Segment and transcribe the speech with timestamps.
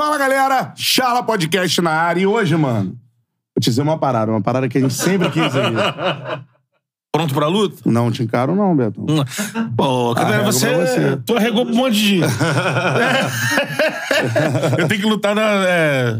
[0.00, 0.72] Fala, galera!
[0.76, 2.22] Charla Podcast na área.
[2.22, 2.92] E hoje, mano,
[3.54, 4.32] vou te dizer uma parada.
[4.32, 5.74] Uma parada que a gente sempre quis aí.
[7.12, 7.82] Pronto pra luta?
[7.84, 9.04] Não te encaro não, Beto.
[9.76, 11.16] Pô, cara, Arrego você, você.
[11.18, 12.24] Tu arregou pra um monte de dia.
[14.78, 16.18] Eu tenho que lutar na é,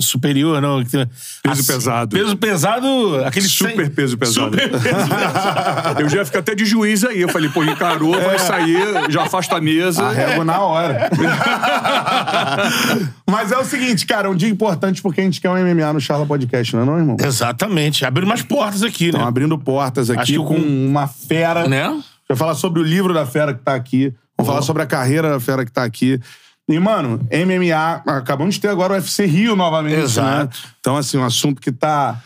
[0.00, 0.82] superior, não.
[0.84, 1.08] Peso
[1.46, 2.16] Assim, pesado.
[2.16, 4.50] Peso pesado, aquele Super peso pesado.
[4.50, 6.00] Super peso pesado.
[6.00, 7.20] Eu já ia ficar até de juiz aí.
[7.20, 10.02] Eu falei, pô, encarou, vai sair, já afasta a mesa.
[10.04, 11.10] Arrego na hora.
[13.28, 15.92] Mas é o seguinte, cara, é um dia importante porque a gente quer um MMA
[15.92, 17.16] no Charla Podcast, não é não, irmão?
[17.22, 18.04] Exatamente.
[18.04, 19.28] Abrindo mais portas aqui, Estão né?
[19.28, 21.68] abrindo portas aqui Acho que com com- uma fera.
[21.68, 21.88] Né?
[22.28, 24.12] Vai falar sobre o livro da fera que tá aqui.
[24.36, 26.18] Vamos falar sobre a carreira da fera que tá aqui.
[26.70, 30.00] E, mano, MMA, acabamos de ter agora o UFC Rio novamente.
[30.00, 30.56] Exato.
[30.56, 30.70] Né?
[30.78, 32.22] Então, assim, um assunto que tá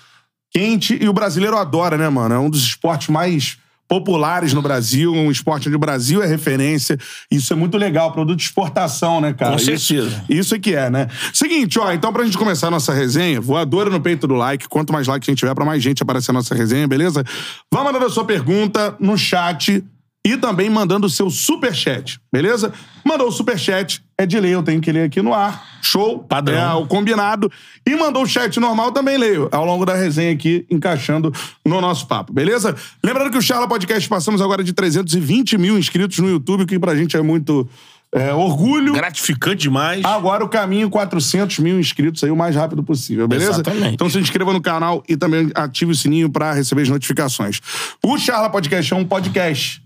[0.53, 2.35] quente e o brasileiro adora, né, mano?
[2.35, 3.57] É um dos esportes mais
[3.89, 6.99] populares no Brasil, um esporte onde o Brasil é referência.
[7.31, 9.53] Isso é muito legal, produto de exportação, né, cara?
[9.53, 10.25] Com Isso- certeza.
[10.29, 11.09] Isso é que é, né?
[11.33, 14.69] Seguinte, ó, então pra gente começar a nossa resenha, voadora no peito do like.
[14.69, 17.25] Quanto mais like a gente tiver, pra mais gente aparecer a nossa resenha, beleza?
[17.73, 19.85] Vá mandando a sua pergunta no chat
[20.27, 22.73] e também mandando o seu superchat, beleza?
[23.05, 25.63] Mandou o superchat, é de lei, eu tenho que ler aqui no ar.
[25.83, 26.21] Show.
[26.21, 26.57] Padrão.
[26.57, 27.53] É o combinado.
[27.87, 29.51] E mandou o chat normal, também leio.
[29.53, 31.31] Ao longo da resenha aqui, encaixando
[31.65, 32.75] no nosso papo, beleza?
[33.05, 36.79] Lembrando que o Charla Podcast passamos agora de 320 mil inscritos no YouTube, o que
[36.79, 37.69] pra gente é muito
[38.15, 38.95] é, orgulho.
[38.95, 40.03] Gratificante demais.
[40.05, 43.51] Agora o caminho 400 mil inscritos aí o mais rápido possível, beleza?
[43.51, 43.95] Exatamente.
[43.95, 47.61] Então se inscreva no canal e também ative o sininho pra receber as notificações.
[48.03, 49.84] O Charla Podcast é um podcast.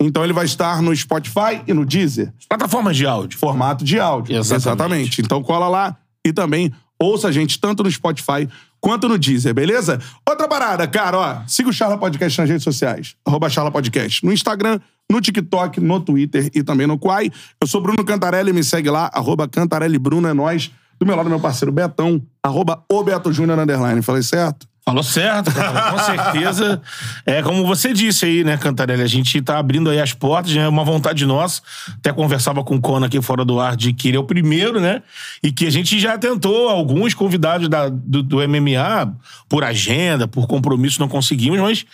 [0.00, 3.38] Então ele vai estar no Spotify e no Deezer, Plataformas de áudio.
[3.38, 4.36] formato de áudio.
[4.36, 5.20] Exatamente.
[5.20, 8.48] Então cola lá e também ouça a gente tanto no Spotify
[8.80, 10.00] quanto no Deezer, beleza?
[10.28, 14.32] Outra parada, cara, ó, siga o Charla Podcast nas redes sociais, arroba Charla Podcast, no
[14.32, 14.78] Instagram,
[15.10, 17.30] no TikTok, no Twitter e também no Quai.
[17.60, 20.70] Eu sou Bruno Cantarelli, me segue lá, arroba Cantarelli Bruno, é nóis.
[21.00, 24.02] Do meu lado, meu parceiro Betão, arroba o Beto Júnior, underline.
[24.02, 24.66] Falei certo?
[24.88, 26.80] Falou certo, com certeza.
[27.26, 29.02] É como você disse aí, né, Cantarelli?
[29.02, 31.60] A gente tá abrindo aí as portas, é uma vontade nossa.
[31.98, 34.80] Até conversava com o Conan aqui fora do ar de que ele é o primeiro,
[34.80, 35.02] né?
[35.42, 39.14] E que a gente já tentou alguns convidados da, do, do MMA
[39.46, 41.84] por agenda, por compromisso, não conseguimos, mas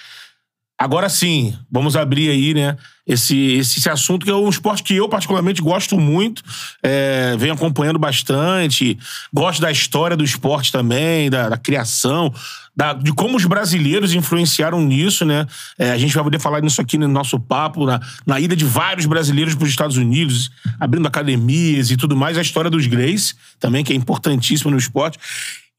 [0.77, 2.77] Agora sim, vamos abrir aí, né,
[3.07, 6.43] esse, esse, esse assunto que é um esporte que eu particularmente gosto muito,
[6.83, 8.99] é, venho acompanhando bastante,
[9.33, 12.35] gosto da história do esporte também, da, da criação,
[12.77, 15.47] da- de como os brasileiros influenciaram nisso, né?
[15.79, 18.65] É, a gente vai poder falar nisso aqui no nosso papo, na, na ida de
[18.65, 23.35] vários brasileiros para os Estados Unidos, abrindo academias e tudo mais, a história dos Grace
[23.61, 25.19] também, que é importantíssima no esporte.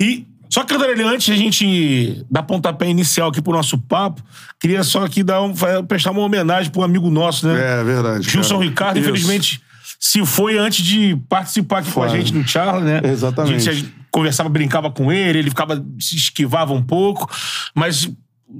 [0.02, 4.22] E só que, Cantarelli, antes a gente dar pontapé inicial aqui pro nosso papo,
[4.62, 5.54] queria só aqui dar um,
[5.88, 7.80] prestar uma homenagem pro amigo nosso, né?
[7.82, 8.30] É verdade.
[8.30, 8.70] Gilson cara.
[8.70, 9.10] Ricardo, Isso.
[9.10, 9.62] infelizmente,
[10.00, 12.18] se foi antes de participar aqui com a Foi.
[12.20, 13.02] gente no Charla, né?
[13.04, 13.94] Exatamente.
[14.16, 17.30] Conversava, brincava com ele, ele ficava, se esquivava um pouco,
[17.76, 18.09] mas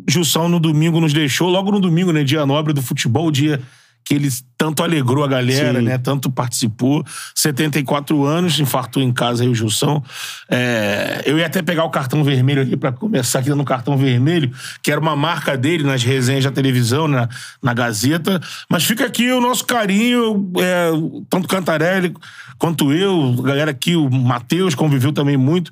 [0.06, 2.26] Gilson no domingo nos deixou, logo no domingo, né?
[2.26, 3.62] Dia nobre do futebol, dia
[4.06, 5.86] que ele tanto alegrou a galera, Sim.
[5.86, 5.98] né?
[5.98, 7.04] Tanto participou.
[7.34, 10.04] 74 anos, infartou em casa aí o Gilson.
[10.48, 14.52] É, eu ia até pegar o cartão vermelho aqui pra começar aqui no cartão vermelho,
[14.84, 17.28] que era uma marca dele nas resenhas da televisão, na,
[17.64, 18.40] na Gazeta.
[18.70, 20.92] Mas fica aqui o nosso carinho, é,
[21.28, 22.14] tanto Cantarelli
[22.60, 25.72] quanto eu, a galera aqui, o Matheus conviveu também muito.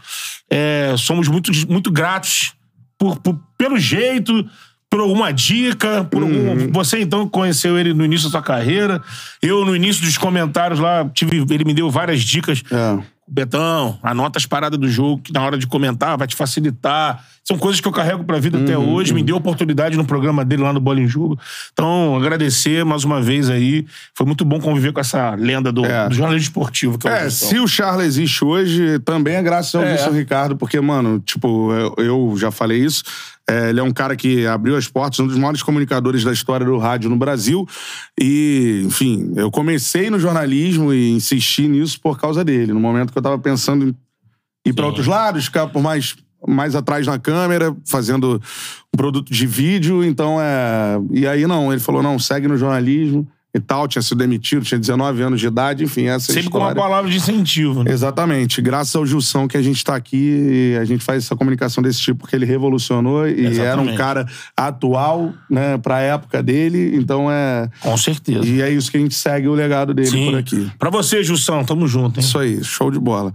[0.50, 2.54] É, somos muito, muito gratos
[2.98, 4.46] por, por- pelo jeito,
[4.94, 6.72] por alguma dica, por algum.
[6.72, 9.02] Você então conheceu ele no início da sua carreira.
[9.42, 12.62] Eu, no início dos comentários lá, tive, ele me deu várias dicas.
[12.72, 13.04] É.
[13.28, 17.26] Betão, anota as paradas do jogo que na hora de comentar vai te facilitar.
[17.44, 19.14] São coisas que eu carrego pra vida até Uhum, hoje.
[19.14, 21.40] Me deu oportunidade no programa dele lá no Bola em Jogo.
[21.74, 23.86] Então, agradecer mais uma vez aí.
[24.14, 26.08] Foi muito bom conviver com essa lenda do, É.
[26.08, 27.00] do jornalismo esportivo.
[27.00, 27.46] Que é, o É, Gilson.
[27.48, 29.94] se o Charles existe hoje, também é graças ao É.
[29.94, 33.04] Wilson Ricardo, porque, mano, tipo, eu, eu já falei isso.
[33.50, 36.66] É, ele é um cara que abriu as portas, um dos maiores comunicadores da história
[36.66, 37.68] do rádio no Brasil.
[38.20, 42.72] E, enfim, eu comecei no jornalismo e insisti nisso por causa dele.
[42.72, 43.96] No momento que eu tava pensando em
[44.66, 46.16] ir para outros lados, ficar por mais,
[46.48, 48.42] mais atrás na câmera, fazendo
[48.94, 50.04] um produto de vídeo.
[50.04, 50.98] Então, é.
[51.12, 53.88] E aí, não, ele falou: não, segue no jornalismo e tal.
[53.88, 56.82] Tinha sido demitido, tinha 19 anos de idade, enfim, essa Sempre com uma história.
[56.90, 57.84] palavra de incentivo.
[57.84, 57.92] Né?
[57.92, 58.62] Exatamente.
[58.62, 62.00] Graças ao Gilson que a gente tá aqui e a gente faz essa comunicação desse
[62.02, 63.98] tipo, porque ele revolucionou e era um Exatamente.
[63.98, 64.26] cara
[64.58, 66.96] atual, né, pra época dele.
[66.96, 67.70] Então é.
[67.82, 68.46] Com certeza.
[68.46, 70.26] E é isso que a gente segue o legado dele Sim.
[70.32, 70.72] por aqui.
[70.80, 72.26] Pra você, Jussão, tamo junto, hein?
[72.26, 73.34] Isso aí, show de bola.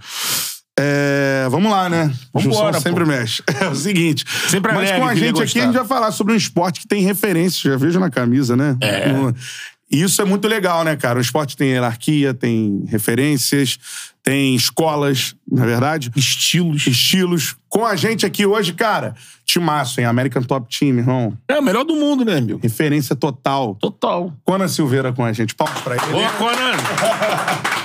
[0.80, 2.12] É, vamos lá, né?
[2.32, 3.10] Vambora, sempre pô.
[3.10, 3.42] mexe.
[3.60, 4.24] É o seguinte.
[4.46, 7.02] Sempre mas com a gente aqui, a gente vai falar sobre um esporte que tem
[7.02, 8.76] referência, já vejo na camisa, né?
[8.80, 9.10] É.
[9.90, 11.18] E isso é muito legal, né, cara?
[11.18, 13.78] O esporte tem hierarquia, tem referências,
[14.22, 16.12] tem escolas, na é verdade?
[16.14, 16.86] Estilos.
[16.86, 17.56] Estilos.
[17.70, 19.14] Com a gente aqui hoje, cara,
[19.46, 20.06] timaço, hein?
[20.06, 21.32] American Top Team, irmão.
[21.48, 22.58] É o melhor do mundo, né, meu?
[22.58, 23.74] Referência total.
[23.76, 24.30] Total.
[24.44, 25.54] Conan Silveira com a gente.
[25.54, 26.06] Palmas pra ele.
[26.12, 26.72] Boa, Conan!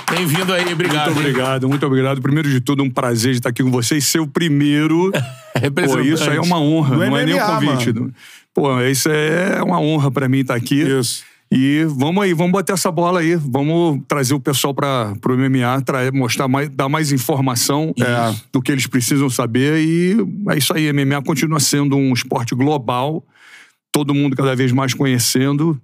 [0.14, 1.06] Bem-vindo aí, obrigado.
[1.06, 1.30] Muito hein?
[1.30, 2.20] obrigado, muito obrigado.
[2.20, 4.04] Primeiro de tudo, um prazer de estar aqui com vocês.
[4.04, 5.10] Ser o primeiro.
[5.54, 6.12] Pô, Representante.
[6.12, 7.94] isso aí é uma honra, Do não é nem um MMA, convite.
[8.52, 10.82] Pô, isso é uma honra pra mim estar aqui.
[10.82, 11.24] Isso.
[11.56, 13.36] E vamos aí, vamos bater essa bola aí.
[13.36, 18.34] Vamos trazer o pessoal para o MMA, tra- mostrar mais, dar mais informação É.
[18.52, 19.78] do que eles precisam saber.
[19.80, 20.16] E
[20.50, 23.24] é isso aí, MMA continua sendo um esporte global,
[23.92, 25.80] todo mundo cada vez mais conhecendo.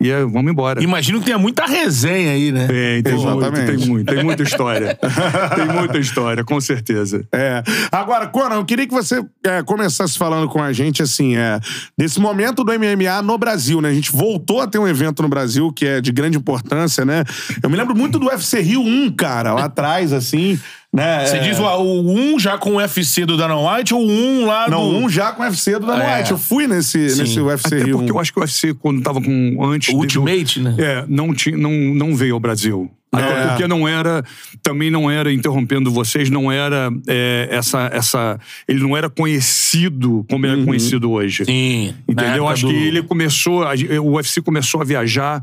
[0.00, 0.82] E é, vamos embora.
[0.82, 2.66] Imagino que tenha muita resenha aí, né?
[2.66, 3.76] Tem, tem muito, Exatamente.
[3.76, 4.94] tem muito, tem muita história.
[5.56, 7.26] tem muita história, com certeza.
[7.32, 7.62] É.
[7.90, 11.58] Agora, Conan, eu queria que você é, começasse falando com a gente, assim, é,
[11.96, 13.88] desse momento do MMA no Brasil, né?
[13.88, 17.24] A gente voltou a ter um evento no Brasil que é de grande importância, né?
[17.62, 20.60] Eu me lembro muito do UFC Rio 1, cara, lá atrás, assim,
[20.96, 21.26] né?
[21.26, 24.10] Você É, diz o, o 1 já com o UFC do Dana White ou o
[24.10, 24.96] 1 lá Não, do...
[24.96, 26.18] um já com o UFC do Dana É.
[26.18, 26.30] White.
[26.32, 27.20] Eu fui nesse, Sim.
[27.22, 28.14] nesse UFC Até Rio porque 1.
[28.14, 29.58] eu acho que o UFC, quando tava com.
[29.64, 29.88] Antes.
[29.94, 30.74] O dele- Ultimate, né?
[30.78, 32.90] É, não, tinha, não, não veio ao Brasil.
[33.12, 33.46] Até É.
[33.48, 34.22] porque não era,
[34.62, 38.38] também não era, interrompendo vocês, não era é, essa, essa.
[38.68, 41.44] Ele não era conhecido como ele é conhecido hoje.
[41.44, 41.94] Sim.
[42.08, 42.46] Entendeu?
[42.48, 43.64] Acho do- que ele começou.
[44.02, 45.42] O UFC começou a viajar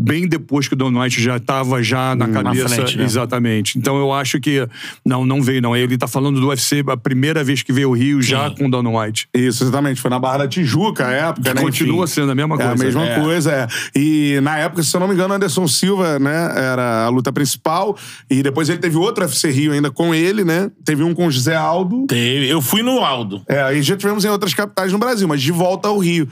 [0.00, 2.68] bem depois que o Don White já estava já na cabeça.
[2.68, 3.04] frente, né?
[3.04, 3.76] Exatamente.
[3.78, 4.66] Então eu acho que.
[5.04, 5.76] Não, não veio, não.
[5.76, 8.54] Ele tá falando do UFC a primeira vez que veio ao Rio já Sim.
[8.56, 9.28] com o Don White.
[9.34, 10.00] Isso, exatamente.
[10.00, 11.60] Foi na Barra da Tijuca, a época, né?
[11.60, 12.14] Continua Enfim.
[12.14, 12.72] sendo a mesma É coisa.
[12.72, 13.20] a mesma É.
[13.20, 13.66] coisa, é.
[13.98, 17.96] E na época, se eu não me engano, Anderson Silva, né, era a luta principal.
[18.30, 20.70] E depois ele teve outro UFC Rio ainda com ele, né?
[20.84, 22.06] Teve um com o José Aldo.
[22.06, 22.48] Teve.
[22.48, 23.42] Eu fui no Aldo.
[23.48, 26.28] É, e já tivemos em outras capitais no Brasil, mas de volta ao Rio.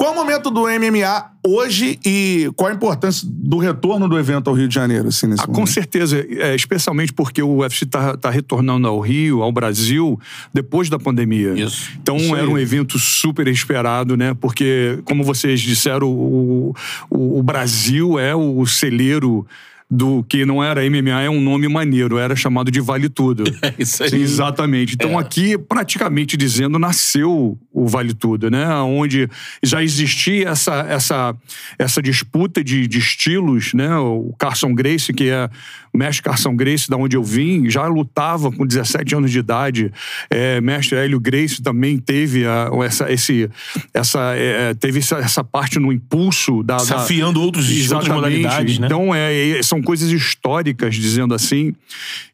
[0.00, 4.48] Qual é o momento do MMA hoje e qual a importância do retorno do evento
[4.48, 8.16] ao Rio de Janeiro, assim, nesse Ah, com certeza, é, especialmente porque o UFC está
[8.16, 10.18] tá retornando ao Rio, ao Brasil,
[10.54, 11.52] depois da pandemia.
[11.52, 11.90] Isso.
[12.00, 12.48] Então Isso era aí.
[12.48, 14.32] um evento super esperado, né?
[14.32, 16.74] Porque, como vocês disseram, o,
[17.10, 19.46] o, o Brasil é o celeiro
[19.90, 23.42] do que não era MMA, é um nome maneiro, era chamado de Vale Tudo.
[23.62, 24.14] É isso aí.
[24.14, 24.94] Exatamente.
[24.94, 28.68] Então aqui, praticamente dizendo, nasceu o Vale Tudo, né?
[28.82, 29.28] Onde
[29.62, 31.34] já existia essa, essa,
[31.78, 33.96] essa disputa de, de estilos, né?
[33.96, 35.48] O Carson Grace, que é
[35.92, 39.92] o mestre Carson Grace, da onde eu vim, já lutava com 17 anos de idade.
[40.30, 43.50] É, mestre Hélio Grace também teve a- essa, esse,
[43.92, 46.76] essa, é, teve essa, essa parte no impulso da...
[46.76, 48.12] da- Desafiando outros Exatamente.
[48.12, 48.86] modalidades, né?
[48.86, 51.72] Então, é, é, são coisas históricas, dizendo assim.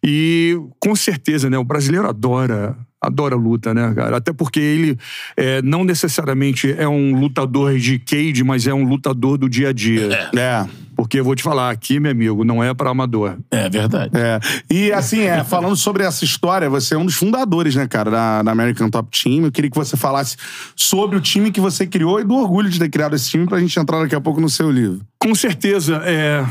[0.05, 1.57] E, com certeza, né?
[1.57, 2.77] O brasileiro adora.
[3.01, 4.17] Adora luta, né, cara?
[4.17, 4.99] Até porque ele
[5.37, 9.73] é, não necessariamente é um lutador de cage, mas é um lutador do dia a
[9.73, 10.31] dia.
[10.35, 10.67] É.
[10.97, 13.37] Porque eu vou te falar, aqui, meu amigo, não é para amador.
[13.51, 14.11] É verdade.
[14.15, 14.41] É.
[14.69, 18.43] E assim, é, falando sobre essa história, você é um dos fundadores, né, cara, da,
[18.43, 19.45] da American Top Team.
[19.45, 20.37] Eu queria que você falasse
[20.75, 23.61] sobre o time que você criou e do orgulho de ter criado esse time pra
[23.61, 25.03] gente entrar daqui a pouco no seu livro.
[25.19, 26.45] Com certeza, é,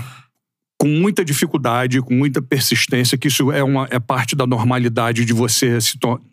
[0.77, 5.33] com muita dificuldade, com muita persistência, que isso é, uma, é parte da normalidade de
[5.33, 5.77] você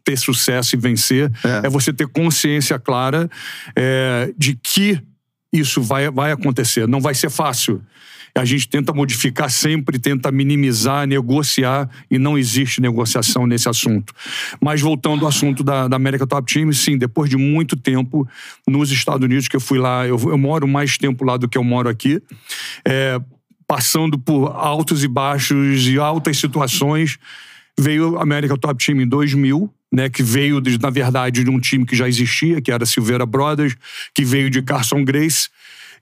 [0.04, 1.66] ter sucesso e vencer, É.
[1.66, 3.30] é, você ter consciência clara
[3.76, 5.00] é, de que
[5.52, 6.88] isso vai, vai acontecer.
[6.88, 7.80] Não vai ser fácil.
[8.34, 14.14] A gente tenta modificar sempre, tenta minimizar, negociar, e não existe negociação nesse assunto.
[14.58, 18.26] Mas voltando ao assunto da, da América Top Team, sim, depois de muito tempo
[18.66, 21.58] nos Estados Unidos, que eu fui lá, eu, eu moro mais tempo lá do que
[21.58, 22.22] eu moro aqui,
[22.86, 23.20] é,
[23.72, 27.16] passando por altos e baixos e altas situações,
[27.80, 31.58] veio a América Top Team em 2000, né, que veio, de, na verdade, de um
[31.58, 33.74] time que já existia, que era Silveira Brothers,
[34.14, 35.48] que veio de Carson Grace,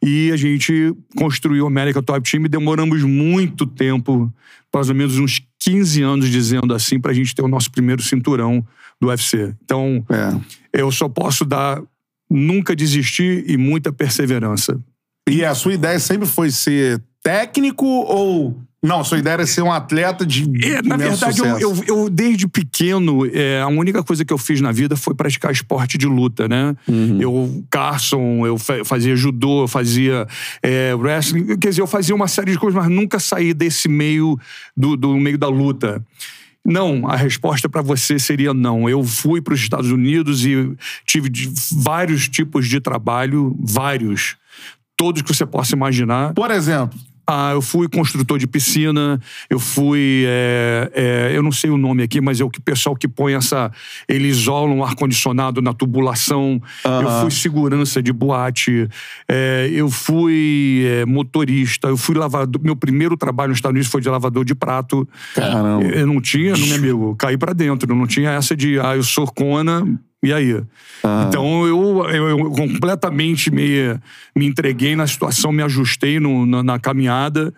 [0.03, 4.33] e a gente construiu a América Top Team e demoramos muito tempo,
[4.75, 8.03] mais ou menos uns 15 anos, dizendo assim, para a gente ter o nosso primeiro
[8.03, 8.67] cinturão
[9.00, 9.55] do UFC.
[9.65, 10.81] Então, É.
[10.81, 11.81] eu só posso dar
[12.29, 14.77] nunca desistir e muita perseverança.
[15.29, 18.61] E a sua ideia sempre foi ser técnico ou.
[18.83, 20.45] Não, sua ideia era ser um atleta de.
[20.65, 24.62] É, na verdade, eu, eu, eu, desde pequeno, é, a única coisa que eu fiz
[24.62, 26.75] na vida foi praticar esporte de luta, né?
[27.21, 30.27] Eu, Carson, eu fa- fazia judô, eu fazia
[30.62, 34.39] é, wrestling, quer dizer, eu fazia uma série de coisas, mas nunca saí desse meio,
[34.75, 36.03] do, do meio da luta.
[36.65, 38.89] Não, a resposta para você seria não.
[38.89, 40.75] Eu fui para os Estados Unidos e
[41.05, 41.31] tive
[41.71, 44.37] vários tipos de trabalho, vários,
[44.97, 46.33] todos que você possa imaginar.
[46.33, 50.25] Por exemplo, Ah, eu fui construtor de piscina, eu fui.
[50.27, 53.35] é, é, eu não sei o nome aqui, mas é o que pessoal que põe
[53.35, 53.71] essa.
[54.09, 56.61] Ele isola um ar-condicionado na tubulação.
[56.85, 58.89] Eu fui segurança de boate.
[59.29, 61.89] é, eu fui é, motorista.
[61.89, 62.61] Eu fui lavador.
[62.62, 65.09] Meu primeiro trabalho nos Estados Unidos foi de lavador de prato.
[65.35, 65.85] Caramba.
[65.85, 67.95] Eu não tinha, meu amigo, caí pra dentro.
[67.95, 69.87] Não tinha essa de, ah, eu sou Cona,
[70.23, 70.61] e aí?
[71.29, 73.99] Então eu, eu, eu completamente me,
[74.37, 77.53] me entreguei na situação, me ajustei no- na, na caminhada.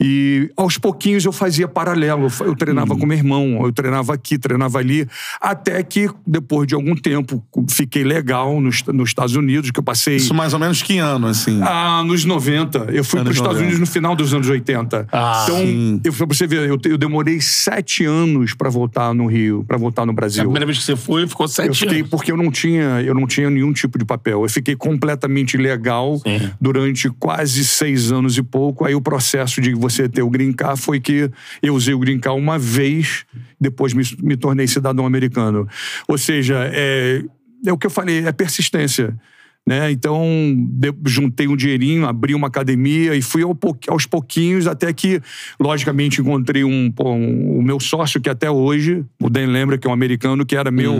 [0.00, 2.28] E aos pouquinhos eu fazia paralelo.
[2.40, 5.08] Eu treinava com meu irmão, eu treinava aqui, treinava ali.
[5.40, 10.14] Até que, depois de algum tempo, fiquei legal nos, nos Estados Unidos, que eu passei.
[10.16, 11.60] Isso mais ou menos que ano, assim?
[11.62, 12.90] Ah, nos 90.
[12.92, 13.60] Eu fui para os Estados 90.
[13.60, 15.08] Unidos no final dos anos 80.
[15.10, 16.00] Ah, então, sim.
[16.04, 20.06] eu, pra você ver, eu, eu demorei sete anos para voltar no Rio, para voltar
[20.06, 20.44] no A Brasil.
[20.44, 22.10] primeira vez que você foi, ficou Eu sete fiquei anos.
[22.10, 24.44] porque eu não tinha, eu não tinha nenhum tipo de papel.
[24.44, 26.50] Eu fiquei completamente legal Sim.
[26.60, 28.84] durante quase seis anos e pouco.
[28.84, 31.30] Aí o processo de você ter o green card foi que
[31.62, 33.24] eu usei o green card uma vez,
[33.60, 35.68] depois me, me tornei cidadão americano.
[36.06, 37.22] Ou seja, é,
[37.66, 39.18] é o que eu falei, é persistência.
[39.66, 39.90] Né?
[39.90, 40.24] Então,
[40.56, 43.54] de- juntei um dinheirinho, abri uma academia e fui ao
[43.88, 45.20] aos pouquinhos até que,
[45.60, 49.90] logicamente, encontrei um, um- o meu sócio, que até hoje, o Dan lembra, que é
[49.90, 50.94] um americano, que era meu,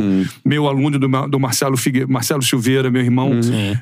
[0.44, 3.30] meu aluno do, do Marcelo, Figue, Marcelo Silveira, meu irmão,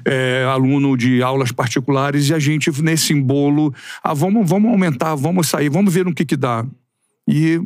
[0.04, 5.49] é, aluno de aulas particulares, e a gente, nesse embolo, ah, vamos, vamos aumentar, vamos
[5.49, 6.64] sair, vamos ver no que que dá.
[7.28, 7.61] E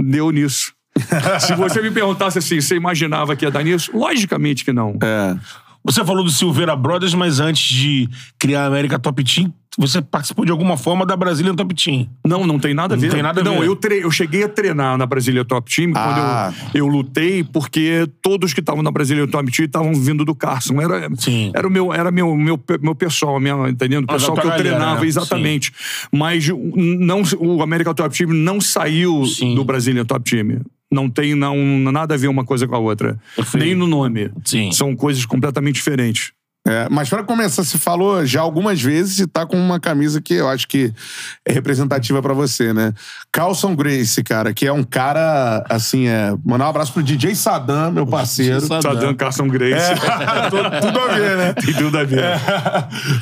[0.00, 0.72] deu nisso.
[1.40, 3.90] Se você me perguntasse assim, você imaginava que ia dar nisso?
[3.96, 4.96] Logicamente que não.
[5.02, 5.36] É.
[5.84, 8.08] Você falou do Silveira Brothers, mas antes de
[8.38, 12.06] criar a América Top Team, você participou de alguma forma da Brazilian Top Team.
[12.24, 13.10] Não, não tem nada a Não ver.
[13.10, 13.66] tem nada a não, ver.
[13.66, 16.52] Eu, tre- eu cheguei a treinar na Brasília Top Team Ah.
[16.52, 20.34] quando eu, eu lutei, porque todos que estavam na Brasília Top Team estavam vindo do
[20.34, 20.80] Carson.
[20.80, 21.50] Era, Sim.
[21.54, 24.04] era o meu, era meu, meu, meu pessoal, minha, entendendo?
[24.04, 25.06] O Mas pessoal que eu galera, treinava, né?
[25.06, 25.72] exatamente.
[26.12, 29.54] Mas o- não, o American Top Team não saiu Sim.
[29.54, 30.60] do Brasília Top Team.
[30.92, 31.56] Não tem não,
[31.90, 33.18] nada a ver uma coisa com a outra.
[33.54, 34.30] Nem no nome.
[34.44, 34.70] Sim.
[34.70, 36.32] São coisas completamente diferentes.
[36.64, 40.34] É, mas para começar, se falou já algumas vezes e tá com uma camisa que
[40.34, 40.92] eu acho que
[41.44, 42.94] é representativa pra você, né?
[43.32, 46.32] Carlson Grace, cara, que é um cara, assim, é.
[46.44, 48.60] Mandar um abraço pro DJ Sadam, meu parceiro.
[48.60, 48.80] Saddam.
[48.80, 49.90] Saddam Carson Grace.
[50.50, 51.52] tudo, tudo a ver, né?
[51.54, 52.22] Tem tudo a ver.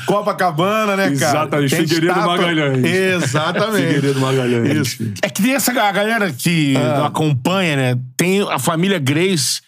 [0.05, 1.13] Copacabana, né, cara?
[1.13, 2.85] Exatamente, Tem Figueiredo estátua- Magalhães.
[2.85, 3.87] Exatamente.
[3.87, 4.87] Figueiredo Magalhães.
[4.87, 5.13] Isso.
[5.23, 6.75] É que tem essa a galera que
[7.07, 7.99] acompanha, né?
[8.19, 9.63] Tem a família Grace.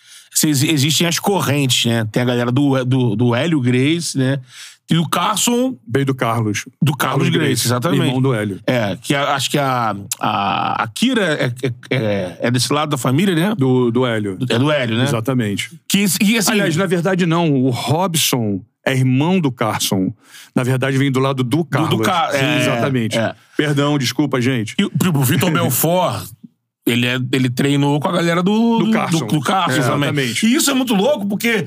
[0.49, 2.07] Existem as correntes, né?
[2.11, 4.39] Tem a galera do, do, do Hélio Grace, né?
[4.91, 6.65] E o Carson, Veio do Carlos.
[6.83, 8.03] do Carlos Grace, exatamente.
[8.05, 8.61] Irmão do Hélio.
[8.67, 12.91] É, que a- acho que a, a, a Kira é, é, é- é desse lado
[12.91, 13.55] da família, né?
[13.57, 14.37] Do, do Hélio.
[14.51, 15.05] É do Hélio, né?
[15.05, 15.71] Exatamente.
[15.89, 17.51] Que, assim, Aliás, na verdade, não.
[17.55, 20.13] O Robson é irmão do Carson.
[20.55, 22.05] Na verdade, vem do lado do Carlos.
[22.05, 23.17] Ca- Sim, é, exatamente.
[23.17, 23.35] é.
[23.57, 24.75] Perdão, desculpa, gente.
[24.79, 26.27] E o o Vitor Belfort,
[26.87, 29.19] ele, é, ele treinou com a galera do, Do Carson.
[29.19, 30.09] Do, do Carson É, também.
[30.09, 30.47] exatamente.
[30.47, 31.67] E isso é muito louco, porque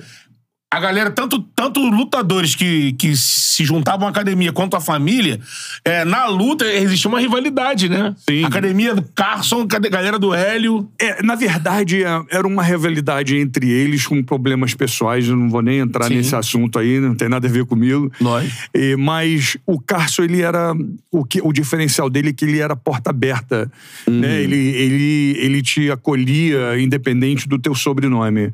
[0.76, 5.40] a galera, tanto, tanto lutadores que, que se juntavam à academia quanto a família,
[5.86, 8.14] é, na luta existia uma rivalidade, né?
[8.30, 8.44] Sim.
[8.44, 10.90] Academia do Carson, a galera do Hélio.
[11.00, 15.30] É, na verdade, é, era uma rivalidade entre eles com problemas pessoais.
[15.30, 16.16] Eu não vou nem entrar Sim.
[16.16, 18.12] nesse assunto aí, não tem nada a ver comigo.
[18.20, 18.68] Nós.
[18.74, 20.74] É, mas o Carson, ele era.
[21.10, 23.72] O, que, o diferencial dele é que ele era porta aberta.
[24.06, 24.42] Né?
[24.42, 28.52] Ele, ele, ele te acolhia independente do teu sobrenome.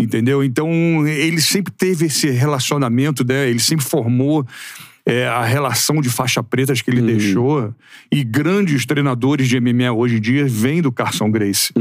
[0.00, 0.42] Entendeu?
[0.42, 0.68] Então,
[1.06, 3.48] ele sempre teve esse relacionamento, né?
[3.48, 4.46] Ele sempre formou.
[5.06, 7.74] é, a relação de faixa pretas que ele deixou
[8.12, 11.72] e grandes treinadores de MMA hoje em dia vêm do Carson Grace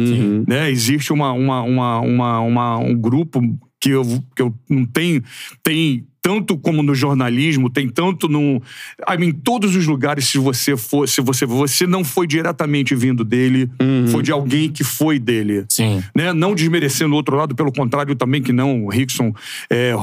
[0.48, 0.72] né?
[0.72, 3.42] Existe uma, uma, uma, uma, uma- um grupo
[3.82, 4.04] que eu,
[4.36, 5.22] que eu não tenho.
[5.64, 8.62] Tem tanto como no jornalismo, tem tanto no.
[9.10, 12.94] I mean, em todos os lugares, se você for, se você, você não foi diretamente
[12.94, 13.68] vindo dele,
[14.12, 15.66] foi de alguém que foi dele.
[15.70, 16.04] Sim.
[16.16, 16.32] Né?
[16.32, 19.34] Não desmerecendo o outro lado, pelo contrário também que não, o Rickson
[19.72, 19.96] é,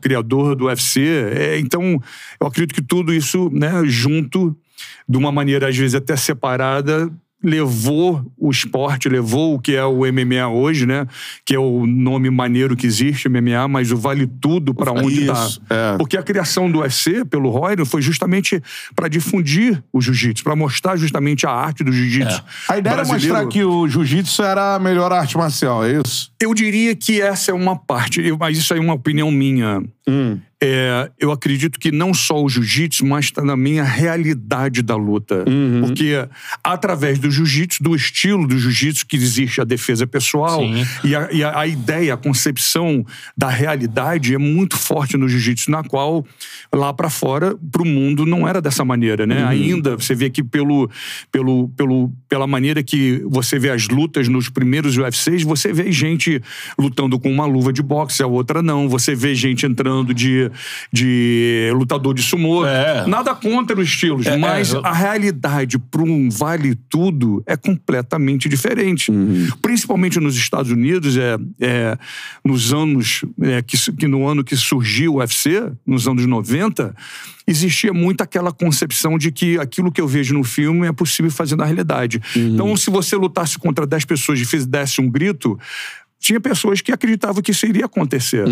[0.00, 1.00] criador do UFC.
[1.36, 2.02] É, então,
[2.40, 4.56] eu acredito que tudo isso, né, junto,
[5.08, 7.08] de uma maneira às vezes até separada,
[7.42, 11.06] levou o esporte, levou o que é o MMA hoje, né?
[11.44, 15.48] Que é o nome maneiro que existe, MMA, mas o vale tudo para onde está.
[15.70, 15.96] É.
[15.96, 18.62] Porque a criação do UFC pelo Rorion foi justamente
[18.94, 22.44] para difundir o jiu-jitsu, para mostrar justamente a arte do jiu-jitsu.
[22.68, 23.34] A ideia era brasileiro.
[23.34, 26.30] mostrar que o jiu-jitsu era a melhor arte marcial, é isso?
[26.40, 29.82] Eu diria que essa é uma parte, mas isso aí é uma opinião minha.
[30.06, 30.38] Hum.
[30.62, 35.44] É, eu acredito que não só o jiu-jitsu, mas também a realidade da luta.
[35.48, 35.80] Uhum.
[35.86, 36.28] Porque
[36.62, 40.60] através do jiu-jitsu, do estilo do jiu-jitsu, que existe a defesa pessoal
[41.02, 45.82] e, a, e a- ideia, a concepção da realidade é muito forte no jiu-jitsu, na
[45.82, 46.26] qual
[46.74, 49.44] lá pra fora, pro mundo, não era dessa maneira, né?
[49.44, 50.90] Ainda você vê que pelo,
[51.32, 56.42] pelo, pelo, pela maneira que você vê as lutas nos primeiros UFCs, você vê gente
[56.78, 58.88] lutando com uma luva de boxe, a outra não.
[58.88, 60.49] Você vê gente entrando de,
[60.92, 62.64] de lutador de sumô.
[62.66, 63.06] É.
[63.06, 67.56] Nada contra os estilos, É, mas é, eu- a realidade para um vale tudo é
[67.56, 69.10] completamente diferente.
[69.62, 71.98] Principalmente nos Estados Unidos, é, é
[72.44, 76.94] nos anos é, que, que no ano que surgiu o UFC, nos anos 90,
[77.46, 81.56] existia muito aquela concepção de que aquilo que eu vejo no filme é possível fazer
[81.56, 82.20] na realidade.
[82.36, 85.58] Então, se você lutasse contra 10 pessoas e fizesse um grito,
[86.20, 88.44] tinha pessoas que acreditavam que isso iria acontecer.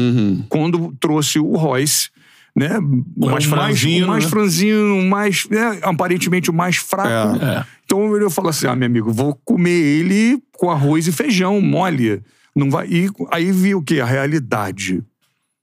[0.48, 2.08] Quando trouxe o Royce,
[2.56, 2.78] né?
[3.16, 4.30] O mais franzino, o mais né?
[4.30, 7.44] franzino, o mais, né, aparentemente o mais fraco.
[7.44, 7.64] É.
[7.84, 12.20] Então eu falo assim, ah, meu amigo, vou comer ele com arroz e feijão, mole.
[12.56, 12.88] Não vai.
[12.88, 14.00] E aí vi o quê?
[14.00, 15.02] A realidade.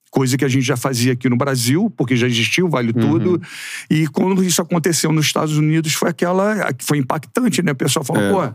[0.10, 3.42] Coisa que a gente já fazia aqui no Brasil, porque já existiu, vale tudo.
[3.90, 6.56] E quando isso aconteceu nos Estados Unidos, foi aquela.
[6.80, 7.74] Foi impactante, né?
[7.74, 8.54] O pessoal falou, pô,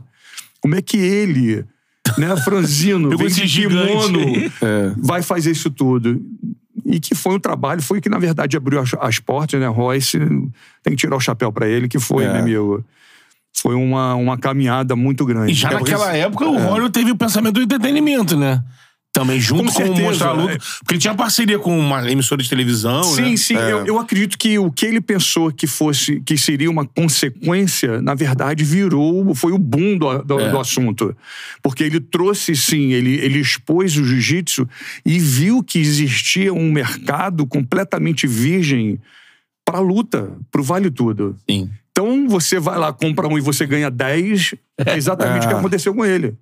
[0.59, 1.63] como é que ele,
[2.19, 4.51] né, franzino, vem esse de kimono, aí.
[4.99, 6.21] vai fazer isso tudo?
[6.87, 9.67] E que foi um trabalho, foi que na verdade abriu as, as portas, né?
[9.67, 10.19] Royce,
[10.83, 12.33] tem que tirar o chapéu pra ele, que foi, É.
[12.33, 12.85] né, meu?
[13.53, 15.53] Foi uma, uma caminhada muito grande.
[15.53, 18.63] E já É, naquela época, o Hollywood teve o pensamento do entretenimento, né?
[19.13, 20.53] Também junto Com com, certeza, Mostrar a Luta.
[20.53, 20.59] é.
[20.59, 23.37] Porque ele tinha parceria com uma emissora de televisão, Sim, né?
[23.37, 23.57] sim.
[23.57, 28.15] Eu, eu acredito que o que ele pensou que fosse, que seria uma consequência, na
[28.15, 30.51] verdade, virou, foi o boom do, do, É.
[30.51, 31.15] do assunto.
[31.61, 34.69] Porque ele trouxe, sim, ele, ele expôs o jiu-jitsu
[35.05, 38.99] e viu que existia um mercado completamente virgem
[39.65, 41.37] para luta, para o vale tudo.
[41.51, 41.69] Sim.
[41.91, 44.55] Então você vai lá, compra um e você ganha 10,
[44.87, 46.35] é exatamente o que aconteceu com ele.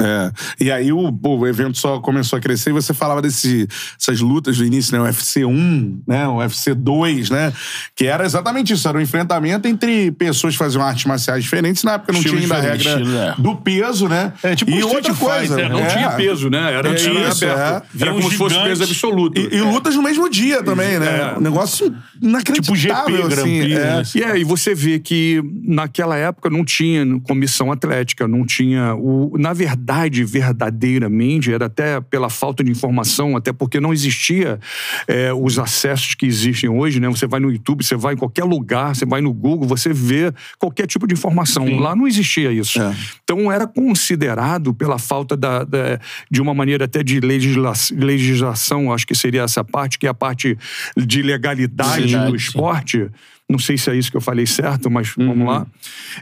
[0.00, 0.32] É.
[0.58, 4.64] E aí o, o evento só começou a crescer e você falava dessas lutas do
[4.64, 5.00] início, né?
[5.00, 6.26] O UFC 1, né?
[6.26, 7.52] O UFC 2, né?
[7.94, 11.84] Que era exatamente isso, era um enfrentamento entre pessoas que faziam artes marciais diferentes.
[11.84, 13.34] Na época não Estilo tinha ainda a regra estilo, é.
[13.38, 14.32] do peso, né?
[14.42, 15.54] É, tipo e outra coisa.
[15.54, 15.86] Fighter, Não é.
[15.86, 16.72] tinha peso, né?
[16.72, 17.84] Era, É era isso, aberto.
[17.96, 18.02] é.
[18.02, 18.68] Era um como se fosse gigante.
[18.70, 19.40] peso absoluto.
[19.40, 21.32] E, e lutas no mesmo dia também, né?
[21.34, 21.38] É.
[21.38, 23.60] Um negócio inacreditável, Tipo GP, Grand assim.
[23.60, 23.84] Prix, é.
[23.84, 24.02] né?
[24.14, 29.36] E é, e você vê que naquela época não tinha comissão atlética, não tinha o,
[29.38, 29.89] na verdade,
[30.24, 34.58] verdadeiramente, era até pela falta de informação, até porque não existia
[35.06, 37.08] é, os acessos que existem hoje, né?
[37.08, 40.32] Você vai no YouTube, você vai em qualquer lugar, você vai no Google, você vê
[40.58, 41.64] qualquer tipo de informação.
[41.78, 42.80] Lá não existia isso.
[42.80, 42.94] É.
[43.24, 45.98] Então era considerado pela falta da, da-
[46.30, 50.14] de uma maneira até de legisla- legislação, acho que seria essa parte, que é a
[50.14, 50.56] parte
[50.96, 52.46] de legalidade Verdade, do sim.
[52.46, 53.08] esporte.
[53.50, 55.26] Não sei se é isso que eu falei certo, mas Uhum.
[55.28, 55.66] vamos lá.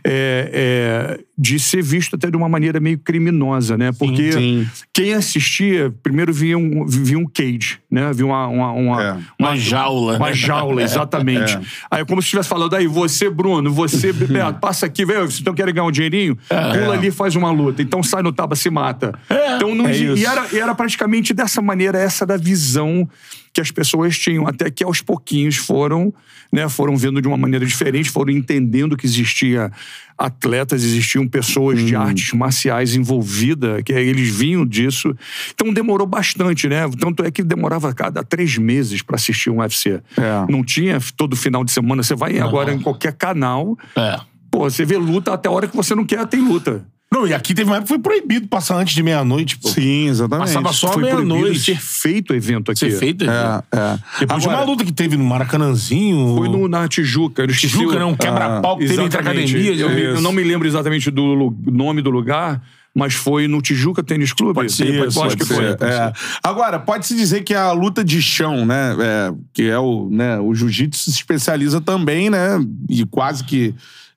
[0.05, 3.93] É, é, de ser visto até de uma maneira meio criminosa, né?
[3.93, 4.67] Porque sim.
[4.93, 8.11] quem assistia, primeiro via um, via um cage, né?
[8.21, 9.17] Uma, uma, uma, É.
[9.39, 10.17] Uma jaula.
[10.17, 11.39] uma jaula, exatamente.
[11.59, 11.61] É.
[11.91, 15.43] Aí é como se estivesse falando, aí você, Bruno, você, Bebeto, passa aqui, velho, vocês
[15.43, 16.37] não querem ganhar um dinheirinho?
[16.49, 17.81] Pula ali e faz uma luta.
[17.83, 19.19] Então sai no taba, se mata.
[19.57, 23.09] então não é e, era, e era praticamente dessa maneira, essa da visão
[23.53, 26.13] que as pessoas tinham, até que aos pouquinhos foram,
[26.53, 29.73] né, foram vendo de uma maneira diferente, foram entendendo que existia
[30.19, 35.15] atletas, existiam pessoas de artes marciais envolvidas, que eles vinham disso.
[35.55, 36.89] Então demorou bastante, né?
[36.99, 40.01] Tanto é que demorava cada três meses para assistir um UFC.
[40.17, 40.51] É.
[40.51, 42.03] Não tinha todo final de semana.
[42.03, 44.19] Você vai agora em qualquer canal, É.
[44.51, 46.85] pô, você vê luta até a hora que você não quer, tem luta.
[47.11, 49.69] Não, e aqui teve uma época que foi proibido passar antes de meia-noite, pô.
[49.69, 50.49] Sim, exatamente.
[50.49, 51.59] Passava só Foi meia-noite.
[51.61, 52.81] ser feito o evento aqui.
[52.81, 53.25] Ser feito.
[53.25, 53.99] É, é.
[54.21, 56.37] Depois de Agora- uma luta que teve no Maracanãzinho.
[56.37, 57.43] Foi no, na Tijuca.
[57.43, 58.05] eu esqueci Tijuca, né?
[58.05, 59.81] Um quebra-pau que teve entre academias.
[59.81, 62.63] Eu, eu não me lembro exatamente do nome do lugar,
[62.95, 64.55] mas foi no Tijuca Tênis Clube.
[64.55, 65.67] Pode ser, pode que pode foi.
[65.69, 65.77] ser.
[65.79, 66.13] pode É.
[66.43, 70.55] Agora, pode-se dizer que a luta de chão, né, é, que é o, né, o
[70.55, 73.75] jiu-jitsu se especializa também, né, e quase que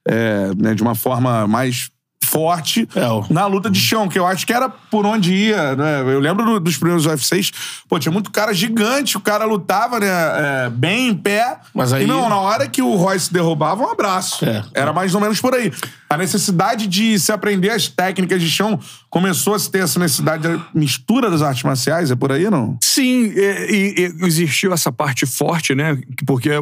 [0.07, 1.90] é, né, de uma forma mais
[2.31, 3.01] forte É,
[3.33, 5.99] na luta de chão, que eu acho que era por onde ia, né?
[6.01, 7.51] Eu lembro do- dos primeiros UFCs,
[7.89, 12.03] pô, tinha muito cara gigante, o cara lutava, né, é, bem em pé, Mas aí-
[12.05, 14.45] e não, na hora que o Royce derrubava, um abraço.
[14.45, 14.63] É.
[14.73, 15.71] Era mais ou menos por aí.
[16.09, 18.79] A necessidade de se aprender as técnicas de chão
[19.11, 22.77] começou a se ter essa necessidade da mistura das artes marciais, é por aí, não?
[22.81, 25.97] Sim, e, e- e existiu essa parte forte, né?
[26.25, 26.59] Porque a-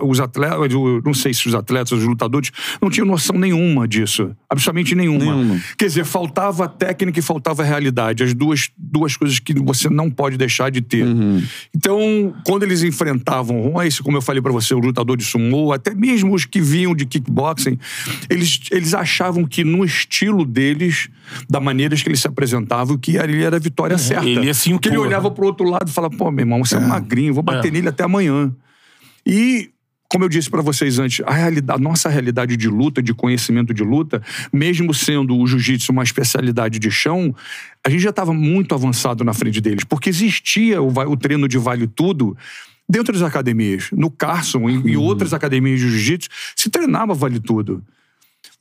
[0.00, 3.86] a- os atletas, eu não sei se os atletas, os lutadores, não tinham noção nenhuma
[3.86, 4.34] disso.
[4.48, 5.18] Absolutamente nenhuma.
[5.36, 5.60] Nenhuma.
[5.78, 8.24] Quer dizer, faltava técnica e faltava realidade.
[8.24, 11.04] As duas, duas coisas que você não pode deixar de ter.
[11.04, 11.42] Uhum.
[11.76, 15.72] Então, quando eles enfrentavam o Royce, como eu falei pra você, o lutador de sumô,
[15.74, 17.78] até mesmo os que vinham de kickboxing,
[18.30, 21.08] eles, eles achavam que no estilo deles,
[21.50, 24.24] da maneira que eles se apresentavam, que ali era a vitória certa.
[24.24, 25.34] ele ia se Porque ele olhava né?
[25.34, 27.70] pro outro lado e falava, pô, meu irmão, você é, magrinho, vou bater É.
[27.72, 28.54] nele até amanhã.
[29.26, 29.70] E
[30.08, 33.72] como eu disse pra vocês antes, a, realidade, a nossa realidade de luta, de conhecimento
[33.72, 34.20] de luta,
[34.52, 37.34] mesmo sendo o jiu-jitsu uma especialidade de chão,
[37.84, 41.58] a gente já estava muito avançado na frente deles, porque existia o, o treino de
[41.58, 42.36] vale tudo
[42.88, 43.88] dentro das academias.
[43.92, 47.82] No Carson e em outras academias de jiu-jitsu se treinava vale tudo.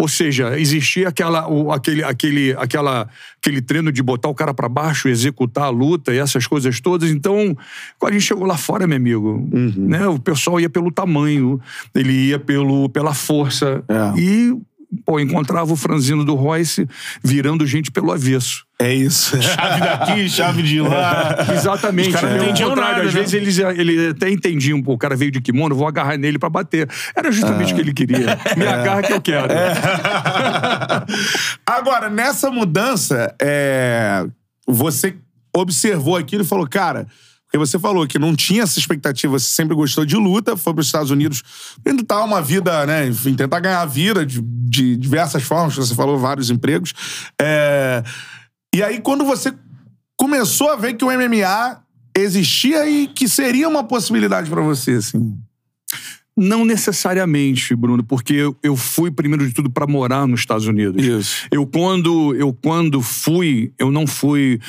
[0.02, 4.70] Ou seja, existia aquela, o- aquele, aquele, aquela, aquele treino de botar o cara pra
[4.70, 7.12] baixo, executar a luta e essas coisas todas.
[7.12, 7.54] Então,
[8.00, 9.46] quando a gente chegou lá fora, meu amigo,
[9.78, 11.60] né, o pessoal ia pelo tamanho,
[11.94, 13.84] ele ia pelo, pela força.
[13.90, 14.18] É.
[14.20, 14.58] E,
[15.06, 16.88] pô, encontrava o franzino do Royce
[17.24, 18.66] virando gente pelo avesso.
[18.82, 19.40] É isso.
[19.42, 21.36] Chave daqui, chave de lá.
[21.54, 22.10] Exatamente.
[22.10, 23.20] Os caras não É, ao entendiam contrário, nada, Às né?
[23.20, 26.50] vezes eles, eles até entendiam, pô, o cara veio de kimono, vou agarrar nele pra
[26.50, 26.90] bater.
[27.16, 28.38] Era justamente o que ele queria.
[28.56, 29.48] Me agarra que eu quero.
[31.66, 34.26] Agora, nessa mudança, é,
[34.68, 35.16] você
[35.56, 37.08] observou aquilo e falou, cara.
[37.50, 40.82] Porque você falou que não tinha essa expectativa, você sempre gostou de luta, foi para
[40.82, 41.42] os Estados Unidos
[41.84, 43.08] tentar uma vida, né?
[43.08, 46.94] Enfim, tentar ganhar vida de, de diversas formas, você falou vários empregos.
[47.42, 48.04] É,
[48.74, 49.52] e aí, quando você
[50.16, 51.82] começou a ver que o MMA
[52.16, 55.36] existia e que seria uma possibilidade para você, assim.
[56.38, 61.04] Não necessariamente, Bruno, porque eu, fui, primeiro de tudo, para morar nos Estados Unidos.
[61.06, 61.48] Isso.
[61.52, 64.60] Eu quando, eu, quando fui, eu não fui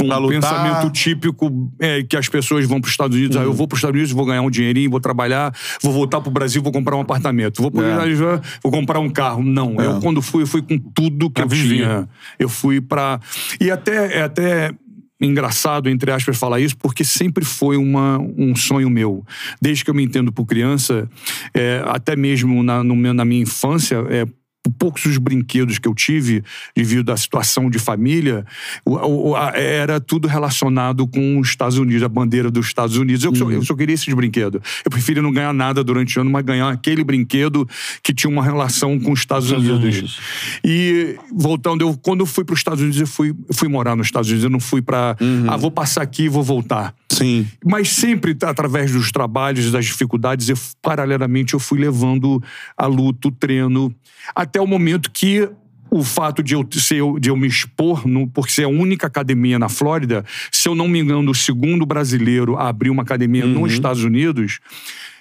[0.00, 0.40] com Pra o lutar.
[0.40, 3.36] pensamento típico é, que as pessoas vão para os Estados Unidos.
[3.36, 3.46] Ah, Uhum.
[3.46, 5.52] eu vou para os Estados Unidos, vou ganhar um dinheirinho, vou trabalhar,
[5.82, 7.60] vou voltar para o Brasil, vou comprar um apartamento.
[7.60, 8.40] Vou, É.
[8.62, 9.42] vou comprar um carro.
[9.42, 9.86] Não, É.
[9.86, 11.74] eu quando fui, eu fui com tudo que Pra eu viver.
[11.78, 12.08] tinha.
[12.38, 13.20] Eu fui para
[13.60, 14.72] E até, é até
[15.20, 19.24] engraçado, entre aspas, falar isso, porque sempre foi uma, um sonho meu.
[19.60, 21.08] Desde que eu me entendo por criança,
[21.52, 24.24] é, até mesmo na, no na minha infância, é,
[24.70, 26.42] poucos os brinquedos que eu tive
[26.74, 28.44] devido à situação de família
[28.84, 33.24] o- o- a- era tudo relacionado com os Estados Unidos, a bandeira dos Estados Unidos.
[33.24, 34.60] Eu, só, eu só queria esses brinquedos.
[34.84, 37.68] Eu preferia não ganhar nada durante o ano, mas ganhar aquele brinquedo
[38.02, 39.94] que tinha uma relação com os Estados, Estados Unidos.
[39.98, 40.18] Unidos.
[40.64, 43.96] E voltando, eu, quando eu fui para os Estados Unidos, eu fui, eu fui morar
[43.96, 44.44] nos Estados Unidos.
[44.44, 45.16] Eu não fui para,
[45.48, 46.94] ah, vou passar aqui e vou voltar.
[47.18, 47.46] Sim.
[47.64, 52.42] Mas sempre, através dos trabalhos, das dificuldades, eu, paralelamente eu fui levando
[52.76, 53.94] a luta, o treino,
[54.34, 55.48] até o momento que
[55.90, 59.58] o fato de eu, ser, de eu me expor, no, por ser a única academia
[59.58, 63.72] na Flórida, se eu não me engano, o segundo brasileiro a abrir uma academia nos
[63.72, 64.60] Estados Unidos,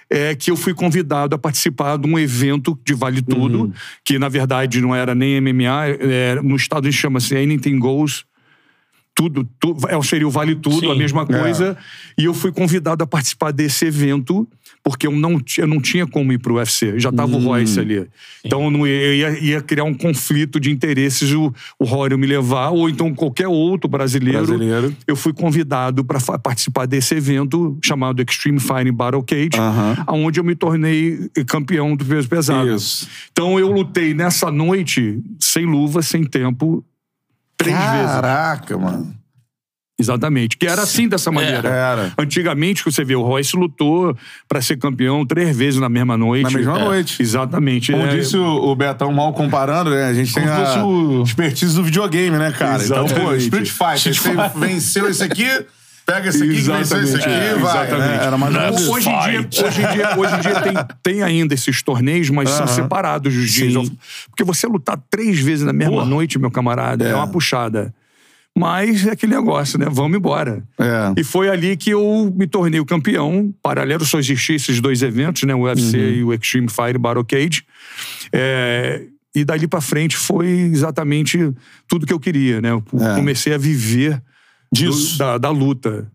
[0.10, 3.74] é que eu fui convidado a participar de um evento de Vale Tudo,
[4.06, 8.26] que na verdade não era nem MMA, é, no Unidos chama-se Anything Goes,
[9.18, 11.76] tudo, tu, é, seria o Vale Tudo, Sim, a mesma coisa.
[12.16, 14.48] E eu fui convidado a participar desse evento,
[14.84, 17.00] porque eu não, eu não tinha como ir pro UFC.
[17.00, 18.08] Já tava o Royce ali.
[18.46, 22.16] Então eu, não ia, eu ia, ia criar um conflito de interesses o, o Rory
[22.16, 24.46] me levar, ou então qualquer outro brasileiro.
[24.46, 24.96] Brasileiro.
[25.08, 30.06] Eu fui convidado para participar desse evento chamado Extreme Fighting Battle Cage, Aham.
[30.10, 32.72] onde eu me tornei campeão do peso pesado.
[32.72, 33.10] Isso.
[33.32, 36.86] Então eu lutei nessa noite, sem luva, sem tempo,
[37.58, 38.12] três vezes.
[38.12, 39.14] Caraca, mano.
[40.00, 40.58] Exatamente.
[40.58, 41.68] Que era assim dessa maneira.
[41.68, 42.14] Era.
[42.20, 44.16] Antigamente, que você vê, o Royce lutou
[44.48, 46.44] pra ser campeão três vezes na mesma noite.
[46.44, 46.84] Na mesma É.
[46.84, 47.20] noite.
[47.20, 47.92] Exatamente.
[47.92, 50.04] Como É, disse o, Betão mal comparando, né?
[50.06, 52.84] A gente tem Como a fosse o- expertise do videogame, né, cara?
[52.86, 53.44] Então, pô, Exatamente.
[53.46, 55.48] Street Fighter, Street você venceu esse aqui,
[56.08, 57.60] pega esse aqui, que venceu esse aqui, É, vai.
[57.88, 58.18] exatamente.
[58.18, 58.26] né?
[58.26, 58.92] Era mais isso.
[58.92, 62.50] Hoje em, dia, hoje em dia, hoje em dia tem, tem ainda esses torneios, mas
[62.50, 62.74] são Aham.
[62.76, 63.74] separados os dias.
[63.74, 63.98] Sim.
[64.30, 66.06] Porque você lutar três vezes na mesma Porra.
[66.06, 67.12] noite, meu camarada, é.
[67.12, 67.16] É.
[67.16, 67.94] uma puxada.
[68.58, 69.86] Mas é aquele negócio, né?
[69.88, 70.64] Vamos embora.
[70.80, 71.14] É.
[71.20, 73.54] E foi ali que eu me tornei o campeão.
[73.62, 75.54] Paralelo só existiam esses dois eventos, né?
[75.54, 76.04] O UFC Uhum.
[76.14, 77.64] e o Extreme Fire Battle Cage.
[78.34, 79.04] É,
[79.36, 81.54] e dali pra frente foi exatamente
[81.88, 82.72] tudo que eu queria, né?
[82.72, 83.14] Eu É.
[83.16, 84.20] comecei a viver
[84.72, 85.14] Disso.
[85.14, 86.08] do- da, da luta.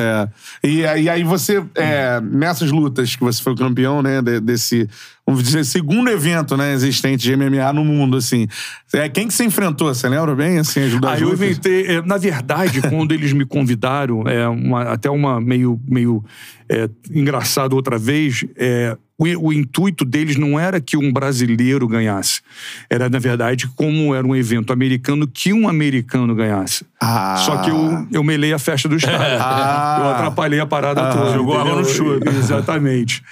[0.00, 0.28] É.
[0.62, 4.38] E, aí- e aí você, é, nessas lutas que você foi o campeão, né, de-
[4.38, 4.88] desse,
[5.26, 8.46] vamos dizer, segundo evento, né, existente de MMA no mundo, assim,
[8.92, 9.92] é, quem que você enfrentou?
[9.92, 11.40] Você lembra bem, assim, as das Aí eu lutas?
[11.44, 11.86] inventei.
[11.96, 16.24] é, na verdade, quando eles me convidaram, é, uma- até uma meio, meio
[16.70, 22.40] é, engraçado outra vez, é, o, o intuito deles não era que um brasileiro ganhasse.
[22.88, 26.84] Era, na verdade, como era um evento americano, que um americano ganhasse.
[27.00, 27.36] Ah.
[27.36, 29.40] Só que eu, eu melei a festa dos caras.
[29.40, 29.98] Ah.
[30.00, 31.32] Eu atrapalhei a parada toda.
[31.32, 32.20] Jogou água no choro.
[32.28, 33.22] Exatamente.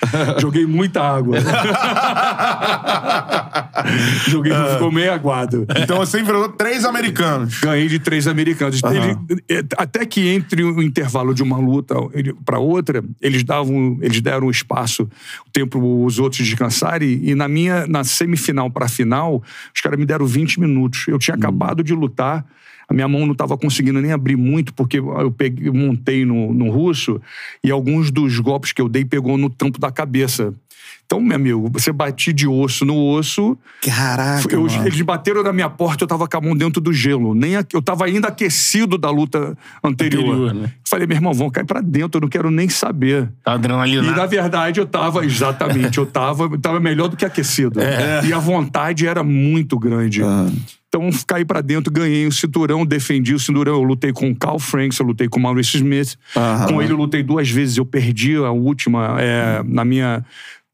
[0.40, 1.38] Joguei muita água.
[4.28, 5.66] Joguei, ficou meio aguado.
[5.82, 7.60] Então você enfrentou três americanos.
[7.60, 8.80] Ganhei de três americanos.
[8.84, 11.94] Ele- é, até que entre o intervalo de uma luta
[12.44, 15.04] para outra, eles davam, eles deram espaço,
[15.46, 17.20] o tempo os outros descansarem.
[17.22, 19.42] E na minha, na semifinal para a final,
[19.74, 21.04] os caras me deram 20 minutos.
[21.08, 22.44] Eu tinha acabado de lutar.
[22.88, 26.70] A minha mão não estava conseguindo nem abrir muito, porque eu peguei, montei no, no
[26.70, 27.20] russo
[27.62, 30.54] e alguns dos golpes que eu dei pegou no tampo da cabeça.
[31.04, 34.86] Então, meu amigo, você bate de osso no osso, Caraca, eu- mano.
[34.86, 37.32] eles bateram na minha porta, eu tava com a mão dentro do gelo.
[37.32, 40.24] Nem eu tava ainda aquecido da luta anterior.
[40.34, 40.72] Anterior, né?
[40.88, 43.28] Falei, meu irmão, vão cair pra dentro, eu não quero nem saber.
[43.44, 44.02] Tá adrenalina.
[44.04, 47.78] E na verdade eu tava, exatamente, eu tava, eu tava melhor do que aquecido.
[48.28, 50.22] E a vontade era muito grande.
[50.88, 53.74] Então caí pra dentro, ganhei o cinturão, defendi o cinturão.
[53.74, 56.16] Eu lutei com o Carl Franks, eu lutei com o Maurice Smith.
[56.34, 56.66] Aham.
[56.68, 60.24] Com ele eu lutei duas vezes, eu perdi a última é, na minha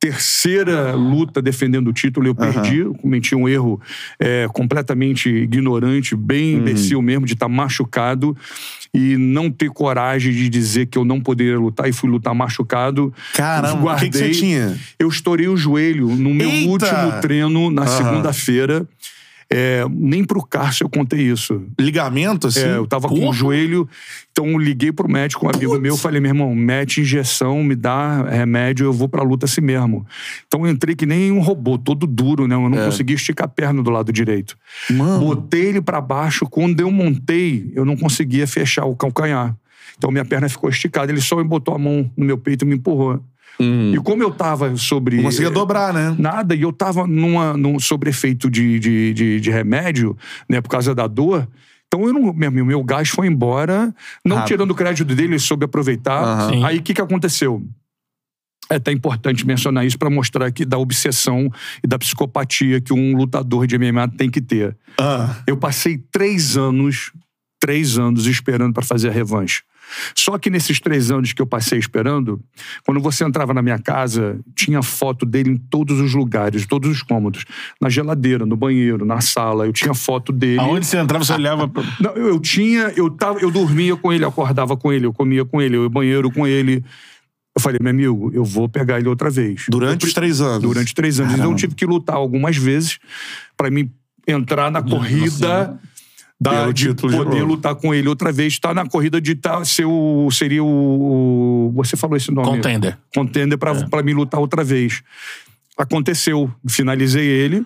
[0.02, 3.80] terceira luta defendendo o título, eu perdi, eu cometi um erro
[4.18, 8.36] é, completamente ignorante, bem imbecil mesmo, de estar machucado
[8.92, 13.14] e não ter coragem de dizer que eu não poderia lutar e fui lutar machucado.
[13.32, 14.76] Caramba, o que que você tinha?
[14.98, 16.68] Eu estourei o joelho no meu Eita!
[16.68, 18.84] último treino na segunda-feira.
[19.52, 21.62] É, nem pro Cássio eu contei isso.
[21.78, 22.60] Ligamento, assim?
[22.60, 23.32] É, eu tava com o Porra.
[23.32, 23.88] joelho,
[24.30, 28.22] então eu liguei pro médico, um amigo meu, falei, meu irmão, mete injeção, me dá
[28.22, 30.06] remédio, eu vou pra luta assim mesmo.
[30.46, 32.54] Então eu entrei que nem um robô, todo duro, né?
[32.54, 34.56] Eu não conseguia esticar a perna do lado direito.
[34.90, 35.26] Mano.
[35.26, 39.56] Botei ele pra baixo, quando eu montei, eu não conseguia fechar o calcanhar.
[39.98, 42.68] Então minha perna ficou esticada, ele só me botou a mão no meu peito e
[42.68, 43.22] me empurrou.
[43.60, 45.16] E como eu tava sobre.
[45.16, 46.14] Não conseguia dobrar, né?
[46.18, 50.16] Nada, e eu tava numa, num sobre efeito de, de, de, de remédio,
[50.48, 51.48] né, por causa da dor.
[51.86, 54.48] Então, eu não, meu, meu, gás foi embora, não Rápido.
[54.48, 56.50] tirando o crédito dele, ele soube aproveitar.
[56.64, 57.62] Aí, o que, que aconteceu?
[58.70, 61.50] É até importante mencionar isso para mostrar que da obsessão
[61.84, 64.74] e da psicopatia que um lutador de MMA tem que ter.
[64.98, 65.36] Ah.
[65.46, 67.12] Eu passei três anos,
[67.60, 69.62] três anos esperando para fazer a revanche.
[70.14, 72.40] Só que nesses três anos que eu passei esperando,
[72.84, 77.02] quando você entrava na minha casa, tinha foto dele em todos os lugares, todos os
[77.02, 77.44] cômodos.
[77.80, 79.66] Na geladeira, no banheiro, na sala.
[79.66, 80.58] Eu tinha foto dele.
[80.58, 81.84] Aonde você entrava, você olhava pra...
[82.00, 85.12] Não, eu eu tinha, eu, tava, eu dormia com ele, eu acordava com ele, eu
[85.12, 86.82] comia com ele, eu ia banheiro com ele.
[87.54, 89.66] Eu falei, meu amigo, eu vou pegar ele outra vez.
[89.68, 90.62] Durante os três anos.
[90.62, 91.34] Durante três anos.
[91.34, 92.98] Então eu tive que lutar algumas vezes
[93.56, 93.90] para mim
[94.26, 95.78] entrar na corrida
[96.42, 98.54] da, de título de poder lutar com ele outra vez.
[98.54, 102.48] Estar na corrida de tá, ser o, seria o, Você falou esse nome.
[102.48, 102.98] Contender.
[103.14, 105.02] Contender para pra mim lutar outra vez.
[105.76, 106.50] Aconteceu.
[106.68, 107.64] Finalizei ele.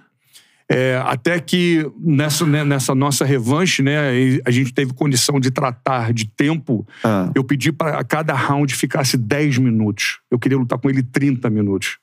[0.69, 4.11] É, até que nessa, né, nessa nossa revanche, né,
[4.45, 6.87] a gente teve condição de tratar de tempo.
[7.05, 7.31] Ah.
[7.35, 10.19] Eu pedi para cada round ficasse 10 minutos.
[10.31, 11.99] Eu queria lutar com ele 30 minutos.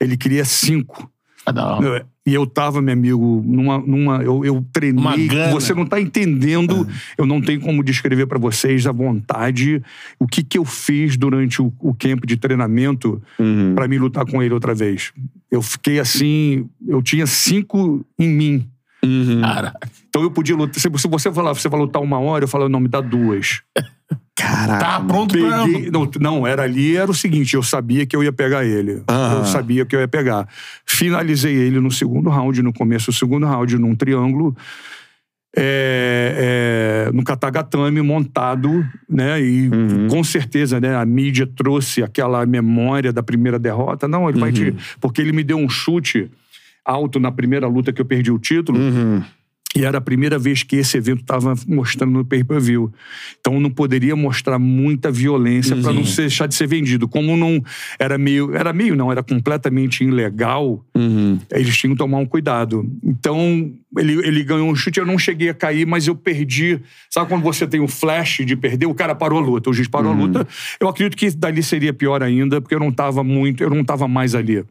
[0.00, 1.10] Ele queria 5.
[1.46, 1.80] Ah, não.
[2.26, 3.78] E eu tava, meu amigo, numa.
[3.78, 5.28] numa eu, eu Uma treinei.
[5.28, 5.52] gana.
[5.52, 6.86] Você não tá entendendo.
[7.16, 9.80] Eu não tenho como descrever para vocês a vontade,
[10.18, 13.74] o que, que eu fiz durante o, o camp de treinamento Uhum.
[13.76, 15.12] para me lutar com ele outra vez.
[15.50, 16.68] Eu fiquei assim.
[16.86, 18.66] Eu tinha cinco em mim.
[19.04, 19.40] Uhum.
[19.40, 19.72] Cara,
[20.08, 20.74] Então eu podia lutar.
[20.80, 23.60] Se se você falar, você vai lutar uma hora, eu falo, não, me dá duas.
[24.36, 24.84] Caraca.
[24.84, 25.64] tá pronto pra...
[25.64, 29.02] Peguei, não, não, era ali, era o seguinte, eu sabia que eu ia pegar ele.
[29.08, 29.38] Aham.
[29.38, 30.46] Eu sabia que eu ia pegar.
[30.84, 34.54] Finalizei ele no segundo round, no começo do segundo round, num triângulo,
[35.56, 39.40] é, é, no katagatame montado, né?
[39.40, 39.70] E
[40.10, 40.94] com certeza, né?
[40.94, 44.06] A mídia trouxe aquela memória da primeira derrota.
[44.06, 44.74] Não, ele vai te...
[45.00, 46.30] Porque ele me deu um chute
[46.84, 48.78] alto na primeira luta que eu perdi o título.
[48.78, 49.22] Uhum.
[49.76, 52.90] E era a primeira vez que esse evento estava mostrando no pay-per-view.
[53.38, 57.06] Então não poderia mostrar muita violência para não deixar de ser vendido.
[57.06, 57.62] Como não
[57.98, 61.38] era meio, era meio não, era completamente ilegal, Uhum.
[61.52, 62.90] eles tinham que tomar um cuidado.
[63.04, 66.80] Então ele, ele ganhou um chute, eu não cheguei a cair, mas eu perdi.
[67.10, 68.86] Sabe quando você tem o flash de perder?
[68.86, 70.46] O cara parou a luta, o juiz parou a luta.
[70.80, 74.08] Eu acredito que dali seria pior ainda, porque eu não estava muito, eu não estava
[74.08, 74.64] mais ali.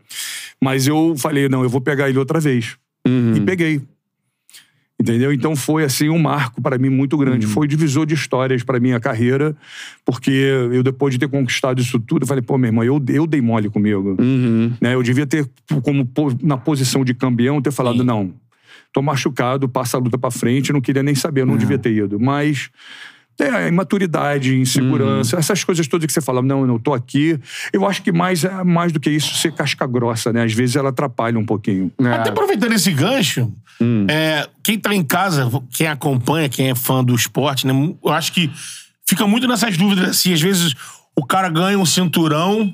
[0.62, 2.76] Mas eu falei, não, eu vou pegar ele outra vez.
[3.36, 3.82] E peguei.
[4.98, 5.34] Entendeu?
[5.34, 7.46] Então foi assim um marco para mim muito grande.
[7.46, 9.56] Foi divisor de histórias para minha carreira,
[10.06, 13.28] porque eu depois de ter conquistado isso tudo, eu falei, pô, meu irmão, eu, eu
[13.28, 14.16] dei mole comigo.
[14.20, 14.72] Uhum.
[14.80, 14.96] Né?
[14.96, 15.50] Eu devia ter,
[15.84, 16.10] como
[16.42, 18.34] na posição de campeão, ter falado, não,
[18.94, 21.92] tô machucado, passa a luta pra frente, não queria nem saber, eu não devia ter
[21.92, 22.18] ido.
[22.18, 22.70] Mas
[23.38, 27.38] É, a imaturidade, insegurança, essas coisas todas que você fala, não, eu não tô aqui.
[27.74, 30.44] Eu acho que mais, mais do que isso, ser casca grossa, né?
[30.44, 31.92] Às vezes ela atrapalha um pouquinho.
[32.00, 33.52] Até aproveitando esse gancho,
[34.10, 37.74] é, quem tá em casa, quem acompanha, quem é fã do esporte, né?
[38.04, 38.50] Eu acho que
[39.06, 40.74] fica muito nessas dúvidas, assim, às vezes
[41.16, 42.74] o cara ganha um cinturão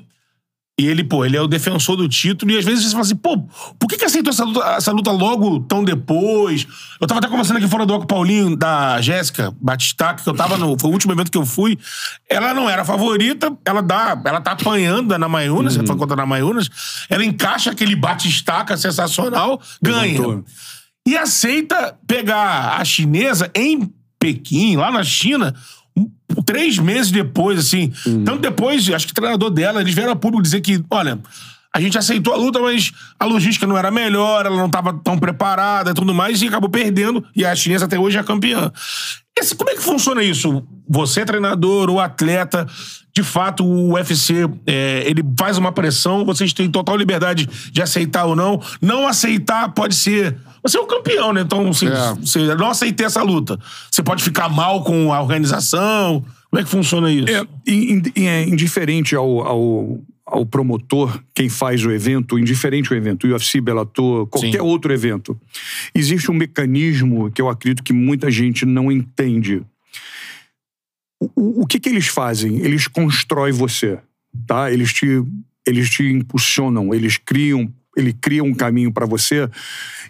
[0.80, 3.16] e ele, pô, ele é o defensor do título e às vezes você fala assim,
[3.16, 3.38] pô,
[3.78, 6.66] por que que aceitou essa luta, essa luta logo tão depois?
[6.98, 10.56] Eu tava até conversando aqui fora do Oco Paulinho, da Jéssica Batistaca, que eu tava
[10.56, 11.78] no, foi o último evento que eu fui,
[12.28, 15.86] ela não era a favorita, ela dá, ela tá apanhando da Namayunas, uhum.
[15.86, 16.70] foi contra a Namayunas,
[17.10, 20.20] ela encaixa aquele batistaca sensacional, ganha.
[20.20, 20.44] Levantou.
[21.06, 25.52] E aceita pegar a chinesa em Pequim, lá na China,
[26.44, 27.92] três meses depois, assim.
[28.24, 31.18] Tanto depois, acho que o treinador dela, eles vieram a público dizer que, olha,
[31.74, 35.18] a gente aceitou a luta, mas a logística não era melhor, ela não estava tão
[35.18, 37.24] preparada e tudo mais, e acabou perdendo.
[37.34, 38.70] E a chinesa até hoje é campeã.
[39.38, 40.62] Esse, como é que funciona isso?
[40.86, 42.66] Você, treinador, o atleta,
[43.14, 48.26] de fato, o UFC, é, ele faz uma pressão, vocês têm total liberdade de aceitar
[48.26, 48.60] ou não.
[48.80, 50.36] Não aceitar pode ser.
[50.62, 51.40] Você é o campeão, né?
[51.42, 52.14] Então, assim, É.
[52.14, 53.58] você não aceitei essa luta.
[53.90, 56.24] Você pode ficar mal com a organização.
[56.50, 57.28] Como é que funciona isso?
[57.28, 62.96] É, in- in- é indiferente ao, ao, ao promotor, quem faz o evento, indiferente ao
[62.96, 64.66] evento, UFC, Bellator, qualquer Sim.
[64.66, 65.38] outro evento,
[65.94, 69.62] existe um mecanismo que eu acredito que muita gente não entende.
[71.20, 72.58] O, o- o que, que eles fazem?
[72.58, 73.98] Eles constroem você,
[74.46, 74.70] tá?
[74.70, 75.06] Eles te,
[75.66, 79.48] eles te impulsionam, eles criam ele cria um caminho para você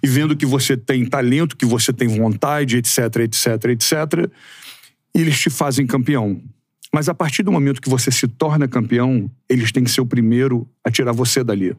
[0.02, 4.30] e vendo que você tem talento, que você tem vontade, etc, etc, etc,
[5.14, 6.40] eles te fazem campeão.
[6.92, 10.06] Mas a partir do momento que você se torna campeão, eles têm que ser o
[10.06, 11.74] primeiro a tirar você dali.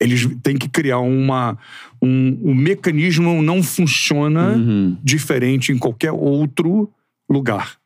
[0.00, 1.58] Eles têm que criar uma.
[2.00, 4.56] Um, o mecanismo não funciona
[5.04, 6.90] diferente em qualquer outro
[7.28, 7.79] lugar.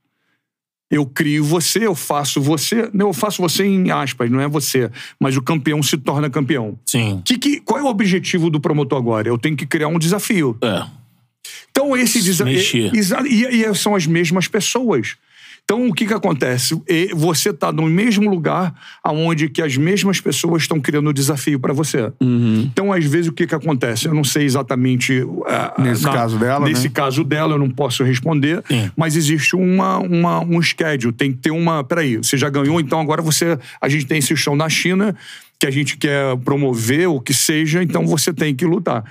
[0.94, 2.88] Eu crio você, eu faço você.
[2.92, 4.88] Não, eu faço você em aspas, não é você.
[5.18, 6.78] Mas o campeão se torna campeão.
[6.87, 7.20] Sim.
[7.24, 9.26] Que, que, qual é o objetivo do promotor agora?
[9.26, 10.57] Eu tenho que criar um desafio.
[10.62, 10.87] É.
[11.68, 12.54] Então, esse desafio.
[12.54, 12.92] Mexer.
[12.94, 15.16] E, e são as mesmas pessoas.
[15.64, 16.79] Então, o que, que acontece?
[16.87, 21.72] E Você está no mesmo lugar aonde que as mesmas pessoas estão criando desafio para
[21.72, 22.12] você.
[22.20, 24.07] Então, às vezes, o que, que acontece?
[24.07, 25.24] Eu não sei exatamente.
[25.46, 26.90] ah, Nesse caso dela, Nesse né?
[26.92, 28.62] caso dela, eu não posso responder.
[28.68, 28.90] Sim.
[28.94, 31.12] Mas existe uma, uma, um schedule.
[31.14, 31.83] Tem que ter uma.
[31.83, 33.59] Peraí, você já ganhou, então agora você.
[33.81, 35.16] A gente tem esse show na China
[35.59, 39.03] que a gente quer promover, o que seja, então você tem que lutar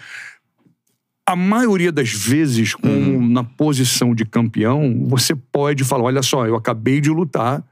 [1.25, 6.55] a maioria das vezes, como na posição de campeão, você pode falar: olha só, eu
[6.55, 7.63] acabei de lutar,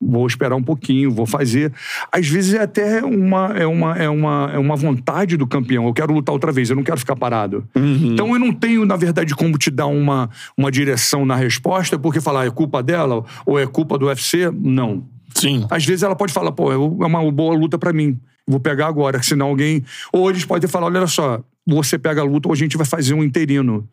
[0.00, 1.72] vou esperar um pouquinho, vou fazer.
[2.12, 5.86] Às vezes é até uma, é uma, é uma, é uma vontade do campeão.
[5.86, 7.66] Eu quero lutar outra vez, eu não quero ficar parado.
[8.12, 12.20] Então eu não tenho, na verdade, como te dar uma, uma direção na resposta, porque
[12.20, 14.50] falar é culpa dela ou é culpa do UFC?
[14.52, 15.04] Não.
[15.34, 15.66] Sim.
[15.70, 18.18] Às vezes ela pode falar, pô, é uma boa luta pra mim.
[18.46, 19.82] Vou pegar agora, senão alguém.
[20.12, 23.14] Ou eles podem falar, olha só, você pega a luta ou a gente vai fazer
[23.14, 23.88] um interino.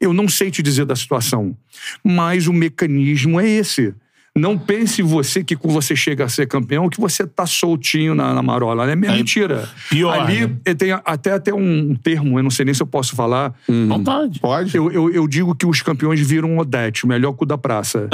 [0.00, 1.56] Eu não sei te dizer da situação,
[2.04, 3.94] mas o mecanismo é esse.
[4.38, 8.32] Não pense você que quando você chega a ser campeão que você tá soltinho na,
[8.32, 8.88] na marola.
[8.90, 9.68] É mentira.
[9.90, 10.56] pior, Ali né?
[10.64, 13.52] eh, tem até, até um termo, eu não sei nem se eu posso falar.
[13.68, 14.38] Vontade.
[14.38, 14.76] Pode?
[14.76, 18.08] Eu, eu, eu digo que os campeões viram Odete, o melhor cu da praça.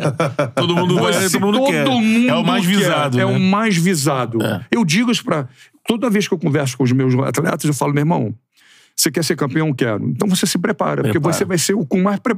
[0.56, 1.84] Todo mundo vai, todo mundo quer.
[1.86, 3.20] mundo é o mais quer, visado.
[3.20, 3.36] É né?
[3.36, 4.42] o mais visado.
[4.42, 4.64] É.
[4.70, 5.46] Eu digo isso pra.
[5.86, 8.34] Toda vez que eu converso com os meus atletas, eu falo, meu irmão.
[8.98, 9.72] Você quer ser campeão?
[9.74, 10.08] Quero.
[10.08, 11.34] Então você se prepara, porque Prepara.
[11.34, 12.18] você vai ser o com mais.
[12.18, 12.34] pre-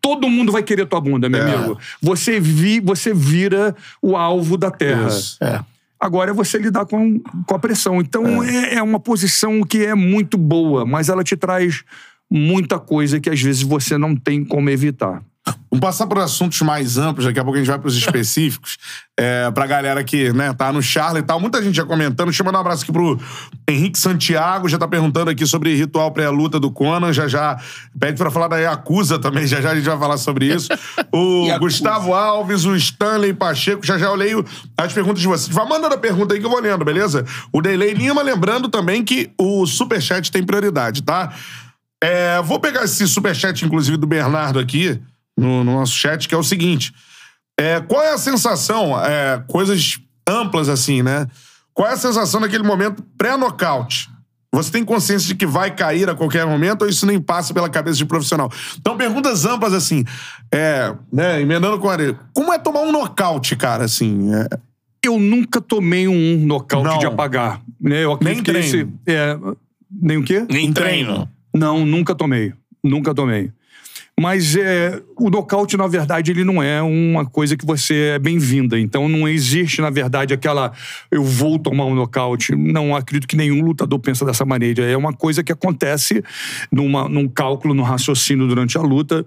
[0.00, 1.54] Todo mundo vai querer tua bunda, meu É.
[1.54, 1.78] amigo.
[2.00, 5.08] Você, vi, você vira o alvo da terra.
[5.08, 5.36] Isso.
[5.42, 5.62] É.
[6.00, 8.00] Agora é você lidar com, com a pressão.
[8.00, 8.76] Então é.
[8.76, 11.82] é uma posição que é muito boa, mas ela te traz
[12.30, 15.22] muita coisa que às vezes você não tem como evitar.
[15.70, 18.76] Vamos passar por assuntos mais amplos, daqui a pouco a gente vai pros específicos.
[19.20, 21.40] É, pra galera que né, tá no Charla e tal.
[21.40, 22.28] Muita gente já comentando.
[22.28, 23.18] Deixa eu mandar um abraço aqui pro
[23.68, 27.12] Henrique Santiago, já tá perguntando aqui sobre ritual pré-luta do Conan.
[27.12, 27.58] Já já
[27.98, 30.68] pede pra falar da Yakuza também, já já a gente vai falar sobre isso.
[31.10, 31.48] O.
[31.58, 34.44] Gustavo Alves, o Stanley Pacheco, já já eu leio
[34.76, 35.52] as perguntas de vocês.
[35.52, 37.26] Vai mandando a pergunta aí que eu vou lendo, beleza?
[37.52, 41.32] O Deilei Lima, lembrando também que o Superchat tem prioridade, tá?
[42.00, 45.00] É, vou pegar esse superchat, inclusive, do Bernardo aqui,
[45.38, 46.92] no, no nosso chat, que é o seguinte.
[47.58, 49.98] É, qual é a sensação, é, coisas
[50.28, 51.26] amplas assim, né?
[51.72, 54.08] Qual é a sensação naquele momento pré-nocaute?
[54.52, 57.68] Você tem consciência de que vai cair a qualquer momento ou isso nem passa pela
[57.68, 58.50] cabeça de profissional?
[58.80, 60.04] Então, perguntas amplas assim,
[60.52, 62.18] é, né, emendando com a orelha.
[62.34, 64.34] Como é tomar um nocaute, cara, assim?
[64.34, 64.48] É,
[65.04, 66.98] Eu nunca tomei um nocaute Não.
[66.98, 67.60] de apagar.
[67.80, 68.04] Né?
[68.04, 68.66] Eu Nem treino.
[68.66, 69.36] esse- é,
[69.90, 70.44] nem o quê?
[70.50, 71.28] Nem treino.
[71.54, 72.52] Não, nunca tomei.
[72.82, 73.52] Nunca tomei.
[74.18, 78.76] Mas é, o nocaute, na verdade, ele não é uma coisa que você é bem-vinda.
[78.76, 80.72] Então não existe, na verdade, aquela
[81.08, 82.56] eu vou tomar um nocaute.
[82.56, 84.82] Não acredito que nenhum lutador pensa dessa maneira.
[84.84, 86.22] É uma coisa que acontece
[86.72, 89.24] numa, num cálculo, no raciocínio durante a luta.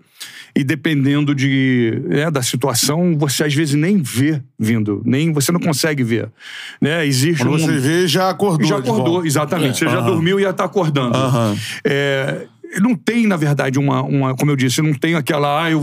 [0.54, 5.02] E dependendo de, é, da situação, você às vezes nem vê vindo.
[5.06, 6.30] Nem você não consegue ver.
[6.82, 7.06] Né?
[7.06, 7.60] Existe Quando um...
[7.60, 8.68] você vê, já acordou.
[8.68, 9.78] Já acordou, exatamente.
[9.78, 10.08] Você já Aham.
[10.08, 11.16] dormiu e ia estar acordando.
[11.16, 11.56] Aham.
[11.86, 12.48] É,
[12.80, 14.36] não tem, na verdade, uma, uma.
[14.36, 15.64] Como eu disse, não tem aquela.
[15.66, 15.82] Ah, eu,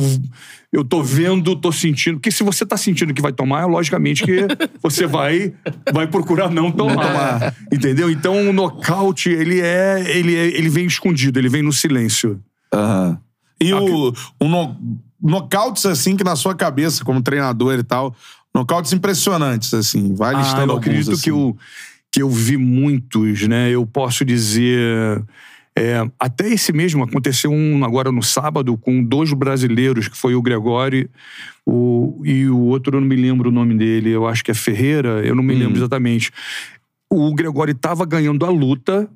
[0.73, 2.17] eu tô vendo, tô sentindo.
[2.17, 4.47] Porque se você tá sentindo que vai tomar, logicamente que
[4.83, 5.53] você vai,
[5.93, 7.55] vai procurar não tomar.
[7.73, 8.11] Entendeu?
[8.11, 10.47] Então o nocaute, ele é, ele é.
[10.47, 12.41] Ele vem escondido, ele vem no silêncio.
[12.73, 13.19] Aham.
[13.61, 14.77] E o, o no,
[15.21, 18.15] nocautes, assim, que na sua cabeça, como treinador e tal,
[18.55, 20.15] nocautes impressionantes, assim.
[20.15, 21.23] Vai Ah, listando eu alguns, acredito assim.
[21.23, 21.57] que, eu,
[22.13, 23.69] que eu vi muitos, né?
[23.71, 25.23] Eu posso dizer.
[25.79, 30.43] É, até esse mesmo aconteceu um agora no sábado com dois brasileiros, que foi o
[30.43, 31.09] Gregório
[31.65, 34.55] o, e o outro, eu não me lembro o nome dele, eu acho que é
[34.55, 36.33] Ferreira, eu não me lembro exatamente.
[37.09, 39.09] O Gregório estava ganhando a luta,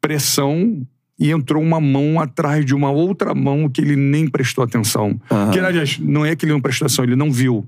[0.00, 0.86] pressão,
[1.18, 5.20] e entrou uma mão atrás de uma outra mão que ele nem prestou atenção.
[5.30, 5.50] Aham.
[5.50, 7.66] Que, aliás, não é que ele não prestou atenção, ele não viu.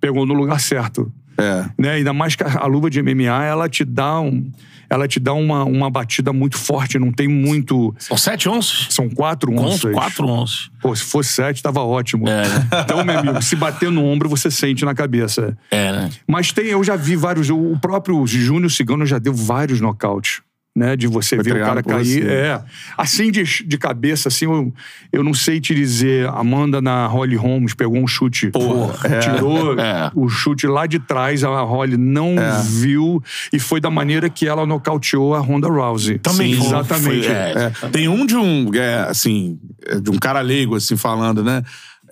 [0.00, 1.64] Pegou no lugar certo É.
[1.76, 1.90] né?
[1.94, 4.50] Ainda mais que a a luva de MMA, ela te dá, um,
[4.92, 7.94] ela te dá uma, uma batida muito forte, não tem muito...
[7.98, 8.88] São sete onças?
[8.90, 9.94] São quatro Onças, onças.
[9.94, 10.70] quatro onças.
[10.82, 12.28] Pô, se fosse sete, tava ótimo.
[12.28, 12.68] É, né?
[12.84, 15.56] Então, meu amigo, se bater no ombro, você sente na cabeça.
[15.70, 16.10] É, né?
[16.26, 17.48] Mas tem, eu já vi vários...
[17.48, 20.42] O próprio Júnior Cigano já deu vários nocautes.
[20.74, 22.02] Né, de você Foi ver o cara cair.
[22.22, 22.22] você.
[22.26, 22.62] É.
[22.96, 24.72] Assim de, de cabeça, assim, eu,
[25.12, 26.26] eu não sei te dizer.
[26.30, 28.50] Amanda na Holly Holmes pegou um chute.
[28.50, 29.18] Porra, é.
[29.18, 30.10] Tirou É.
[30.14, 32.62] o chute lá de trás, a Holly não É.
[32.62, 33.22] viu.
[33.52, 36.18] E foi da maneira que ela nocauteou a Ronda Rousey.
[36.18, 37.26] Também Sim, exatamente.
[37.26, 37.72] foi, é.
[37.82, 38.70] É, tem um de um,
[39.08, 39.58] assim,
[40.02, 41.62] de um cara leigo, assim, falando, né?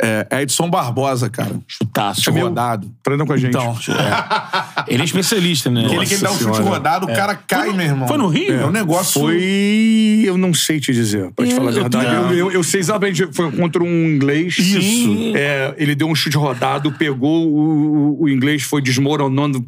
[0.03, 1.61] É Edson Barbosa, cara.
[1.68, 2.22] Chutaço.
[2.22, 2.90] Chute rodado.
[3.03, 3.51] Treina com a gente.
[3.51, 4.92] Então, é.
[4.94, 5.84] ele é especialista, né?
[5.86, 6.62] Aquele que ele dá um chute Senhora.
[6.64, 8.09] rodado, o cara cai, meu irmão.
[8.09, 8.55] Foi no Rio?
[8.61, 9.20] É um negócio...
[9.20, 10.22] Foi.
[10.24, 12.14] Eu não sei te dizer, pra te É, falar a eu verdade.
[12.14, 13.28] Eu, eu, eu sei exatamente.
[13.32, 14.59] Foi contra um inglês.
[14.59, 15.32] Isso.
[15.36, 19.64] É, ele deu um chute rodado, pegou o, o- o inglês, foi desmoronando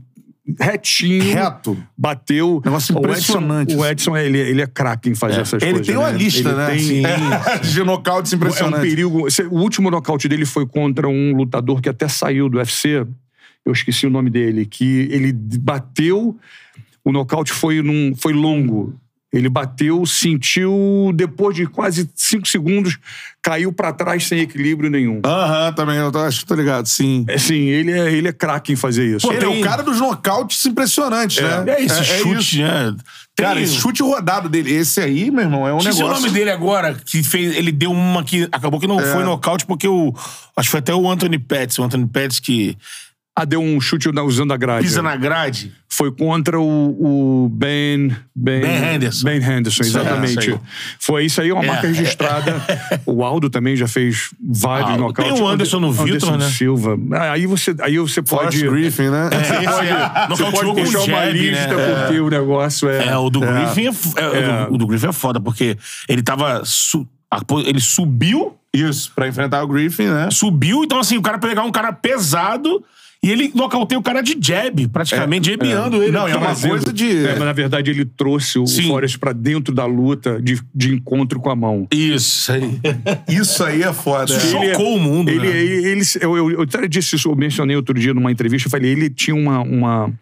[0.59, 1.23] retinho.
[1.35, 1.77] Reto.
[1.97, 2.61] Bateu.
[2.65, 5.87] Negócio O Edson- impressionante, O Edson, ele, ele é craque em fazer essas Ele coisas.
[5.87, 6.19] tem uma né?
[6.19, 7.07] lista, Ele né?
[7.07, 7.07] Tem,
[7.55, 8.89] É, de nocautes É um impressionantes.
[8.89, 9.27] perigo.
[9.51, 13.07] O último nocaute dele foi contra um lutador que até saiu do UFC.
[13.65, 14.67] Eu esqueci o nome dele.
[14.67, 16.37] Que ele bateu.
[17.05, 18.95] O nocaute foi, num, foi longo.
[19.33, 22.99] Ele bateu, sentiu, depois de quase cinco segundos,
[23.41, 25.23] caiu pra trás sem equilíbrio nenhum.
[25.25, 27.25] Aham, também, eu tô- acho que tô ligado, sim.
[27.35, 29.27] Assim, ele é, ele é craque em fazer isso.
[29.33, 31.65] Ele é tem- o cara dos nocautes impressionantes, né?
[31.67, 32.59] É esse é chute, isso.
[32.59, 32.95] né?
[33.35, 36.19] Tem- Cara, esse chute rodado dele, esse aí, meu irmão, é um Esqueci negócio...
[36.19, 37.57] o nome dele agora, que fez.
[37.57, 38.47] Ele deu uma que.
[38.53, 39.13] Acabou que não É.
[39.15, 40.13] foi nocaute, porque o.
[40.55, 41.79] Acho que foi até o Anthony Pettis.
[41.79, 42.77] O Anthony Pettis que
[43.35, 44.85] Ah, deu um chute usando a grade.
[44.85, 45.73] pisa na grade.
[45.89, 48.61] Foi contra o, o Ben, ben.
[48.61, 49.25] Ben Henderson.
[49.25, 50.39] Ben Henderson, Isso aí, exatamente.
[50.39, 50.61] isso aí.
[51.01, 51.67] Foi isso aí, é uma É.
[51.67, 52.63] marca registrada.
[53.07, 55.03] o Aldo também já fez vários Aldo.
[55.03, 55.33] nocautes.
[55.33, 56.51] Tem o Anderson no Anderson Vitor, né?
[56.51, 56.99] Silva.
[57.13, 58.69] Ah, Aí você, aí você Forrest pode.
[58.71, 59.31] Griffin, né?
[59.31, 62.01] Você é, pode nocauteou com puxar o uma jab, lista, né?
[62.05, 63.09] porque o negócio é.
[63.09, 64.67] É, o do Griffin é, f- é, o É.
[64.67, 66.61] do- O do Griffin é foda, porque ele tava.
[66.67, 67.09] su-
[67.65, 70.29] ele subiu, Isso, pra enfrentar o Griffin, né?
[70.31, 72.85] subiu, então assim, o cara pegar um cara pesado
[73.25, 76.11] e ele nocauteia o cara de jab, praticamente, jabeando ele.
[76.13, 78.89] Não, é uma coisa de- É, mas na verdade ele trouxe o Sim.
[78.89, 81.87] Forrest pra dentro da luta de, de encontro com a mão.
[81.93, 82.81] Isso aí.
[83.29, 84.25] Isso aí é foda.
[84.37, 84.73] Isso é.
[84.73, 85.57] chocou o mundo, Ele, né?
[85.57, 88.71] ele, ele- eu, eu, eu até disse isso, eu mencionei outro dia numa entrevista, eu
[88.71, 90.13] falei, ele tinha uma, uma,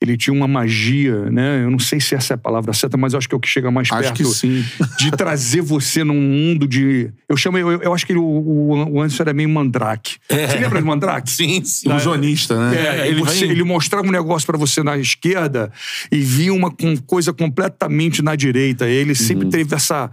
[0.00, 1.62] ele tinha uma magia, né?
[1.62, 3.40] Eu não sei se essa é a palavra certa, mas eu acho que é o
[3.40, 4.64] que chega mais Acho perto que sim.
[4.98, 7.10] de trazer você num mundo de.
[7.28, 10.16] Eu chamo, eu, eu acho que ele- o, o, o Anderson era meio mandrake.
[10.30, 11.30] Você lembra de mandrake?
[11.30, 11.88] Sim, sim.
[11.88, 12.76] Ilusionista, né?
[12.76, 15.72] É, ele ele, você, vai- ele mostrava um negócio pra você na esquerda
[16.12, 18.86] e via uma com- coisa completamente na direita.
[18.88, 20.10] Ele sempre teve essa,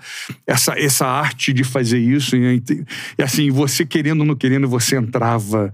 [0.47, 2.35] essa, essa arte de fazer isso.
[2.35, 2.63] E,
[3.17, 5.73] e assim, você querendo ou não querendo, você entrava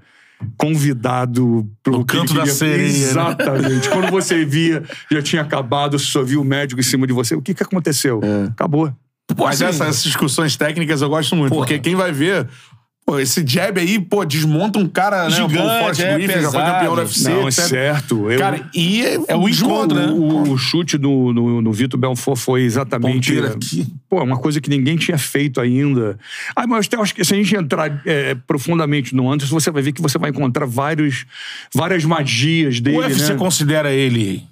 [0.57, 2.87] convidado pro No canto da sereia, né?
[2.89, 3.89] Exatamente.
[3.89, 7.35] Quando você via, já tinha acabado, você só via o médico em cima de você.
[7.35, 8.21] O que, que aconteceu?
[8.51, 8.93] Acabou.
[9.37, 11.67] Mas assim, essa- essas discussões técnicas eu gosto muito, Porra.
[11.67, 12.47] porque quem vai ver.
[13.09, 15.31] Pô, esse jab aí, pô, desmonta um cara, né?
[15.31, 16.71] Gigante, o Forrest é, Griffin, já foi pesado.
[16.73, 17.63] campeão do UFC, Não, é etc.
[17.65, 18.31] certo.
[18.31, 20.11] Eu- Cara, e é, É o encontro, né?
[20.11, 23.33] O, o chute do, no, no Vitor Belfort foi exatamente.
[24.07, 26.19] Pô, uma coisa que ninguém tinha feito ainda.
[26.55, 29.81] Ah, mas eu acho que se a gente entrar é, profundamente no Anderson, você vai
[29.81, 31.25] ver que você vai encontrar vários,
[31.73, 32.97] várias magias dele.
[32.97, 33.39] O UFC né?
[33.39, 34.43] considera ele.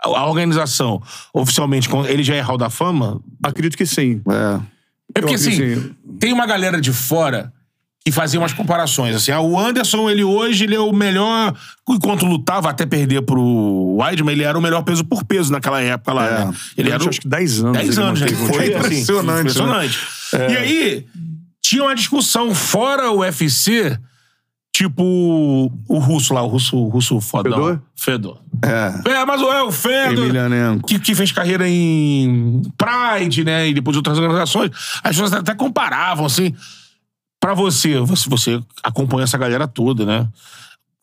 [0.00, 1.02] A organização,
[1.34, 3.20] oficialmente, ele já é Hall da Fama?
[3.42, 4.22] Acredito que sim.
[4.30, 4.60] É.
[5.16, 5.90] É porque, assim,
[6.20, 7.52] tem uma galera de fora
[8.04, 9.14] que faziam umas comparações.
[9.16, 11.54] Assim, ah, o Anderson, ele hoje, ele é o melhor.
[11.88, 16.12] Enquanto lutava até perder pro Weidman, ele era o melhor peso por peso naquela época
[16.12, 16.44] lá, É.
[16.46, 16.52] né?
[16.76, 17.72] Ele era acho que 10 anos.
[17.78, 18.28] 10 ele anos, né?
[18.28, 19.40] Foi assim, Impressionante, né?
[19.40, 19.98] impressionante.
[20.32, 21.06] E aí,
[21.62, 23.98] tinha uma discussão fora o UFC,
[24.72, 25.02] tipo
[25.88, 27.52] o russo lá, o russo, o russo fodão.
[27.52, 27.82] Fedor?
[27.96, 28.38] Fedor.
[28.64, 29.10] É.
[29.10, 30.24] É, mas é o Fedor.
[30.24, 30.86] Emelianenko.
[30.86, 33.68] Que, que fez carreira em Pride, né?
[33.68, 34.70] E depois outras organizações.
[35.02, 36.54] As pessoas até comparavam, assim.
[37.40, 40.28] Pra você, você, você acompanha essa galera toda, né?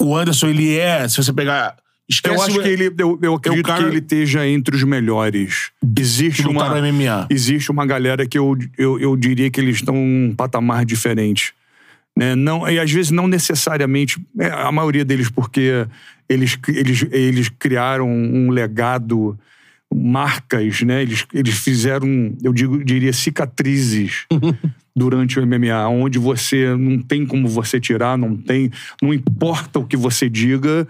[0.02, 1.76] O Anderson, ele é, se você pegar.
[2.08, 4.84] Esquece Eu acho o- que ele, eu, eu acredito cara- que ele esteja entre os
[4.84, 5.72] melhores.
[5.98, 7.26] Existe que uma, MMA.
[7.32, 11.52] existe uma galera que eu, eu, eu diria que eles estão um patamar diferente.
[12.16, 12.36] Né?
[12.36, 15.88] Não, e às vezes não necessariamente, é, a maioria deles porque
[16.30, 19.36] eles, eles, eles criaram um legado,
[19.92, 21.02] marcas, né?
[21.02, 24.26] Eles, eles fizeram, eu digo, diria, cicatrizes
[24.96, 28.72] durante o MMA, onde você não tem como você tirar, não tem,
[29.02, 30.88] não importa o que você diga,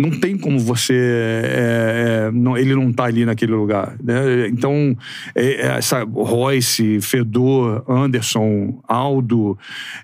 [0.00, 0.94] não tem como você.
[0.94, 3.96] é, é, não- ele não tá ali naquele lugar.
[4.02, 4.46] Né?
[4.48, 4.96] Então,
[5.34, 9.58] é, é, essa Royce, Fedor, Anderson, Aldo,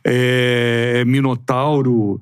[0.04, 2.20] é, Minotauro,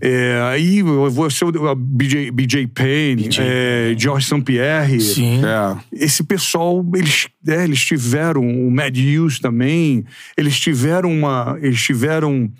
[0.00, 1.44] é, aí você,
[1.76, 4.42] BJ, BJ Penn, é, George St.
[4.42, 5.00] Pierre.
[5.00, 5.40] Sim.
[5.44, 5.76] É.
[6.04, 10.04] Esse pessoal, eles, é, eles tiveram, o Mad Hughes também,
[10.36, 11.56] eles tiveram uma.
[11.60, 12.50] Eles tiveram.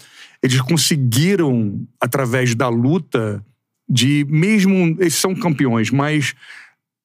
[0.42, 3.42] Eles conseguiram, através da luta,
[3.88, 4.96] de mesmo.
[4.98, 6.34] Eles são campeões, mas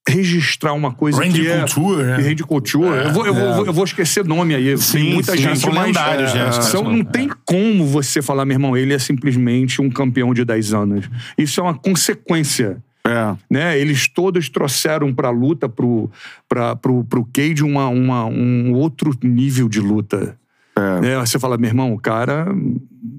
[0.07, 1.59] registrar uma coisa Randy que é...
[1.59, 2.15] Couture, né?
[2.17, 2.97] Randy Couture.
[3.05, 4.75] eu, vou, eu, vou, eu vou esquecer nome aí.
[4.91, 5.87] Tem muita sim, gente, são mas...
[5.87, 9.89] lendários, né, caras São, não tem como você falar, meu irmão, ele é simplesmente um
[9.89, 11.09] campeão de 10 anos.
[11.37, 13.35] Isso é uma consequência É.
[13.49, 13.79] né?
[13.79, 16.09] Eles todos trouxeram para a luta, pro,
[16.47, 20.37] pra, pro, pro Cage, uma, uma, um outro nível de luta.
[20.79, 21.01] É.
[21.01, 21.19] Né?
[21.19, 22.45] Você fala, meu irmão, o cara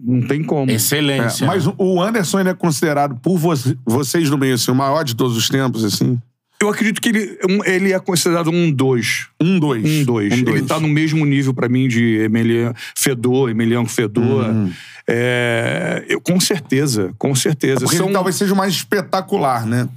[0.04, 0.70] não tem como.
[0.70, 1.46] É, Excelência.
[1.46, 3.52] mas o- Anderson ele é considerado por vo-
[3.86, 6.18] vocês no meio assim, o maior de todos os tempos, assim.
[6.62, 9.28] Eu acredito que ele, um- ele é considerado um dois.
[9.40, 9.82] Um, dois.
[9.82, 10.32] Um dois.
[10.38, 10.58] Um, dois.
[10.58, 14.44] Ele tá no mesmo nível para mim de Emelian Fedor, Emeliano Fedor.
[14.46, 14.70] Uhum.
[15.12, 17.80] É, eu, com certeza, com certeza.
[17.80, 19.88] Porque São- talvez seja o mais espetacular, né?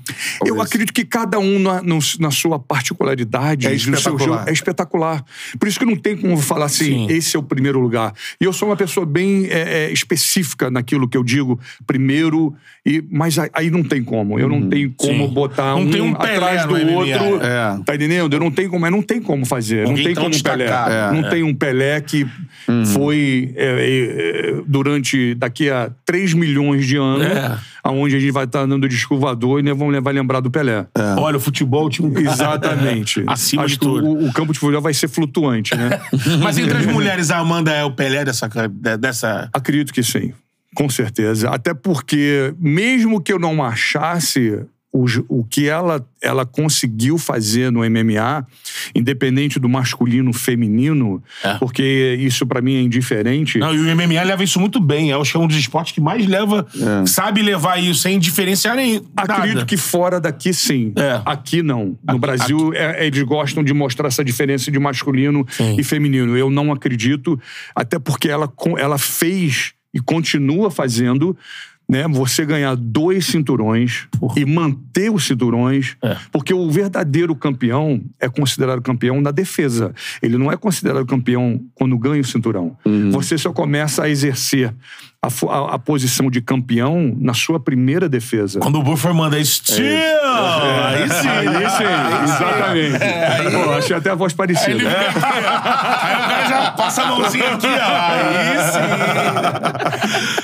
[0.42, 0.68] Eu Talvez.
[0.68, 1.82] acredito que cada um na,
[2.20, 4.20] na sua particularidade É espetacular.
[4.40, 5.24] jogo é espetacular.
[5.60, 7.12] Por isso que não tem como falar assim, Sim.
[7.12, 8.14] esse é o primeiro lugar.
[8.40, 12.54] E eu sou uma pessoa bem é, é, específica naquilo que eu digo, primeiro,
[12.86, 14.38] e, mas aí- não tem como.
[14.40, 15.34] Eu não tenho como Sim.
[15.34, 17.42] botar Não um, tem um Pelé atrás do outro.
[17.44, 17.80] É.
[17.86, 18.34] Tá entendendo?
[18.34, 19.88] Eu não tenho como, não tem como fazer.
[19.88, 20.58] Ninguém não tem tão como um Pelé.
[20.66, 20.92] destacado.
[21.16, 22.28] É, não tem um Pelé que
[22.94, 23.66] foi é,
[24.58, 24.62] é,
[25.04, 27.58] durante daqui a 3 milhões de anos, É.
[27.84, 30.88] aonde a gente vai estar andando de escovador e né, vamos vai lembrar do Pelé.
[31.18, 33.24] Olha, o futebol tinha um Exatamente.
[33.28, 34.08] Acima Acho de que tudo.
[34.08, 36.00] O, o campo de futebol vai ser flutuante, né?
[36.42, 38.48] Mas entre as mulheres, a Amanda é o Pelé dessa.
[38.48, 39.50] de- dessa...
[39.54, 40.34] Acredito que sim.
[40.76, 41.50] Com certeza.
[41.50, 44.60] Até porque, mesmo que eu não achasse
[44.94, 48.46] o, o que ela, ela conseguiu fazer no MMA,
[48.94, 51.56] independente do masculino feminino, É.
[51.56, 53.58] porque isso pra mim é indiferente.
[53.58, 55.10] Não, e o MMA leva isso muito bem.
[55.10, 56.66] Eu acho que é um dos esportes que mais leva.
[57.08, 59.02] Sabe levar isso sem diferenciar nem.
[59.18, 59.66] Acredito nada.
[59.66, 60.94] que fora daqui, sim.
[60.96, 61.22] É.
[61.26, 61.98] Aqui, não.
[62.04, 65.76] No Aqui- Brasil, é- eles gostam de mostrar essa diferença de masculino Sim.
[65.80, 66.38] e feminino.
[66.38, 67.40] Eu não acredito,
[67.76, 71.36] até porque ela, ela fez e continua fazendo.
[71.88, 74.08] Né, você ganhar dois cinturões
[74.38, 76.16] e manter os cinturões, É.
[76.32, 79.94] porque o verdadeiro campeão é considerado campeão na defesa.
[80.22, 82.78] Ele não é considerado campeão quando ganha o cinturão.
[83.12, 84.74] Você só começa a exercer
[85.24, 88.60] a, a- a posição de campeão na sua primeira defesa.
[88.60, 89.88] Quando o Buffer manda Steel!
[89.88, 91.28] Aí sim.
[91.30, 91.84] Aí sim,
[92.24, 93.00] exatamente.
[93.64, 94.72] Pô, achei até a voz parecida.
[94.72, 97.72] Ele- Aí o cara já passa a mãozinha aqui, ó.
[97.72, 98.58] Aí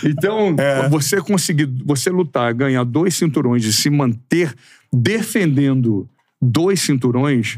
[0.01, 0.09] sim.
[0.09, 0.55] Então,
[0.89, 4.53] você conseguir, você lutar, ganhar dois cinturões e se manter
[4.91, 6.07] defendendo
[6.41, 7.57] dois cinturões,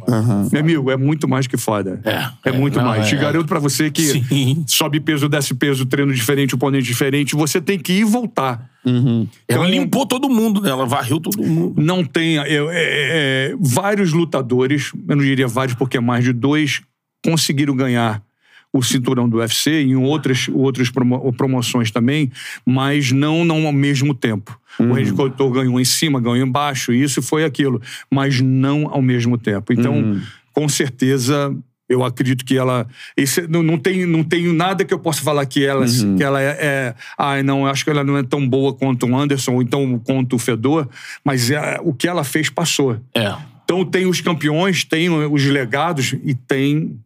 [0.51, 2.01] meu amigo, é muito mais que foda.
[2.03, 3.05] É, É muito não, mais.
[3.05, 3.09] é.
[3.09, 4.63] Te garanto pra você que Sim.
[4.67, 8.69] sobe peso, desce peso, treino diferente, oponente diferente, você tem que ir e voltar.
[9.47, 10.69] Ela limpou todo mundo, né?
[10.71, 11.79] Ela varreu todo mundo.
[11.79, 12.35] não tem.
[12.35, 16.81] eu- é, é, vários lutadores, eu não diria vários porque é mais de dois,
[17.23, 18.23] conseguiram ganhar
[18.73, 22.31] o cinturão do UFC em outras, outras promo- promoções também,
[22.65, 24.57] mas não, não ao mesmo tempo.
[24.79, 29.37] O Randy Couture ganhou em cima, ganhou embaixo, isso foi aquilo, mas não ao mesmo
[29.37, 29.73] tempo.
[29.73, 30.21] Então,
[30.53, 31.55] com certeza.
[31.89, 32.87] Eu acredito que ela.
[33.17, 36.41] Esse, não, não, tem, não tenho nada que eu possa falar que ela, que ela
[36.41, 36.95] é, é.
[37.17, 40.37] Ai, não, acho que ela não é tão boa quanto o Anderson, ou então quanto
[40.37, 40.87] o Fedor,
[41.21, 42.97] mas é, o que ela fez passou.
[43.13, 43.35] É.
[43.65, 46.97] Então tem os campeões, tem os legados e tem.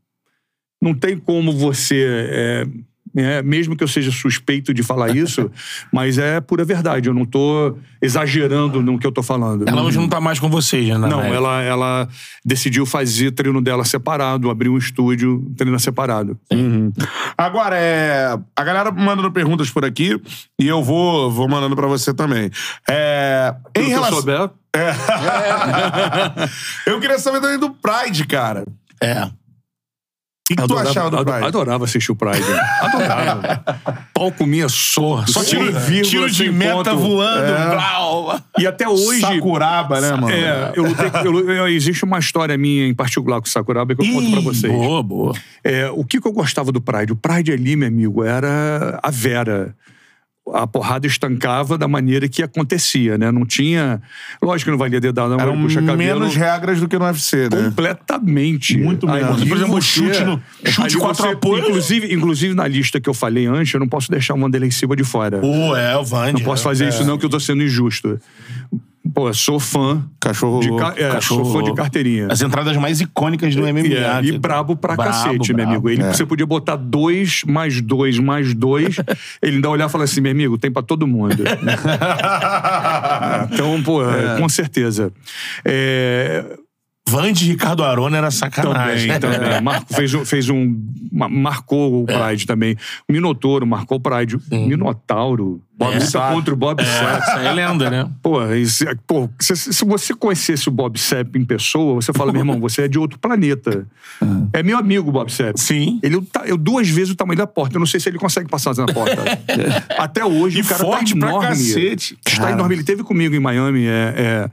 [0.82, 2.68] Não tem como você é,
[3.16, 3.42] né?
[3.42, 5.50] mesmo que eu seja suspeito de falar isso,
[5.92, 7.08] mas é pura verdade.
[7.08, 9.68] Eu não tô exagerando no que eu tô falando.
[9.68, 11.08] Ela hoje não tá mais com vocês, né?
[11.08, 12.10] Não, ela, ela
[12.44, 16.38] decidiu fazer treino dela separado, abrir um estúdio, treino separado.
[17.38, 20.20] Agora, é, a galera mandando perguntas por aqui
[20.60, 22.52] e eu vou, vou mandando pra você também.
[22.90, 24.18] É, em Tudo que eu relação...
[24.18, 24.50] souber,
[26.86, 28.66] eu queria saber também do Pride, cara.
[30.48, 30.56] O É.
[30.58, 31.44] que, tu achava do Pride?
[31.46, 32.44] Adorava assistir o Pride.
[32.80, 33.64] Adorava.
[34.14, 35.26] Pau comia sorra.
[35.28, 35.66] Só tiro,
[36.04, 37.72] tiro de meta voando.
[37.76, 38.40] blau.
[38.60, 39.22] E até hoje.
[39.22, 40.30] Sakuraba, né, mano?
[40.30, 44.02] É, eu lutei, eu- eu- existe uma história minha em particular com o Sakuraba que
[44.08, 44.72] eu conto pra vocês.
[44.72, 45.34] Boa, boa.
[45.64, 47.12] É, o que, que eu gostava do Pride?
[47.12, 49.76] O Pride ali, meu amigo, era a Vera.
[50.54, 53.32] A porrada estancava da maneira que acontecia, né?
[53.32, 54.00] Não tinha.
[54.40, 55.40] Lógico que não valia dedada, não.
[55.40, 56.20] Eram puxa cabelo.
[56.20, 57.64] menos regras do que no UFC, né?
[57.66, 58.78] Completamente.
[58.78, 59.44] Muito menos.
[59.44, 61.66] Por exemplo, você- chute no- chute ali quatro você- apoios.
[61.68, 64.96] Inclusive, inclusive, na lista que eu falei antes, eu não posso deixar o Vanderlei Silva
[64.96, 65.40] de fora.
[65.40, 66.34] Pô, é, o Vande.
[66.34, 68.20] Não posso fazer isso, não, que eu tô sendo injusto.
[69.14, 70.04] Pô, sou fã.
[70.20, 72.28] Cachorro de ca- é, Cachorro sou fã de carteirinha.
[72.30, 73.80] As entradas mais icônicas do MMA.
[73.88, 75.72] E, é, e brabo pra Brabo, cacete, meu brabo.
[75.72, 75.90] amigo.
[75.90, 76.12] Ele, É.
[76.14, 78.98] Você podia botar dois, mais dois, mais dois.
[79.42, 81.36] ele ainda olhar e falar assim, meu amigo, tem pra todo mundo.
[83.54, 84.02] então, pô,
[84.40, 85.12] com certeza.
[85.64, 86.44] É,
[87.08, 89.20] Vande e Ricardo Arona era sacanagem.
[89.20, 89.62] também, também.
[89.62, 90.76] Mar- fez, um- fez um.
[91.12, 92.76] ma- Marcou o Pride também.
[93.08, 94.38] O Minotouro marcou o Pride.
[94.52, 95.62] Minotauro.
[95.78, 96.00] Bob É.
[96.00, 97.46] Luta contra o Bob É, Sapp.
[97.46, 98.10] é lenda, né?
[98.24, 102.40] Pô, isso- pô, se, se você conhecesse o Bob Sepp em pessoa, você fala, meu
[102.42, 103.86] irmão, você é de outro planeta.
[104.54, 105.58] É meu amigo, o Bob Sepp.
[105.60, 106.00] Sim.
[106.02, 107.76] Ele tá, eu duas vezes o tamanho da porta.
[107.76, 109.16] Eu não sei se ele consegue passar na porta.
[110.00, 111.48] Até hoje, E o cara forte tá pra enorme.
[111.50, 112.18] cacete.
[112.26, 112.74] Está enorme.
[112.76, 114.50] Ele teve comigo em Miami é, é,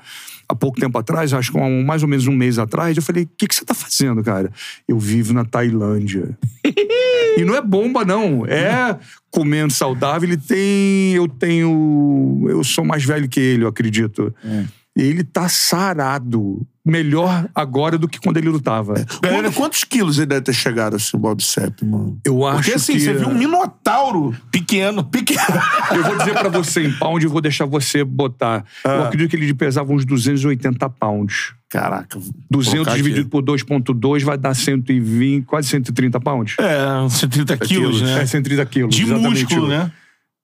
[0.52, 2.96] há pouco tempo atrás, acho que há um- mais ou menos um mês atrás.
[2.96, 4.50] Eu falei, o que, que você tá fazendo, cara?
[4.86, 6.36] Eu vivo na Tailândia.
[7.36, 8.46] e não é bomba, não.
[8.46, 8.96] É
[9.30, 10.28] comendo saudável.
[10.28, 11.14] Ele tem...
[11.14, 12.46] Eu tenho...
[12.48, 14.34] Eu sou mais velho que ele, eu acredito.
[14.96, 16.66] Ele tá sarado.
[16.84, 18.94] Melhor agora do que quando ele lutava.
[19.22, 22.18] Galera, quantos quilos ele deve ter chegado assim, o Bob Sepp, mano?
[22.24, 23.00] Eu acho Porque assim, que...
[23.00, 24.34] você viu um minotauro.
[24.50, 25.04] Pequeno.
[25.04, 25.40] Pequeno.
[25.94, 28.64] Eu vou dizer pra você em pound e vou deixar você botar.
[28.84, 31.54] Eu acredito que ele pesava uns 280 pounds.
[31.70, 32.18] Caraca.
[32.50, 33.02] 200 colocar aqui.
[33.02, 36.56] dividido por 2.2 vai dar 120, quase 130 pounds.
[36.58, 38.22] É, 130 quilos, né?
[38.22, 38.94] É 130 quilos.
[38.94, 39.90] De músculo, né?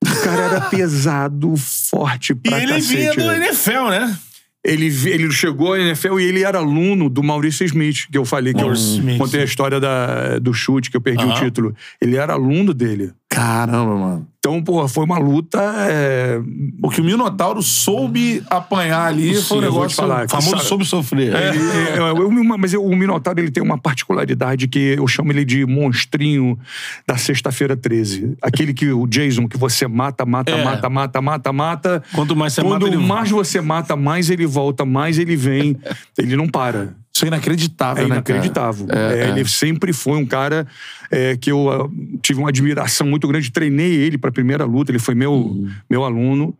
[0.04, 3.26] O cara era pesado, forte E pra ele vinha cacete.
[3.26, 4.18] do NFL, né?
[4.64, 8.52] Ele, ele chegou à NFL e ele era aluno do Maurício Smith, que eu falei,
[8.52, 9.18] que eu Maurício Smith.
[9.18, 11.74] contei a história da, do chute, que eu perdi o título.
[12.00, 13.12] Ele era aluno dele.
[13.28, 14.28] Caramba, mano.
[14.48, 15.60] Então, porra, foi uma luta.
[15.90, 16.40] é,
[16.82, 19.96] O que o Minotauro soube apanhar ali Sim, foi um eu negócio.
[19.96, 20.24] falar.
[20.26, 21.34] O famoso Sabe- soube sofrer.
[21.34, 25.44] Ele- é, é, eu- mas o Minotauro ele tem uma particularidade que eu chamo ele
[25.44, 26.58] de monstrinho
[27.06, 28.36] da sexta-feira 13.
[28.42, 30.64] Aquele que o Jason, que você mata, mata, É.
[30.64, 32.02] mata, mata, mata, mata.
[32.14, 35.76] Quanto mais você Quando mata, ele mais você mata, mais ele volta, mais ele vem.
[36.18, 36.94] ele não para.
[37.18, 38.14] Isso é inacreditável, É né?
[38.14, 38.86] inacreditável.
[38.86, 39.16] cara?
[39.16, 40.66] É, Ele sempre foi um cara
[41.10, 41.88] é, que eu ah,
[42.22, 43.50] tive uma admiração muito grande.
[43.50, 44.92] Treinei ele para a primeira luta.
[44.92, 46.56] Ele foi meu, meu aluno.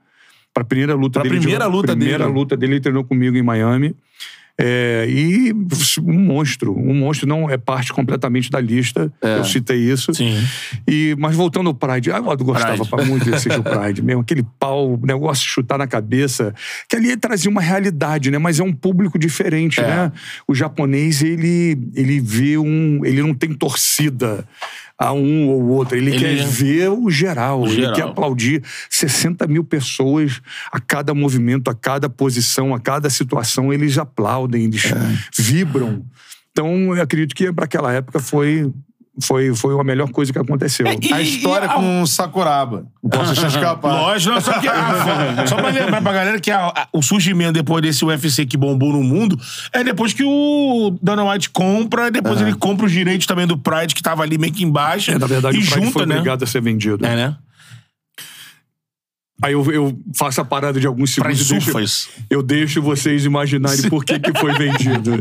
[0.53, 1.23] Para a primeira luta Uhum.
[1.23, 1.41] Pra dele.
[1.41, 2.37] primeira luta primeira dele.
[2.39, 3.95] luta dele, ele treinou comigo em Miami.
[4.61, 5.53] É, e
[6.01, 6.77] um monstro.
[6.77, 9.13] Um monstro não é parte completamente da lista.
[9.23, 10.13] Eu citei isso.
[10.13, 10.37] Sim.
[10.87, 13.09] E, mas voltando ao Pride, eu gostava Pride.
[13.09, 14.23] muito de assistir o Pride mesmo.
[14.23, 16.53] Aquele pau, negócio de chutar na cabeça.
[16.89, 18.39] Que ali trazia uma realidade, né?
[18.39, 20.11] Mas é um público diferente, né?
[20.47, 23.05] O japonês, ele, ele vê um...
[23.05, 24.45] Ele não tem torcida
[24.99, 25.97] a um ou outro.
[25.97, 27.65] Ele, Ele- quer ver o geral.
[27.67, 27.95] Ele geral.
[27.95, 30.41] quer aplaudir 60 mil pessoas
[30.73, 33.73] a cada movimento, a cada posição, a cada situação.
[33.73, 34.83] Eles aplaudem, eles
[35.39, 36.05] vibram.
[36.51, 38.73] Então, eu acredito que para aquela época foi,
[39.21, 40.87] foi, foi a melhor coisa que aconteceu.
[40.87, 42.85] E- A história e com o Sakuraba.
[43.03, 43.93] Não posso deixar escapar.
[44.03, 47.53] Lógico, não, só, que a- só pra lembrar pra galera que a- a- o surgimento
[47.53, 49.39] depois desse UFC que bombou no mundo
[49.73, 53.95] é depois que o Dana White compra, depois ele compra os direitos também do Pride,
[53.95, 55.11] que tava ali meio que embaixo.
[55.11, 56.15] É, na verdade, e o Pride junta, foi né?
[56.17, 57.05] obrigado a ser vendido.
[57.05, 57.37] É, né?
[59.41, 62.09] Aí eu, eu faço a parada de alguns Pra segundos e deixo, Surfas.
[62.29, 65.13] eu deixo vocês imaginarem por que, que foi vendido.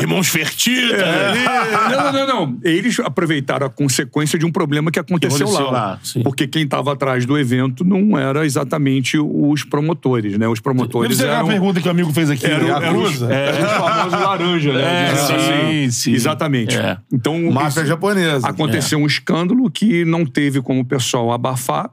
[0.00, 0.96] Irmãos Fertitta.
[0.96, 1.44] né?
[1.44, 2.58] É, não, não, não, não.
[2.62, 5.80] Eles aproveitaram a consequência de um problema que aconteceu, aconteceu lá.
[5.80, 10.46] lá, porque quem estava atrás do evento não era exatamente os promotores, né?
[10.48, 11.44] Os promotores Deve eram...
[11.44, 12.46] uma pergunta que o amigo fez aqui.
[12.46, 13.32] Eram, eram os, Yakuza?
[13.32, 15.12] eram os famosos laranja, né?
[15.12, 16.12] É, sim, sim.
[16.12, 16.76] Exatamente.
[16.76, 16.98] É.
[17.12, 18.46] Então, Máfia japonesa.
[18.46, 21.90] aconteceu um escândalo que não teve como o pessoal abafar.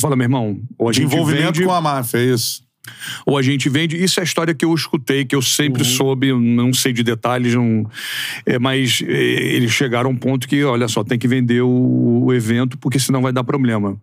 [0.00, 2.62] Fala, meu irmão, ou a De gente envolvimento vende, com a máfia, é isso.
[3.24, 4.02] ou a gente vende.
[4.02, 5.88] Isso é a história que eu escutei, que eu sempre Uhum.
[5.88, 7.88] soube, não sei de detalhes, não,
[8.44, 9.12] é, mas é,
[9.54, 12.98] eles chegaram a um ponto que, olha só, tem que vender o, o evento, porque
[12.98, 13.96] senão vai dar problema.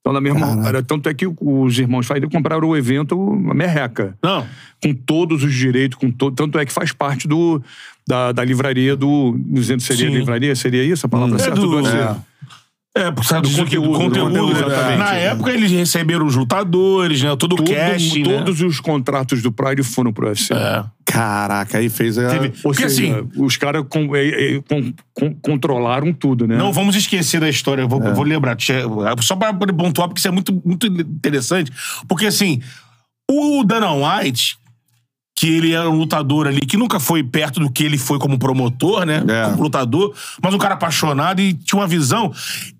[0.00, 3.20] Então, na mesma hora, tanto é que os irmãos Faida compraram o evento
[3.50, 4.46] a merreca, Não.
[4.80, 7.60] com todos os direitos, com todo, tanto é que faz parte do,
[8.06, 9.36] da, da livraria do.
[9.36, 10.16] Dizendo seria Sim.
[10.16, 10.54] livraria?
[10.54, 11.60] Seria isso a palavra É certa?
[11.60, 11.96] do- UFC.
[11.96, 12.16] é.
[12.96, 14.96] É, por causa do, Do conteúdo, conteúdo, conteúdo, do conteúdo, né?
[14.96, 17.36] Na época eles receberam os lutadores, né?
[17.36, 18.38] Todo o Tudo- cast, né?
[18.38, 20.54] todos os contratos do Pride foram pro UFC.
[20.54, 20.82] É.
[21.04, 22.28] Caraca, aí fez a...
[22.30, 26.56] Teve- Porque seja, assim, os caras com- é, é, com- com- controlaram tudo, né?
[26.56, 28.56] Não vamos esquecer da história, vou, eu vou lembrar.
[29.20, 31.70] Só para poder pontuar, porque isso é muito, muito interessante.
[32.08, 32.60] Porque, assim,
[33.30, 34.56] o Dana White,
[35.38, 38.38] que ele era um lutador ali, que nunca foi perto do que ele foi como
[38.38, 39.22] promotor, né?
[39.28, 39.50] É.
[39.50, 42.32] Como lutador, mas um cara apaixonado e tinha uma visão.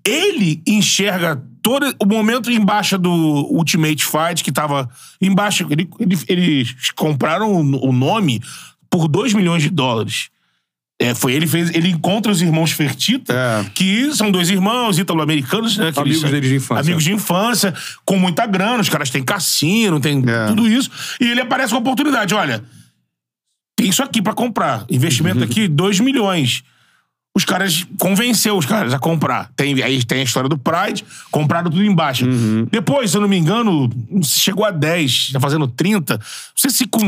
[0.03, 4.89] Ele enxerga todo o momento embaixo do Ultimate Fight, que tava
[5.21, 5.67] embaixo.
[5.69, 8.41] Ele, ele- eles compraram o o nome
[8.89, 10.29] por 2 milhões de dólares.
[10.99, 13.69] É, foi ele fez, ele encontra os irmãos Fertita, É.
[13.75, 15.91] que são dois irmãos ítalo-americanos, né?
[15.95, 16.81] Amigos eles- deles de infância.
[16.81, 17.73] Amigos de infância,
[18.03, 20.47] com muita grana, os caras têm cassino, tem É.
[20.47, 20.89] tudo isso.
[21.21, 22.63] E ele aparece com a oportunidade, olha,
[23.75, 24.85] tem isso aqui pra comprar.
[24.89, 26.63] Investimento aqui, 2 milhões.
[27.37, 29.51] Os caras convenceu os caras a comprar.
[29.55, 32.25] Tem, aí tem a história do Pride, compraram tudo embaixo.
[32.71, 33.87] Depois, se eu não me engano,
[34.23, 36.15] chegou a 10, tá fazendo 30.
[36.15, 36.23] Não
[36.55, 36.99] sei se com.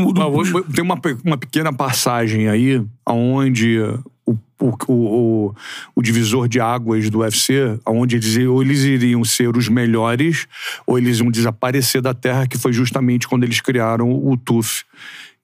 [0.72, 3.80] Tem uma, uma pequena passagem aí, onde
[4.24, 5.54] o, o, o,
[5.96, 10.46] o divisor de águas do UFC, onde eles, ou eles iriam ser os melhores,
[10.86, 14.84] ou eles iam desaparecer da Terra, que foi justamente quando eles criaram o TUF.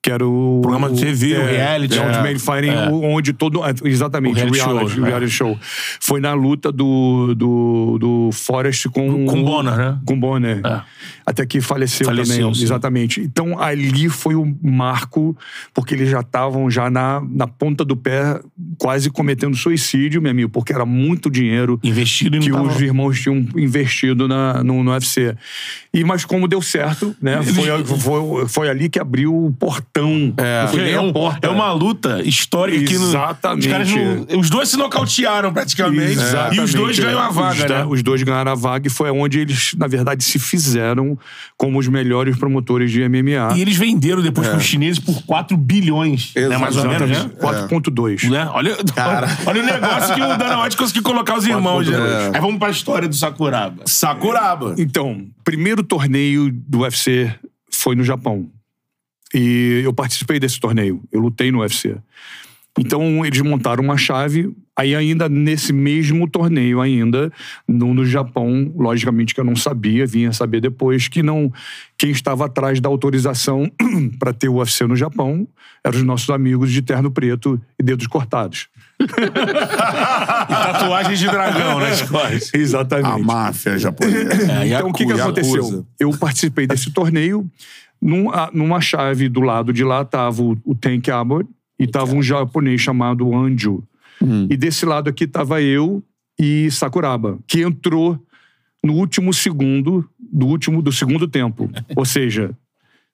[0.01, 0.59] Que era o.
[0.61, 2.05] Programa de TV, o reality, É, é.
[2.05, 2.89] Ultimate Fighting, É.
[2.89, 3.61] onde todo.
[3.83, 5.09] Exatamente, O reality reality, show, o é.
[5.09, 5.59] reality show.
[5.99, 9.25] Foi na luta do, do, do Forrest com.
[9.25, 9.99] Com Bonner, né?
[10.05, 10.61] Com Bonner.
[10.65, 10.81] É.
[11.25, 12.53] Até que faleceu, Faleceu, também.
[12.53, 12.63] sim.
[12.63, 13.21] Exatamente.
[13.21, 15.35] Então ali foi o marco,
[15.73, 18.39] porque eles já estavam já na, na ponta do pé,
[18.77, 22.81] quase cometendo suicídio, meu amigo, porque era muito dinheiro Investido que os tava...
[22.83, 25.35] irmãos tinham investido na, no, no UFC.
[25.93, 27.41] E, mas como deu certo, né?
[27.43, 29.51] Foi, foi, foi ali que abriu o
[30.01, 30.33] portão.
[30.61, 31.47] Não foi nem É, a um- porta.
[31.47, 33.65] é uma luta histórica que no- Exatamente.
[33.67, 36.11] os, caras não- os dois se nocautearam praticamente.
[36.13, 36.57] Exatamente.
[36.57, 37.85] E os dois ganham a vaga, os, né?
[37.85, 41.17] Os dois ganharam a vaga e foi onde eles, na verdade, se fizeram
[41.57, 43.53] como os melhores promotores de MMA.
[43.55, 46.31] E eles venderam depois para os chineses por 4 bilhões.
[46.35, 46.57] Né?
[46.57, 47.29] Mais ou menos, né?
[47.39, 48.23] 4.2.
[48.29, 48.49] Né?
[48.53, 48.77] Olha,
[49.45, 51.87] olha o negócio que o Dana White conseguiu colocar os irmãos.
[51.87, 51.97] Né?
[51.97, 52.35] É.
[52.35, 53.83] Aí vamos pra história do Sakuraba.
[53.85, 54.75] Sakuraba.
[54.77, 57.31] Então, primeiro torneio do UFC
[57.71, 58.47] foi no Japão.
[59.33, 61.03] E eu participei desse torneio.
[61.11, 61.97] Eu lutei no UFC.
[62.79, 64.55] Então, eles montaram uma chave.
[64.77, 67.31] Aí, ainda nesse mesmo torneio, ainda,
[67.67, 71.51] no, no Japão, logicamente que eu não sabia, vinha saber depois, que não
[71.97, 73.69] quem estava atrás da autorização
[74.19, 75.47] para ter o UFC no Japão
[75.83, 78.67] eram os nossos amigos de terno preto e dedos cortados.
[78.99, 79.07] E
[80.47, 82.53] tatuagens de dragão nas costas.
[82.53, 83.07] Exatamente.
[83.07, 84.51] A máfia japonesa.
[84.51, 85.85] É, Então, o que, que aconteceu?
[85.99, 87.49] Eu participei desse torneio.
[88.01, 92.13] Num- a- numa chave do lado de lá estava o, o Tank Abbott e estava
[92.13, 93.83] um japonês chamado Anju.
[94.21, 94.47] Hum.
[94.49, 96.03] E desse lado aqui estava eu
[96.39, 98.19] e Sakuraba, que entrou
[98.83, 101.69] no último segundo do último do segundo tempo.
[101.95, 102.51] Ou seja,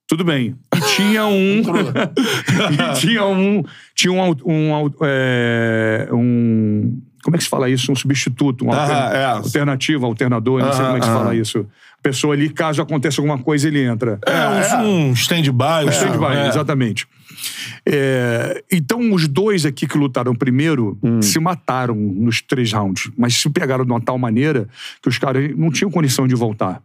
[0.08, 0.56] tudo bem.
[0.76, 1.62] E tinha um.
[1.64, 3.64] e tinha um.
[3.96, 4.36] Tinha um.
[4.46, 7.90] um, é, um- como é que se fala isso?
[7.90, 9.26] Um substituto, um Ah, é.
[9.26, 11.66] alternativa, alternador, não sei como é que se fala isso.
[12.04, 14.20] Pessoa ali, caso aconteça alguma coisa, ele entra.
[14.28, 15.86] É, um, um stand-by.
[15.86, 16.48] um Stand-by, é.
[16.50, 17.08] exatamente.
[17.86, 21.22] É, então, os dois aqui que lutaram primeiro Hum.
[21.22, 24.68] se mataram nos três rounds, mas se pegaram de uma tal maneira
[25.02, 26.82] que os caras não tinham condição de voltar.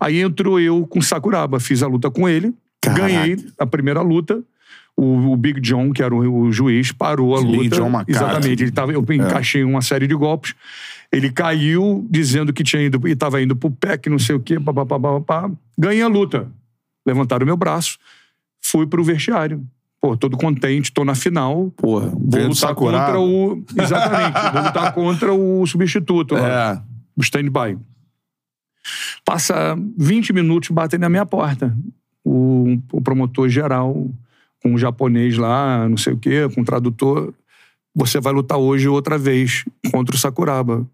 [0.00, 3.02] Aí entrou eu com Sakuraba, fiz a luta com ele, Caraca.
[3.02, 4.42] ganhei a primeira luta.
[4.96, 7.76] O, o Big John, que era o, o juiz, parou a Big luta.
[7.76, 8.10] John McCarthy.
[8.12, 8.62] Exatamente.
[8.62, 10.54] Ele tava, eu encaixei uma série de golpes.
[11.10, 14.40] Ele caiu dizendo que tinha ido e estava indo pro pé, que não sei o
[14.40, 15.50] quê, papapá, papapá.
[15.78, 16.50] Ganhei a luta.
[17.06, 17.98] Levantaram meu braço,
[18.62, 19.64] fui pro vestiário.
[20.00, 21.70] Pô, todo contente, tô na final.
[21.76, 23.04] Porra, Vou lutar Sakuraba.
[23.06, 23.64] contra o.
[23.80, 24.52] Exatamente.
[24.52, 26.80] vou lutar contra o substituto É.
[27.16, 27.78] o stand-by.
[29.24, 31.74] Passa 20 minutos, batem na minha porta.
[32.24, 34.08] O, o promotor geral,
[34.62, 37.34] com um japonês lá, não sei o quê, com um tradutor.
[37.94, 40.86] Você vai lutar hoje outra vez contra o Sakuraba.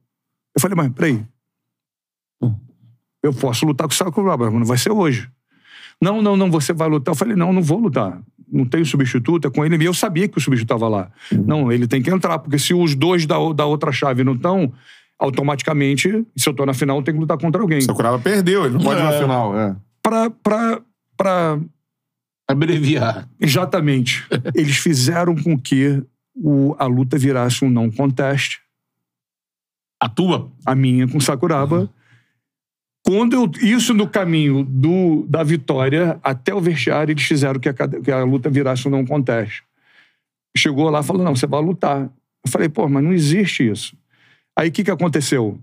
[0.55, 1.23] Eu falei, mas peraí.
[3.23, 5.29] Eu posso lutar com o Sakuraba, mas não vai ser hoje.
[6.01, 7.13] Não, não, não, você vai lutar.
[7.13, 8.21] Eu falei, não, não vou lutar.
[8.51, 9.77] Não tem substituto, é com ele.
[9.83, 11.11] E eu sabia que o substituto estava lá.
[11.33, 14.35] Não, ele tem que entrar, porque se os dois da, o- da outra chave não
[14.35, 14.73] estão,
[15.19, 17.81] automaticamente, se eu tô na final, eu tenho que lutar contra alguém.
[17.81, 19.21] Sakuraba perdeu, ele não pode ir na É.
[19.21, 19.59] final.
[19.59, 19.77] É.
[20.03, 20.81] Pra, pra
[21.17, 21.59] pra
[22.49, 23.29] Abreviar.
[23.39, 24.27] Exatamente.
[24.55, 26.03] Eles fizeram com que
[26.35, 28.59] o- a luta virasse um não contest.
[30.01, 30.51] A tua?
[30.65, 31.91] A minha com Sakuraba.
[33.05, 37.75] Quando eu, isso no caminho do, da vitória até o vestiário, eles fizeram que a,
[37.75, 39.63] que a luta virasse um não contest.
[40.57, 42.03] Chegou lá e falou: não, você vai lutar.
[42.03, 43.97] Eu falei, pô, mas não existe isso.
[44.57, 45.59] Aí o que, que aconteceu?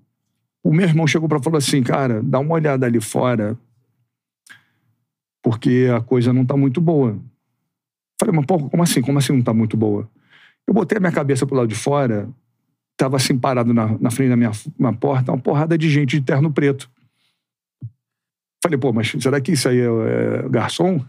[0.64, 3.58] O meu irmão chegou para falar assim, cara, dá uma olhada ali fora,
[5.46, 7.16] porque a coisa não tá muito boa.
[8.20, 9.00] Falei, mas pô, como assim?
[9.00, 10.10] Como assim não tá muito boa?
[10.66, 12.28] Eu botei a minha cabeça pro lado de fora,
[12.98, 16.26] tava assim parado na, na frente da minha, minha porta, uma porrada de gente de
[16.26, 16.90] terno preto.
[18.64, 20.98] Falei, pô, mas será que isso aí é, é garçom?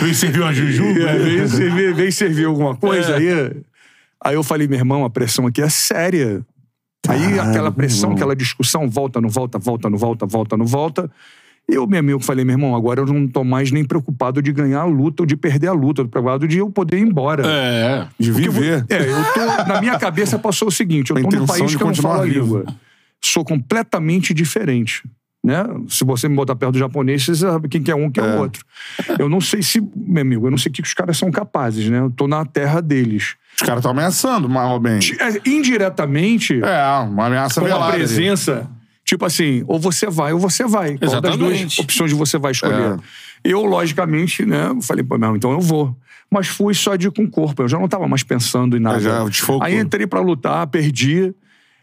[0.00, 1.00] Veio servir uma jujuba?
[1.00, 3.60] É, veio, servir, veio servir alguma coisa aí.
[4.24, 6.46] Aí eu falei, meu irmão, a pressão aqui é séria.
[7.08, 11.10] Aí aquela pressão, aquela discussão, volta, não volta, volta, não volta, volta, não volta.
[11.70, 14.80] Eu, meu amigo, falei, meu irmão, agora eu não tô mais nem preocupado de ganhar
[14.80, 16.00] a luta ou de perder a luta.
[16.00, 17.42] Eu tô preocupado de eu poder ir embora.
[17.46, 18.06] É.
[18.18, 18.86] De viver.
[18.88, 19.64] É, eu tô.
[19.68, 22.22] Na minha cabeça passou o seguinte: eu A tô num país que eu não falo
[22.22, 22.64] a língua.
[23.22, 25.02] Sou completamente diferente.
[25.44, 25.62] Né?
[25.88, 28.26] Se você me botar perto do japonês, você sabe quem que é um, quem é
[28.26, 28.64] o outro.
[29.18, 31.88] Eu não sei se, meu amigo, eu não sei o que os caras são capazes,
[31.88, 32.00] né?
[32.00, 33.36] Eu tô na terra deles.
[33.56, 34.98] Os caras estão ameaçando, mal ou bem.
[35.20, 37.92] É, indiretamente, É, uma ameaça com a velada.
[37.92, 37.98] ali.
[37.98, 38.68] presença,
[39.08, 40.98] tipo assim, ou você vai ou você vai.
[40.98, 42.92] Qual das duas opções você vai escolher?
[42.92, 42.98] É.
[43.42, 45.96] Eu, logicamente, né, falei, pô, não, então eu vou.
[46.30, 48.80] Mas fui só de ir com o corpo, eu já não tava mais pensando em
[48.80, 48.98] nada.
[48.98, 49.62] É, já desfocou.
[49.62, 51.34] Aí entrei pra lutar, perdi.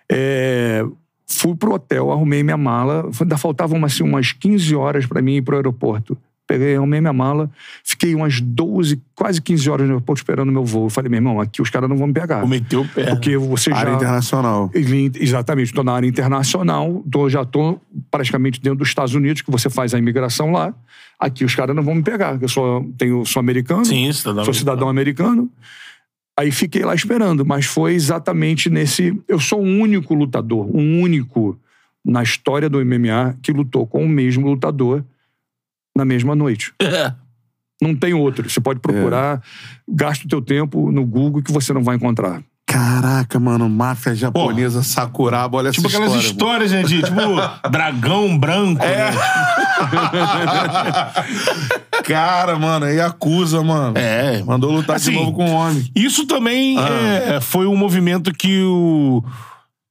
[0.07, 0.85] é,
[1.25, 3.09] fui pro hotel, arrumei minha mala.
[3.19, 6.15] Ainda faltavam assim, umas 15 horas pra mim ir pro aeroporto.
[6.47, 7.49] Peguei, arrumei minha mala,
[7.83, 10.85] fiquei umas 12, quase 15 horas no aeroporto esperando meu voo.
[10.85, 12.41] Eu falei, meu irmão, aqui os caras não vão me pegar.
[12.41, 13.05] Cometeu o pé.
[13.05, 13.77] Porque você já.
[13.77, 14.69] Área internacional.
[14.73, 17.81] Exatamente, estou na área internacional, tô, já estou
[18.11, 20.71] praticamente dentro dos Estados Unidos, que você faz a imigração lá.
[21.19, 24.45] Aqui os caras não vão me pegar, eu sou, tenho, sou americano, Sim, cidadão.
[24.45, 25.49] sou cidadão americano.
[26.37, 29.19] Aí fiquei lá esperando, mas foi exatamente nesse.
[29.27, 31.57] Eu sou o único lutador, o único
[32.03, 35.03] na história do MMA que lutou com o mesmo lutador
[35.95, 36.73] na mesma noite.
[36.81, 37.11] É.
[37.81, 38.49] Não tem outro.
[38.49, 39.41] Você pode procurar,
[39.87, 42.41] gasta o teu tempo no Google que você não vai encontrar.
[42.67, 46.65] Caraca, mano, máfia japonesa, Sakuraba, olha Tipo essa aquelas história.
[46.67, 46.83] histórias, né?
[46.83, 47.15] De tipo,
[47.69, 48.83] dragão branco.
[48.83, 49.11] É.
[49.11, 49.17] né?
[52.03, 53.97] Cara, mano, aí acusa, mano.
[53.97, 54.41] É.
[54.43, 55.89] Mandou lutar Assim, de novo com o homem.
[55.95, 57.35] Isso também Ah.
[57.35, 59.23] é, foi um movimento que o.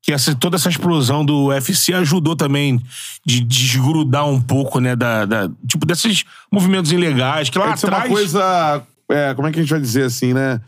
[0.05, 2.79] Que essa, toda essa explosão do UFC ajudou também
[3.25, 4.95] de desgrudar um pouco, né?
[4.95, 8.05] Da, da- tipo, desses movimentos ilegais que lá É que isso é atrás.
[8.11, 8.83] uma coisa.
[9.11, 10.61] é, como é que a gente vai dizer assim, né?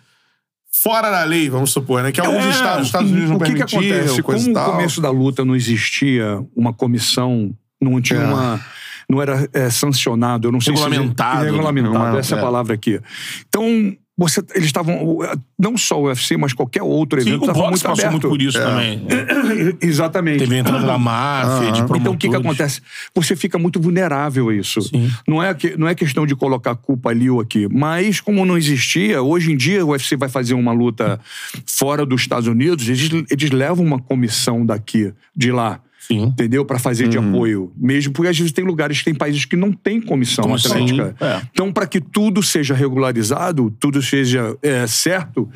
[0.73, 2.13] Fora da lei, vamos supor, né?
[2.13, 4.23] Que alguns É, estados, os Estados Unidos não o que, que permitiam, acontece?
[4.23, 8.27] coisa Como no começo da luta não existia uma comissão, não tinha É.
[8.27, 8.61] uma.
[9.09, 11.41] Não era é, sancionado, eu não sei Regulamentado.
[11.41, 11.45] se.
[11.51, 12.45] Regulamentado, Não, essa é a é.
[12.45, 13.01] palavra aqui.
[13.49, 15.19] Então, você, eles estavam.
[15.59, 18.13] Não só o UFC, mas qualquer outro Sim, evento o estava boxe muito passou aberto.
[18.13, 18.65] muito por isso É.
[18.65, 19.07] também.
[19.81, 20.39] Exatamente.
[20.39, 22.01] Teve a entrada da máfia, de promotores.
[22.01, 22.81] Então, o que, que acontece?
[23.15, 24.81] Você fica muito vulnerável a isso.
[24.81, 25.11] Sim.
[25.29, 27.69] Não é, que, não é questão de colocar culpa ali ou aqui.
[27.71, 31.21] Mas, como não existia, hoje em dia o UFC vai fazer uma luta
[31.67, 35.81] fora dos Estados Unidos, eles, eles levam uma comissão daqui, de lá.
[36.07, 36.25] Sim.
[36.25, 36.65] Entendeu?
[36.65, 37.73] Para fazer de apoio.
[37.77, 41.17] Mesmo porque às vezes tem lugares que tem países que não tem comissão Comissão, atlética.
[41.21, 41.43] é.
[41.53, 45.49] Então, para que tudo seja regularizado, tudo seja é, certo,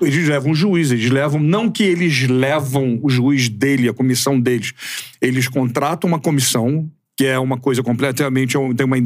[0.00, 0.90] eles levam um juiz.
[0.90, 1.40] Eles levam.
[1.40, 4.72] Não que eles levam o juiz dele, a comissão deles.
[5.20, 8.56] Eles contratam uma comissão, que é uma coisa completamente.
[8.76, 8.96] tem uma,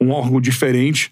[0.00, 1.10] um órgão diferente,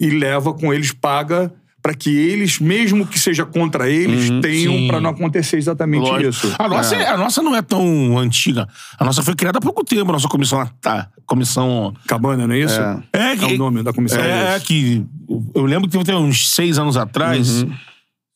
[0.00, 1.52] e leva com eles, paga.
[1.82, 4.86] Para que eles, mesmo que seja contra eles, tenham sim.
[4.86, 6.30] para não acontecer exatamente Lógico.
[6.30, 6.54] isso.
[6.56, 8.68] A nossa, é- a nossa não é tão antiga.
[8.96, 10.64] A nossa foi criada há pouco tempo, a nossa comissão.
[10.80, 11.92] Tá, comissão.
[12.06, 12.80] Cabana, não é isso?
[12.80, 13.02] É.
[13.12, 14.20] É, É o nome da comissão.
[14.20, 14.66] É, isso.
[14.66, 15.04] que.
[15.54, 17.66] Eu lembro que teve uns seis anos atrás,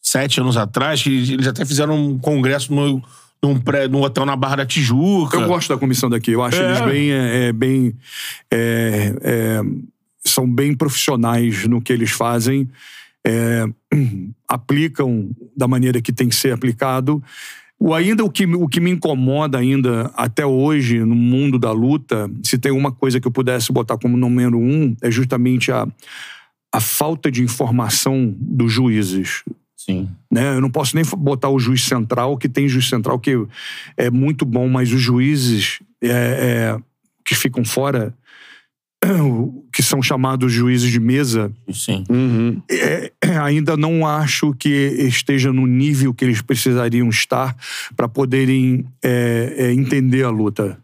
[0.03, 3.01] sete anos atrás, que eles até fizeram um congresso no,
[3.43, 5.37] num, pré, num hotel na Barra da Tijuca.
[5.37, 6.33] Eu gosto da comissão daqui.
[6.33, 6.65] Eu acho É.
[6.69, 7.11] eles bem.
[7.13, 7.95] é, é, bem
[8.51, 9.61] é, é,
[10.25, 12.69] são bem profissionais no que eles fazem.
[13.27, 13.67] É,
[14.49, 17.23] aplicam da maneira que tem que ser aplicado.
[17.79, 22.31] O, ainda o que, o que me incomoda ainda até hoje no mundo da luta,
[22.43, 25.87] se tem uma coisa que eu pudesse botar como número um, é justamente a,
[26.73, 29.43] a falta de informação dos juízes
[29.87, 30.09] Sim.
[30.31, 30.57] né?
[30.57, 33.37] Eu não posso nem botar o juiz central, que tem juiz central que
[33.97, 36.79] é muito bom, mas os juízes é, é,
[37.25, 38.13] que ficam fora,
[39.73, 42.05] que são chamados juízes de mesa, Sim.
[42.09, 42.61] Uhum.
[42.71, 44.69] é, ainda não acho que
[44.99, 47.55] esteja no nível que eles precisariam estar
[47.95, 50.79] para poderem é, é, entender a luta.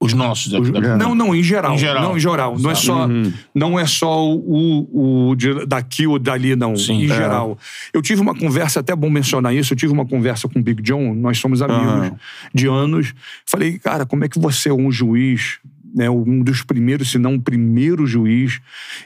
[0.00, 0.52] Os nossos.
[0.52, 0.96] Os- é.
[0.96, 1.74] Não, não, em geral.
[1.74, 2.02] Em geral.
[2.04, 2.56] Não, em geral.
[2.56, 3.32] Não é só, Uhum.
[3.52, 6.76] não é só o, o de- daqui ou dali, não.
[6.76, 7.00] Sim.
[7.02, 7.16] em É.
[7.16, 7.58] geral.
[7.92, 10.80] Eu tive uma conversa, até bom mencionar isso, eu tive uma conversa com o Big
[10.82, 12.16] John, nós somos amigos Aham.
[12.54, 13.12] de anos.
[13.44, 15.58] Falei, cara, como é que você é um juiz,
[15.94, 18.60] né, um dos primeiros, se não o primeiro juiz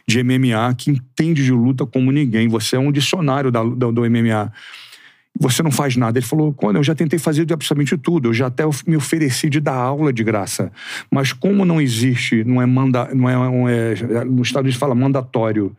[0.07, 2.49] de MMA que entende de luta como ninguém?
[2.49, 4.53] Você é um dicionário da, da- do MMA
[5.41, 6.19] você não faz nada.
[6.19, 9.61] Ele falou, quando eu já tentei fazer absolutamente tudo, eu já até me ofereci de
[9.61, 10.71] dar aula de graça.
[11.11, 14.95] Mas como não existe, não é manda, não é, não é no Estados Unidos fala
[14.95, 15.75] mandatório,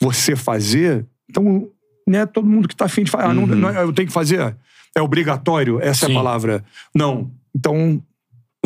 [0.00, 1.68] você fazer, então
[2.08, 4.08] não é todo mundo que está afim de falar, ah, não, não é- eu tenho
[4.08, 4.56] que fazer,
[4.96, 6.12] é obrigatório, essa é Sim.
[6.14, 6.64] a palavra.
[6.94, 7.30] Não.
[7.54, 8.02] Então,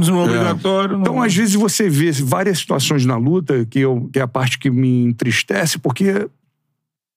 [0.00, 0.94] Isso não é obrigatório.
[0.94, 4.28] não- então, às vezes, você vê várias situações na luta, que, eu, que é a
[4.28, 6.28] parte que me entristece, porque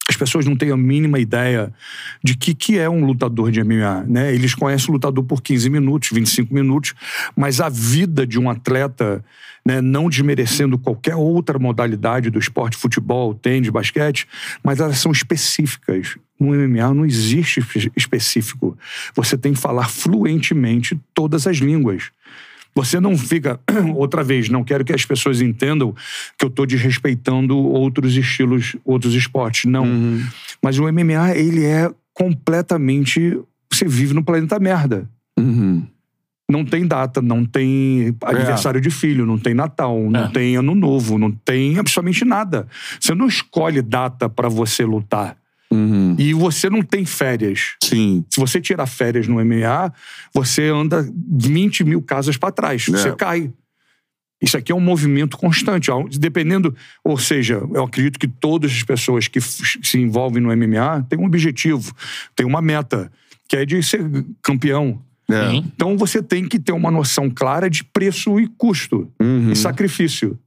[0.10, 1.72] as pessoas não têm a mínima ideia
[2.24, 4.04] de que, que é um lutador de MMA.
[4.08, 4.34] Né?
[4.34, 6.94] Eles conhecem o lutador por 15 minutos, 25 minutos,
[7.36, 9.24] mas a vida de um atleta,
[9.66, 14.28] né, não desmerecendo qualquer outra modalidade do esporte, futebol, tênis, basquete,
[14.64, 16.18] mas elas são específicas.
[16.38, 18.78] No MMA não existe espe- específico.
[19.16, 22.10] Você tem que falar fluentemente todas as línguas.
[22.76, 23.60] Você não fica,
[23.96, 25.94] outra vez, não quero que as pessoas entendam
[26.38, 29.66] que eu estou desrespeitando outros estilos, outros esportes.
[29.70, 29.86] Não.
[30.64, 33.40] Mas o MMA, ele é completamente.
[33.72, 35.10] Você vive no planeta merda.
[35.38, 35.86] Uhum.
[36.50, 40.28] Não tem data, não tem aniversário de filho, não tem Natal, não É.
[40.30, 42.68] tem Ano Novo, não tem absolutamente nada.
[43.00, 45.38] Você não escolhe data para você lutar.
[45.72, 46.16] Uhum.
[46.20, 47.76] E você não tem férias.
[47.84, 48.26] Sim.
[48.30, 49.94] Se você tirar férias no MMA,
[50.34, 52.88] você anda 20 mil casas para trás.
[52.88, 52.92] É.
[52.92, 53.52] Você cai.
[54.42, 55.90] Isso aqui é um movimento constante.
[56.20, 61.20] Dependendo, ou seja, eu acredito que todas as pessoas que se envolvem no MMA têm
[61.20, 61.94] um objetivo,
[62.36, 63.12] têm uma meta,
[63.48, 64.02] que é de ser
[64.42, 65.02] campeão.
[65.30, 65.50] É.
[65.52, 65.72] Sim.
[65.74, 69.52] Então você tem que ter uma noção clara de preço e custo Uhum.
[69.52, 70.38] e sacrifício.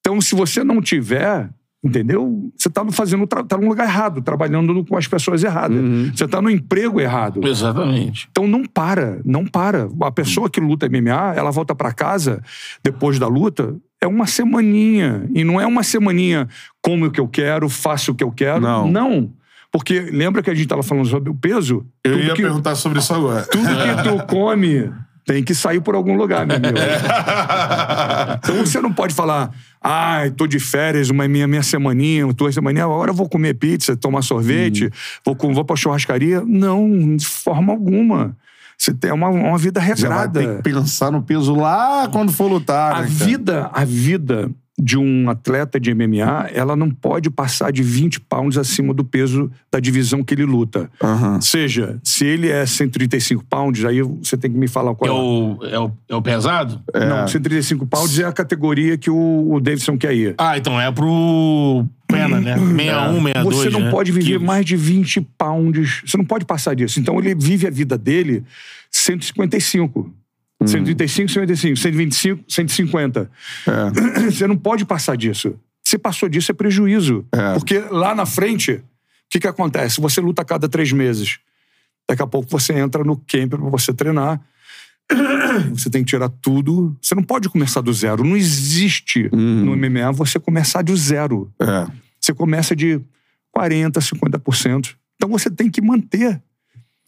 [0.00, 1.48] Então, se você não tiver,
[1.82, 2.50] entendeu?
[2.56, 5.78] Você está fazendo, tá no lugar errado, trabalhando com as pessoas erradas.
[5.78, 6.12] Uhum.
[6.14, 7.46] Você está no emprego errado.
[7.46, 8.28] Exatamente.
[8.30, 9.88] Então não para, não para.
[10.02, 12.40] A pessoa que luta MMA, ela volta pra casa
[12.84, 15.28] depois da luta, é uma semaninha.
[15.34, 16.48] E não é uma semaninha
[16.80, 18.60] como o que eu quero, faço o que eu quero.
[18.60, 19.32] Não.
[19.72, 21.86] Porque lembra que a gente estava falando sobre o peso?
[22.04, 23.42] Eu tudo ia que, perguntar sobre isso agora.
[23.46, 24.92] tudo que tu come
[25.24, 26.78] tem que sair por algum lugar, meu amigo.
[28.42, 29.50] Então você não pode falar,
[29.80, 33.96] ai, tô de férias, uma minha, minha semaninha, duas semaninhas, agora eu vou comer pizza,
[33.96, 34.90] tomar sorvete,
[35.24, 36.42] vou, com- vou pra churrascaria.
[36.44, 38.36] Não, de forma alguma.
[38.76, 40.40] Você tem uma, uma vida regrada.
[40.40, 42.96] ter que pensar no peso lá quando for lutar.
[42.96, 47.82] A né, vida, a vida de um atleta de MMA, ela não pode passar de
[47.82, 50.90] 20 pounds acima do peso da divisão que ele luta.
[51.02, 51.40] Aham.
[51.40, 55.12] Seja, se ele é 135 pounds, aí você tem que me falar É qual é.
[55.12, 56.80] o, é o, é o pesado?
[56.94, 60.34] Não, 135 pounds é a categoria que o, o Davidson quer ir.
[60.38, 62.56] Ah, então é pro Pena, né?
[62.56, 63.56] 61, 62.
[63.56, 63.90] Você não né?
[63.90, 64.42] pode viver Quilos.
[64.42, 66.02] mais de 20 pounds.
[66.06, 66.98] Você não pode passar disso.
[67.00, 68.44] Então ele vive a vida dele
[68.90, 70.12] 155.
[70.70, 73.30] 135, 125, 125, 150.
[73.66, 74.30] É.
[74.30, 75.54] Você não pode passar disso.
[75.84, 77.26] Se passou disso, é prejuízo.
[77.32, 77.54] É.
[77.54, 78.82] Porque lá na frente, o
[79.28, 80.00] que, que acontece?
[80.00, 81.38] Você luta a cada três meses.
[82.08, 84.40] Daqui a pouco você entra no camp para você treinar.
[85.74, 86.96] Você tem que tirar tudo.
[87.02, 88.24] Você não pode começar do zero.
[88.24, 91.52] Não existe no MMA você começar do zero.
[91.60, 91.86] É.
[92.18, 93.00] Você começa de
[93.54, 94.94] 40%, 50%.
[95.16, 96.40] Então você tem que manter.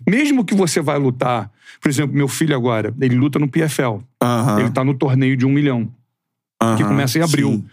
[0.07, 1.51] Mesmo que você vai lutar,
[1.81, 4.01] por exemplo, meu filho agora, ele luta no PFL.
[4.59, 5.89] Ele tá no torneio de um milhão,
[6.77, 7.51] que começa em abril.
[7.53, 7.67] Sim.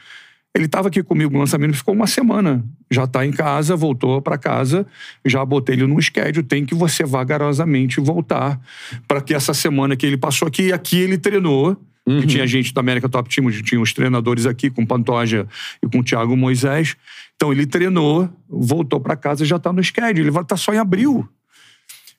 [0.53, 2.61] Ele estava aqui comigo no lançamento, ficou uma semana.
[2.89, 4.85] Já está em casa, voltou para casa,
[5.25, 6.45] já botei ele no schedule.
[6.45, 8.59] Tem que você vagarosamente voltar
[9.07, 11.77] para que essa semana que ele passou aqui, aqui ele treinou.
[12.03, 15.47] Que tinha gente da América Top Team, tinha os treinadores aqui com Pantoja
[15.81, 16.97] e com o Thiago Moisés.
[17.35, 20.19] Então ele treinou, voltou para casa, já está no schedule.
[20.19, 21.29] Ele vai estar só em abril.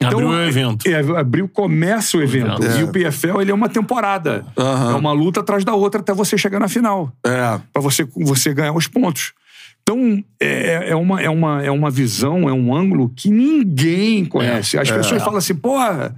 [0.04, 0.88] Abriu o evento.
[0.88, 2.62] É, abril começa o evento.
[2.64, 2.80] É.
[2.80, 4.44] E o PFL ele é uma temporada.
[4.56, 4.92] Aham.
[4.92, 7.60] É uma luta atrás da outra até você chegar na final É.
[7.72, 9.32] para você, você ganhar os pontos.
[9.82, 14.78] Então, é, é, uma, é, uma, é uma visão, é um ângulo que ninguém conhece.
[14.78, 16.14] As pessoas falam assim, porra,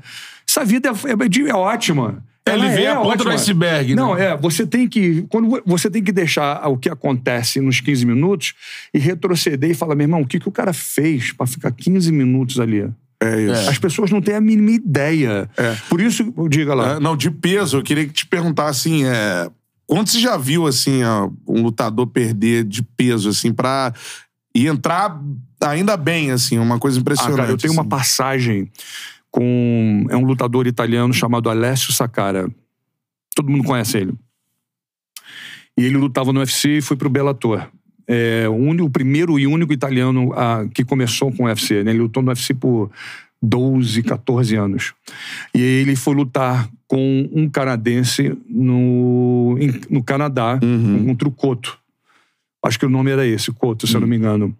[0.46, 2.22] essa vida é, é, é ótima.
[2.46, 3.34] Ele vê é a ponta do ótima.
[3.34, 4.02] iceberg, né?
[4.02, 5.24] Não, é, você tem que.
[5.30, 8.52] Quando você tem que deixar o que acontece nos 15 minutos
[8.92, 12.12] e retroceder e falar, meu irmão, o que, que o cara fez para ficar 15
[12.12, 12.86] minutos ali?
[13.20, 13.70] É isso.
[13.70, 15.48] As pessoas não têm a mínima ideia.
[15.56, 15.74] É.
[15.88, 16.92] Por isso, diga lá.
[16.96, 19.50] É, não, de peso, eu queria te perguntar assim, é,
[19.86, 21.00] quando você já viu assim
[21.46, 23.92] um lutador perder de peso assim para
[24.54, 25.20] e entrar
[25.60, 27.36] ainda bem assim, uma coisa Ah, impressionante.
[27.36, 27.88] cara, eu tenho uma assim.
[27.88, 28.70] passagem
[29.30, 30.06] com.
[30.10, 32.48] É um lutador italiano chamado Alessio Sacara.
[33.34, 34.14] Todo mundo conhece ele.
[35.76, 37.66] E ele lutava no UFC e foi pro Bellator.
[38.06, 41.82] É, o, único, o primeiro e único italiano a, que começou com o UFC.
[41.82, 41.90] Né?
[41.92, 42.90] Ele lutou no UFC por
[43.42, 44.94] 12, 14 anos.
[45.54, 50.58] E ele foi lutar com um canadense no, em- no Canadá,
[51.06, 51.78] contra o Couto.
[52.64, 54.56] Acho que o nome era esse, Couto, se eu não me engano.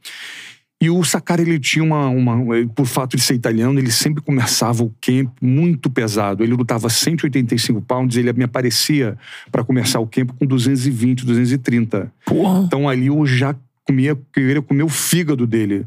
[0.85, 2.37] E o Sakara, ele tinha uma, uma.
[2.75, 6.45] Por fato de ser italiano, ele sempre começava o camp muito pesado.
[6.45, 9.17] Ele lutava 185 pounds, ele me aparecia
[9.51, 12.13] para começar o camp com 220, 230.
[12.27, 12.65] Porra.
[12.67, 15.87] Então ali eu já comia, queria comer o fígado dele.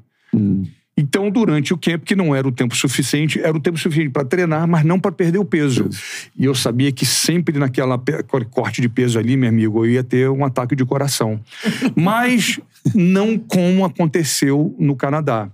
[0.97, 4.25] Então, durante o camp, que não era o tempo suficiente, era o tempo suficiente para
[4.25, 5.87] treinar, mas não para perder o peso.
[6.35, 8.01] E eu sabia que sempre naquela
[8.49, 11.39] corte de peso ali, meu amigo, eu ia ter um ataque de coração.
[11.95, 12.59] Mas
[12.95, 15.49] não como aconteceu no Canadá.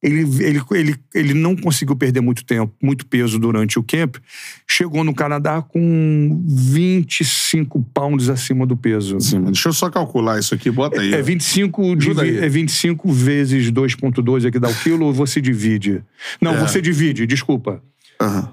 [0.00, 4.16] Ele, ele, ele, ele não conseguiu perder muito tempo, muito peso durante o camp.
[4.64, 9.20] Chegou no Canadá com 25 pounds acima do peso.
[9.20, 11.12] Sim, mas deixa eu só calcular isso aqui, bota aí.
[11.12, 12.44] É 25, Ajuda divi- aí.
[12.44, 16.02] é 25 vezes 2,2 é que dá o quilo ou você divide?
[16.40, 16.60] Não, É.
[16.60, 17.82] você divide, desculpa.
[18.20, 18.52] Aham.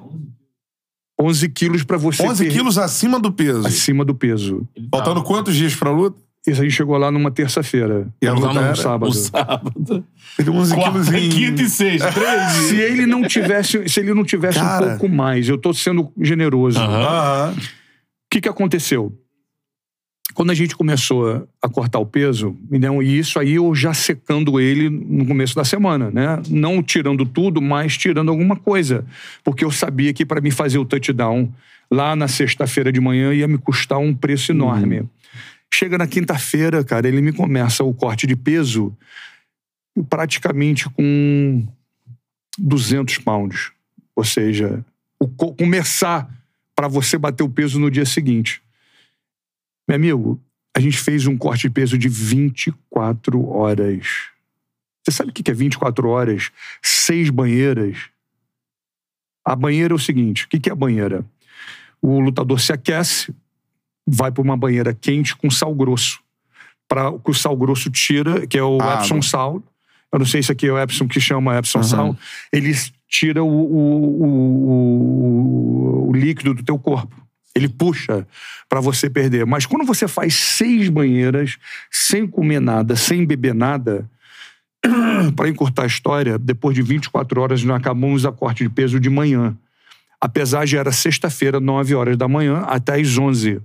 [1.21, 3.65] 11 quilos pra você 11 ter- quilos acima do peso.
[3.65, 4.67] acima do peso.
[4.91, 6.17] Faltando quantos dias pra luta?
[6.47, 8.07] Isso aí chegou lá numa terça-feira.
[8.21, 9.09] E a A luta luta era era sábado.
[9.09, 10.05] O sábado.
[10.37, 11.29] Ele 11 quilos Quarta, em...
[11.29, 12.11] quinta e sexta.
[12.11, 12.51] Três.
[12.67, 14.85] Se ele não tivesse, se ele não tivesse Cara.
[14.85, 16.79] um pouco mais, eu tô sendo generoso.
[16.79, 16.97] Aham.
[17.03, 17.53] Aham.
[17.57, 17.61] O
[18.29, 19.11] que, que aconteceu?
[20.33, 23.93] Quando a gente começou a cortar o peso, e não- e isso aí eu já
[23.93, 26.41] secando ele no começo da semana, né?
[26.49, 29.05] Não tirando tudo, mas tirando alguma coisa.
[29.43, 31.49] Porque eu sabia que para mim fazer o touchdown
[31.89, 35.03] lá na sexta-feira de manhã ia me custar um preço enorme.
[35.77, 38.97] Chega na quinta-feira, cara, ele me começa o corte de peso
[40.09, 41.67] praticamente com
[42.57, 43.73] 200 pounds.
[44.15, 44.85] Ou seja,
[45.19, 46.29] o co- começar
[46.73, 48.61] para você bater o peso no dia seguinte.
[49.85, 50.41] Meu amigo,
[50.73, 54.29] a gente fez um corte de peso de 24 horas.
[55.03, 56.51] Você sabe o que é 24 horas?
[56.81, 57.97] Seis banheiras.
[59.43, 61.25] A banheira é o seguinte: o que é a banheira?
[62.01, 63.35] O lutador se aquece,
[64.05, 66.19] vai para uma banheira quente com sal grosso.
[66.87, 68.77] Para o que o sal grosso tira, que é o.
[68.93, 69.61] Epsom Sal.
[70.13, 71.87] Eu não sei se aqui é o Epsom que chama Epsom Aham.
[71.87, 72.17] Sal.
[72.53, 72.71] Ele
[73.09, 77.15] tira o, o- o- o- o líquido do teu corpo.
[77.55, 78.27] Ele puxa
[78.69, 79.45] para você perder.
[79.45, 81.57] Mas quando você faz seis banheiras,
[81.89, 84.09] sem comer nada, sem beber nada,
[85.35, 89.09] para encurtar a história, depois de 24 horas nós acabamos a corte de peso de
[89.09, 89.57] manhã.
[90.21, 93.61] A pesagem era sexta-feira, 9 horas da manhã, até às 11.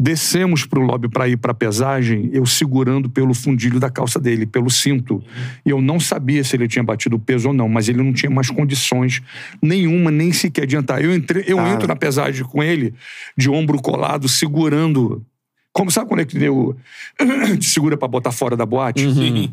[0.00, 4.18] Descemos para o lobby para ir para a pesagem, eu segurando pelo fundilho da calça
[4.18, 5.22] dele, pelo cinto.
[5.64, 8.12] E eu não sabia se ele tinha batido o peso ou não, mas ele não
[8.12, 9.22] tinha mais condições
[9.62, 11.00] nenhuma, nem sequer adiantar.
[11.04, 11.70] Eu, entrei, eu Cara.
[11.70, 12.94] entro na pesagem com ele,
[13.36, 15.24] de ombro colado, segurando.
[15.72, 16.76] Como sabe quando é que deu?
[17.58, 19.02] Te segura para botar fora da boate?
[19.12, 19.52] Sim.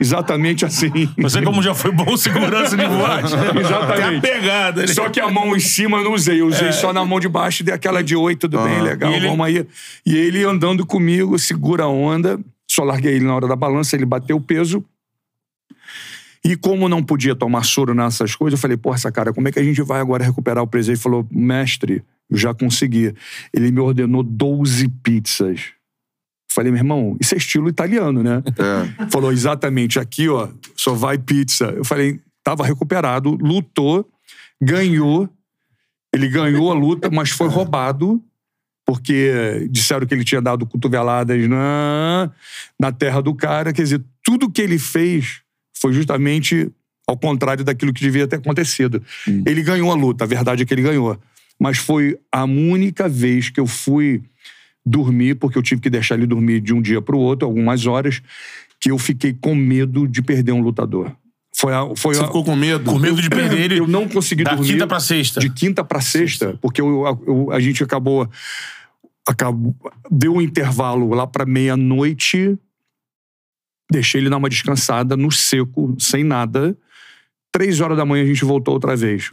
[0.00, 0.90] Exatamente assim.
[1.18, 3.32] Você, como já foi bom segurança de boate.
[3.60, 4.20] Exatamente.
[4.20, 4.86] Tem a pegada, né?
[4.88, 7.28] Só que a mão em cima eu não usei, eu usei só na mão de
[7.28, 9.66] baixo e dei aquela de oi, tudo bem, legal, E ele- vamos aí.
[10.04, 14.04] E ele andando comigo, segura a onda, só larguei ele na hora da balança, ele
[14.04, 14.84] bateu o peso.
[16.44, 19.52] E como não podia tomar soro nessas coisas, eu falei, porra, essa cara, como é
[19.52, 20.90] que a gente vai agora recuperar o peso?
[20.90, 23.14] Ele falou, mestre, eu já consegui.
[23.52, 25.60] Ele me ordenou 12 pizzas.
[26.54, 28.40] Falei, meu irmão, isso é estilo italiano, né?
[28.46, 29.10] É.
[29.10, 31.64] Falou exatamente aqui, ó, só vai pizza.
[31.76, 34.08] Eu falei, tava recuperado, lutou,
[34.62, 35.28] ganhou.
[36.12, 38.22] Ele ganhou a luta, mas foi roubado,
[38.86, 42.30] porque disseram que ele tinha dado cotoveladas na,
[42.78, 43.72] na terra do cara.
[43.72, 45.40] Quer dizer, tudo que ele fez
[45.76, 46.70] foi justamente
[47.04, 49.02] ao contrário daquilo que devia ter acontecido.
[49.44, 51.18] Ele ganhou a luta, a verdade é que ele ganhou.
[51.58, 54.22] Mas foi a única vez que eu fui
[54.84, 57.86] dormir, porque eu tive que deixar ele dormir de um dia para o outro, algumas
[57.86, 58.20] horas,
[58.80, 61.14] que eu fiquei com medo de perder um lutador.
[61.56, 62.90] Foi a, foi Você a, ficou com medo?
[62.90, 65.40] Com medo de perder ele eu não consegui da dormir quinta pra sexta.
[65.40, 68.28] de quinta para sexta, porque eu- eu- a gente acabou,
[69.26, 69.74] acabou
[70.10, 72.58] deu um intervalo lá para meia-noite,
[73.90, 76.76] deixei ele dar uma descansada no seco, sem nada.
[77.52, 79.30] Três horas da manhã a gente voltou outra vez.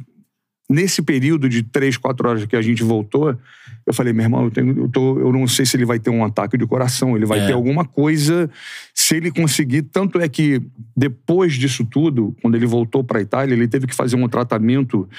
[0.72, 3.38] Nesse período de três, quatro horas que a gente voltou,
[3.86, 6.10] eu falei, meu irmão, eu, tenho- eu, tô- eu não sei se ele vai ter
[6.10, 7.48] um ataque de coração, ele vai É.
[7.48, 8.50] ter alguma coisa.
[8.94, 10.62] Se ele conseguir, tanto é que
[10.96, 15.10] depois disso tudo, quando ele voltou para a Itália, ele teve que fazer um tratamento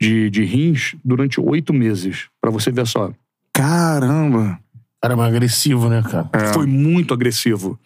[0.00, 2.26] de, de rins durante oito meses.
[2.40, 3.12] Para você ver só.
[3.52, 4.58] Caramba.
[5.00, 6.28] Cara, mais agressivo, né, cara?
[6.52, 7.78] Foi muito agressivo.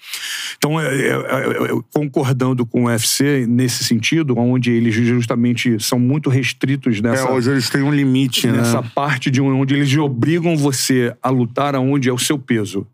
[0.57, 5.99] Então, é, é, é, é, concordando com o UFC nesse sentido, onde eles justamente são
[5.99, 8.59] muito restritos nessa, É, hoje eles têm um limite, né?
[8.59, 12.87] nessa parte de onde eles obrigam você a lutar aonde é o seu peso.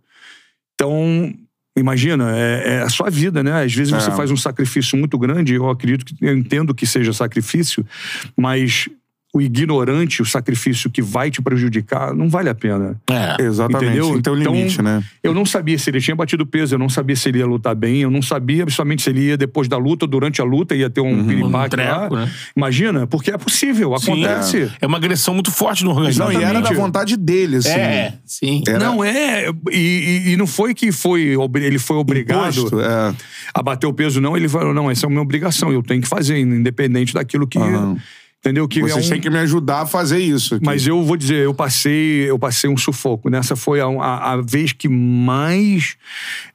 [0.74, 1.32] Então,
[1.76, 3.62] imagina, é, é a sua vida, né?
[3.62, 4.14] Às vezes você É.
[4.14, 7.86] faz um sacrifício muito grande, eu acredito que eu entendo que seja sacrifício,
[8.36, 8.88] mas
[9.34, 12.98] o ignorante, o sacrifício que vai te prejudicar, não vale a pena.
[13.10, 13.42] É.
[13.42, 13.84] Exatamente.
[13.84, 14.10] Entendeu?
[14.12, 15.04] Um Então, limite, né?
[15.22, 17.74] Eu não sabia se ele tinha batido peso, eu não sabia se ele ia lutar
[17.74, 20.88] bem, eu não sabia principalmente se ele ia depois da luta, durante a luta, ia
[20.88, 21.68] ter um piripaque Um lá.
[21.68, 22.30] treco, né?
[22.56, 24.72] Imagina, porque é possível, Sim, acontece.
[24.80, 26.24] É uma agressão muito forte no organismo.
[26.24, 27.68] Não, e era da vontade dele, assim.
[27.68, 28.62] É, sim.
[28.66, 33.14] Era Não é, e, e- não foi que foi, ele foi obrigado imposto, é.
[33.52, 34.34] a bater o peso, não.
[34.36, 37.58] Ele falou, não, essa é uma obrigação, eu tenho que fazer, independente daquilo que.
[37.58, 37.98] Aham.
[38.40, 38.68] Entendeu?
[38.68, 40.54] Que Vocês é um- têm que me ajudar a fazer isso.
[40.54, 40.64] aqui.
[40.64, 43.28] Mas eu vou dizer, eu passei, eu passei um sufoco.
[43.28, 45.96] Nessa foi a, a- a vez que mais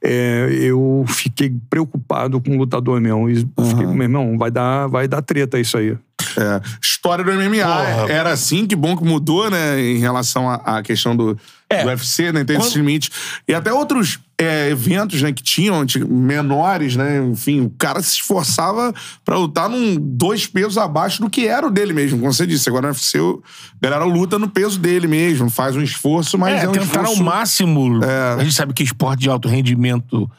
[0.01, 3.30] é, eu fiquei preocupado com o lutador mesmo.
[3.30, 5.97] E fiquei, meu irmão, vai dar, vai dar treta isso aí.
[6.38, 6.61] É.
[6.81, 8.11] História do MMA Porra.
[8.11, 9.80] era assim, que bom que mudou, né?
[9.81, 11.38] Em relação à, à questão do,
[11.69, 11.84] É.
[11.84, 12.43] do UFC, né?
[12.43, 13.10] Tem esses limites.
[13.47, 15.31] E até outros é, eventos, né?
[15.31, 17.18] Que tinham, menores, né?
[17.23, 18.93] Enfim, o cara se esforçava
[19.23, 22.19] pra lutar num dois pesos abaixo do que era o dele mesmo.
[22.19, 23.41] Como você disse, agora no UFC, o-
[23.81, 25.49] a galera luta no peso dele mesmo.
[25.49, 27.19] Faz um esforço, mas é, É, um tentar esforço...
[27.19, 27.99] ao máximo.
[28.38, 30.30] A gente sabe que esporte de alto rendimento.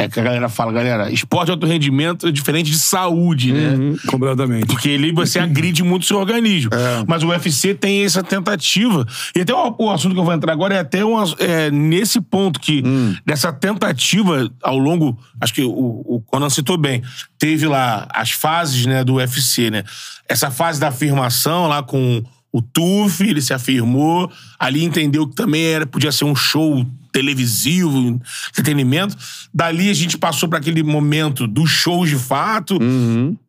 [0.00, 3.96] É que a galera fala, galera, esporte de alto rendimento é diferente de saúde, né?
[4.06, 4.66] Completamente.
[4.68, 6.70] Porque ali você agride muito o seu organismo.
[7.04, 9.04] Mas o UFC tem essa tentativa.
[9.34, 12.20] E até o, o assunto que eu vou entrar agora é até um, é, nesse
[12.20, 12.80] ponto que,
[13.26, 15.18] dessa tentativa ao longo.
[15.40, 17.02] Acho que o, o Conan citou bem.
[17.36, 19.82] Teve lá as fases né, do UFC, né?
[20.28, 22.22] Essa fase da afirmação lá com
[22.52, 24.30] o Tuf, ele se afirmou.
[24.60, 26.86] Ali entendeu que também era, podia ser um show
[27.18, 28.20] televisivo,
[28.50, 29.16] entretenimento.
[29.52, 32.78] Dali a gente passou para aquele momento dos shows de fato,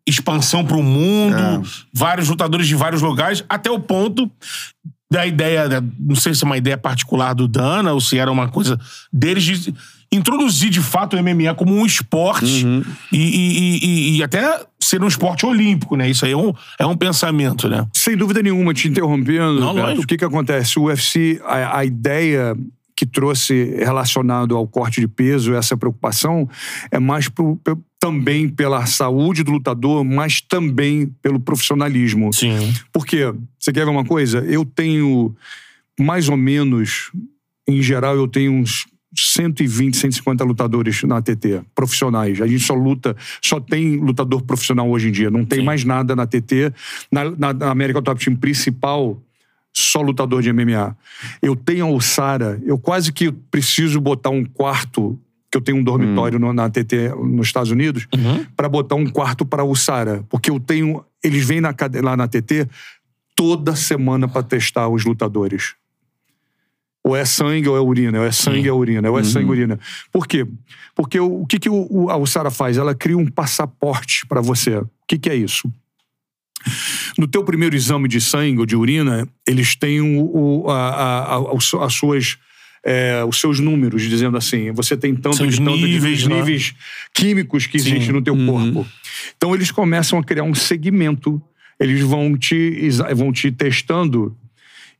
[0.07, 1.63] expansão para o mundo,
[1.93, 4.29] vários lutadores de vários lugares, até o ponto
[5.11, 8.31] da ideia, da- não sei se é uma ideia particular do Dana ou se era
[8.31, 8.79] uma coisa
[9.11, 9.73] deles de
[10.11, 12.65] introduzir de fato o MMA como um esporte
[13.11, 16.09] e, e- e- e até ser um esporte olímpico, né?
[16.09, 17.85] Isso aí é um, é um pensamento, né?
[17.93, 20.03] Sem dúvida nenhuma, te interrompendo, Não, lógico.
[20.03, 20.79] o que que acontece?
[20.79, 22.55] O UFC, a, a ideia
[22.99, 26.49] que trouxe relacionado ao corte de peso, essa preocupação,
[26.91, 27.57] é mais pro-
[27.97, 32.33] também pela saúde do lutador, mas também pelo profissionalismo.
[32.33, 32.73] Sim.
[32.91, 33.33] Por quê?
[33.57, 34.39] Você quer ver uma coisa?
[34.39, 35.33] Eu tenho
[35.97, 37.09] mais ou menos,
[37.65, 38.85] em geral, eu tenho uns
[39.15, 42.41] 120, 150 lutadores na ATT, profissionais.
[42.41, 45.31] A gente só luta, só tem lutador profissional hoje em dia.
[45.31, 45.65] Não tem Sim.
[45.65, 46.73] mais nada na ATT.
[47.09, 49.21] Na, na, na América Top Team principal,
[49.73, 50.95] só lutador de MMA.
[51.41, 55.19] Eu tenho a Alçara, eu quase que preciso botar um quarto,
[55.51, 58.07] que eu tenho um dormitório no- na ATT nos Estados Unidos,
[58.55, 60.23] para botar um quarto para a Alçara.
[60.29, 61.03] Porque eu tenho.
[61.23, 61.73] Eles vêm na,
[62.03, 62.67] lá na ATT
[63.35, 65.75] toda semana para testar os lutadores.
[67.03, 69.45] Ou é sangue ou é urina, ou é sangue ou é urina, ou é sangue
[69.45, 69.79] ou urina.
[70.11, 70.45] Por quê?
[70.93, 72.77] Porque o, o que, que o, a Alçara faz?
[72.77, 74.77] Ela cria um passaporte para você.
[74.77, 75.71] O que, que é isso?
[77.17, 81.33] No teu primeiro exame de sangue ou de urina, eles têm o, o- a- a-
[81.35, 82.37] a- os- as suas,
[82.85, 86.35] é, os seus números, dizendo assim, você tem tanto de tanto níveis, de né?
[86.35, 86.73] níveis
[87.13, 88.85] químicos que existem no teu corpo.
[89.35, 91.41] Então eles começam a criar um segmento,
[91.79, 94.35] eles vão te, vão te testando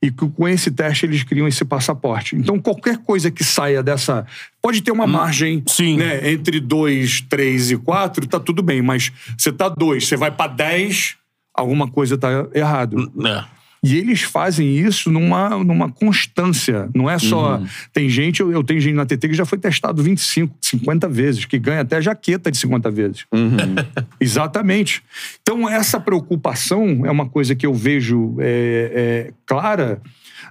[0.02, 2.34] e co- com esse teste eles criam esse passaporte.
[2.36, 4.26] Então qualquer coisa que saia dessa.
[4.62, 5.96] Pode ter uma margem sim.
[5.98, 10.30] né, entre 2, 3 e 4, tá tudo bem, mas você tá 2, você vai
[10.30, 11.16] para 10,
[11.60, 13.12] alguma coisa tá errado.
[13.24, 13.60] É.
[13.82, 16.90] E eles fazem isso numa, numa constância.
[16.94, 17.56] Não é só.
[17.56, 17.66] Uhum.
[17.92, 21.44] Tem gente, eu, eu tenho gente na TT que já foi testado 25, 50 vezes,
[21.46, 23.24] que ganha até jaqueta de 50 vezes.
[23.32, 23.76] Uhum.
[24.20, 25.02] Exatamente.
[25.40, 30.02] Então, essa preocupação é uma coisa que eu vejo é, é, clara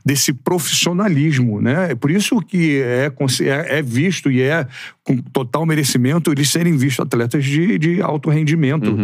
[0.06, 1.92] desse profissionalismo, né?
[1.92, 3.12] É por isso que é,
[3.42, 4.66] é, é visto e é
[5.04, 8.96] com total merecimento eles serem vistos atletas de, de alto rendimento,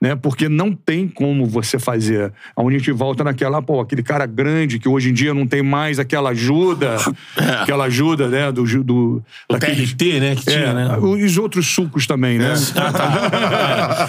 [0.00, 0.16] né?
[0.16, 2.32] Porque não tem como você fazer.
[2.56, 5.62] Onde a gente volta naquela, pô, aquele cara grande que hoje em dia não tem
[5.62, 6.96] mais aquela ajuda,
[7.62, 8.50] aquela ajuda, né?
[8.50, 10.34] Do, do O daquele- TRT, né?
[10.36, 10.96] Que é, tinha, né?
[10.98, 12.54] os outros sucos também, né?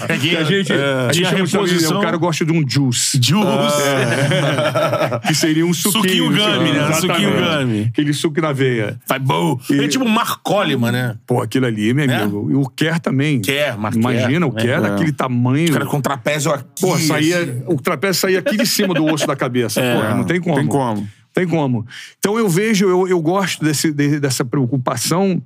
[0.08, 1.98] É que A gente, a gente tinha chama isso também, reposição.
[1.98, 3.18] o cara gosta de um juice.
[3.22, 3.42] Juice.
[5.26, 6.02] Que seria um suquinho.
[6.02, 6.78] Suquinho gummy, né?
[6.88, 7.00] Exatamente.
[7.00, 7.82] Suquinho gummy.
[7.92, 8.98] Aquele suco na veia.
[9.08, 9.58] Vai bom.
[9.70, 11.16] É tipo um Mark Coleman, né?
[11.26, 12.14] Pô, aquilo ali, meu É?
[12.16, 12.48] amigo.
[12.50, 13.40] E o Kerr também.
[13.40, 14.90] Kerr, Mark Imagina, o Kerr, né?
[14.90, 15.68] daquele tamanho.
[15.70, 16.64] O cara com trapézio aqui.
[16.80, 17.62] Pô, saía, assim.
[17.66, 19.80] o trapézio saía aqui de cima do osso da cabeça.
[19.80, 20.56] Pô, não tem como.
[20.56, 21.08] Tem como.
[21.34, 21.86] Tem como.
[22.18, 25.40] Então eu vejo, eu, eu gosto desse, de- dessa preocupação,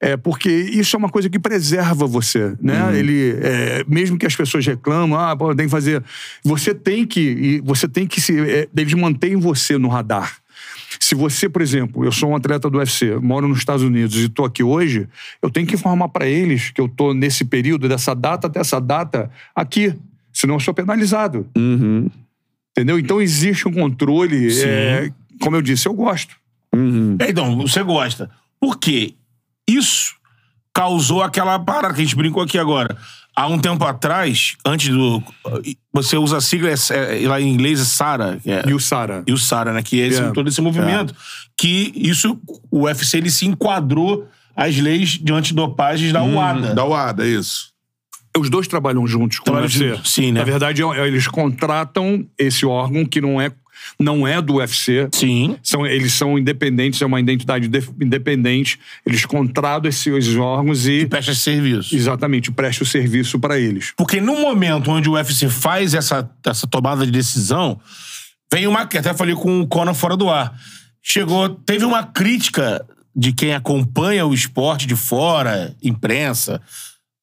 [0.00, 2.96] é, porque isso é uma coisa que preserva você, né?
[2.96, 6.02] Ele, é, mesmo que as pessoas reclamam, ah, pô, tem que fazer,
[6.44, 10.38] você tem que, e você tem que se, é, eles mantêm você no radar.
[11.00, 14.26] Se você, por exemplo, eu sou um atleta do UFC, moro nos Estados Unidos e
[14.26, 15.08] estou aqui hoje,
[15.42, 18.80] eu tenho que informar para eles que eu estou nesse período, dessa data até essa
[18.80, 19.94] data, aqui.
[20.32, 21.48] Senão eu sou penalizado.
[21.56, 22.08] Uhum.
[22.70, 22.98] Entendeu?
[22.98, 24.48] Então existe um controle.
[24.62, 25.10] é,
[25.40, 26.36] como eu disse, eu gosto.
[27.20, 28.30] É, Então, você gosta.
[28.60, 29.14] Por quê?
[29.68, 30.14] Isso
[30.74, 32.96] causou aquela parada que a gente brincou aqui agora.
[33.36, 35.22] Há um tempo atrás, antes do.
[35.92, 38.40] Você usa a sigla é, é, lá em inglês, é SARA.
[38.44, 39.22] é- E o Sara?
[39.26, 39.82] e o Sara, né?
[39.82, 40.34] Que é esse, Yeah.
[40.34, 41.14] todo esse movimento.
[41.56, 42.40] Que isso,
[42.70, 44.26] o UFC ele se enquadrou
[44.56, 46.74] às leis de antidopagem da UADA.
[46.74, 47.68] Da UADA, isso.
[48.36, 49.88] Os dois trabalham juntos com Trabalham o UFC.
[49.96, 50.40] juntos, sim, né?
[50.40, 53.52] Na verdade, é- eles contratam esse órgão que não é,
[53.98, 55.08] não é do UFC.
[55.12, 55.56] Sim.
[55.62, 58.78] São, eles são independentes, é uma identidade def- independente.
[59.06, 61.94] Eles contratam esses órgãos e, Presta esse serviço.
[61.94, 63.92] exatamente, prestam o serviço para eles.
[63.96, 67.80] Porque no momento onde o UFC faz essa, essa tomada de decisão,
[68.52, 68.82] vem uma.
[68.82, 70.54] Até falei com o Conan fora do ar.
[71.02, 71.48] Chegou.
[71.48, 72.84] Teve uma crítica
[73.14, 76.60] de quem acompanha o esporte de fora, imprensa,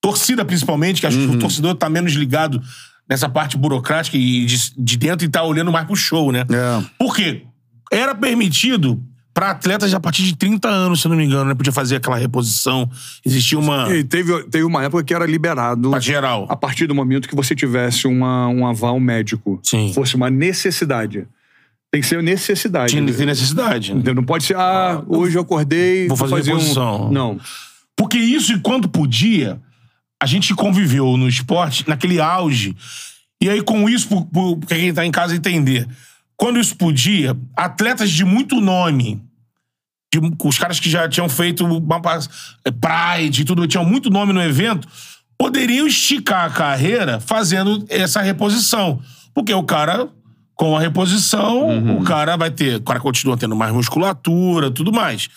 [0.01, 2.61] torcida principalmente, que acho que o torcedor tá menos ligado
[3.09, 6.41] nessa parte burocrática e de, de dentro e tá olhando mais pro show, né?
[6.49, 6.83] É.
[6.97, 7.43] Por quê?
[7.91, 9.01] Era permitido
[9.33, 11.53] pra atletas a partir de 30 anos, se eu não me engano, né?
[11.53, 12.89] Podia fazer aquela reposição.
[13.23, 13.93] Existia uma.
[13.93, 16.47] E teve, teve uma época que era liberado Pra geral.
[16.49, 19.59] a partir do momento que você tivesse uma, um aval médico.
[19.61, 19.91] Sim.
[19.93, 21.27] Fosse uma necessidade.
[21.91, 22.91] Tem que ser necessidade.
[22.91, 23.91] Tinha tem necessidade.
[23.93, 23.99] né?
[23.99, 24.15] Entendeu?
[24.15, 26.07] Não pode ser, ah, hoje eu acordei.
[26.07, 27.07] Vou fazer reposição.
[27.07, 27.11] Um...
[27.11, 27.39] Não.
[27.95, 29.61] Porque isso, enquanto podia,
[30.25, 32.75] a gente conviveu no esporte, naquele auge.
[33.39, 34.07] E aí, com isso,
[34.67, 35.87] pra quem tá em casa entender,
[36.35, 39.21] quando isso podia, atletas de muito nome,
[40.11, 42.27] de- os caras que já tinham feito uma pas-
[42.63, 44.87] Pride e tudo, tinham muito nome no evento,
[45.37, 48.99] poderiam esticar a carreira fazendo essa reposição.
[49.31, 50.09] Porque o cara,
[50.55, 52.77] com a reposição, o cara vai ter.
[52.77, 55.29] O cara continua tendo mais musculatura, tudo mais.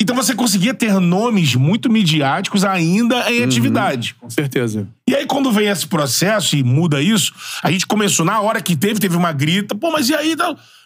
[0.00, 4.14] Então você conseguia ter nomes muito midiáticos ainda em atividade.
[4.20, 4.88] Com certeza.
[5.14, 7.32] E aí, quando vem esse processo e muda isso,
[7.62, 10.34] a gente começou, na hora que teve, teve uma grita, pô, mas e aí?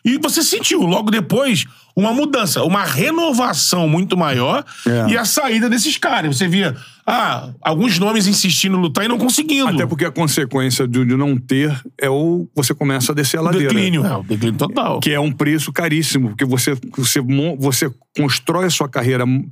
[0.05, 1.64] E você sentiu, logo depois,
[1.96, 5.10] uma mudança, uma renovação muito maior É.
[5.12, 6.36] e a saída desses caras.
[6.36, 6.76] Você via,
[7.06, 9.68] ah, alguns nomes insistindo em lutar e não conseguindo.
[9.68, 13.40] Até porque a consequência de, de não ter é o você começa a descer a
[13.40, 13.68] o ladeira.
[13.68, 15.00] declínio, é, o declínio total.
[15.00, 17.20] Que é um preço caríssimo, porque você, você,
[17.59, 19.42] você constrói a sua carreira né,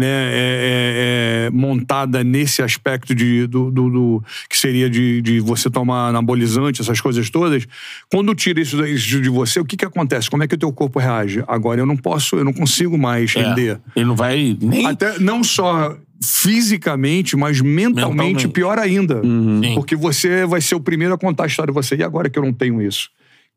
[0.00, 5.68] é- é- é montada nesse aspecto de, do, do- do- que seria de, de você
[5.70, 7.66] tomar anabolizante, essas coisas todas.
[8.10, 10.30] Quando tira isso, isso de você, o que, que acontece?
[10.30, 11.42] Como é que o teu corpo reage?
[11.48, 13.80] Agora eu não posso, eu não consigo mais É, render.
[13.96, 14.86] Ele não vai nem.
[14.86, 18.48] Até não só fisicamente, mas mentalmente, Mentalmente.
[18.48, 19.20] pior ainda.
[19.22, 19.72] Sim.
[19.74, 21.96] Porque você vai ser o primeiro a contar a história de você.
[21.96, 23.08] E agora que eu não tenho isso?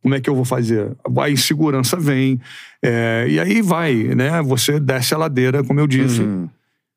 [0.02, 0.92] Como é que eu vou fazer?
[1.20, 2.40] A insegurança vem.
[2.84, 4.42] é, e aí vai, né?
[4.44, 6.22] Você desce a ladeira, como eu disse.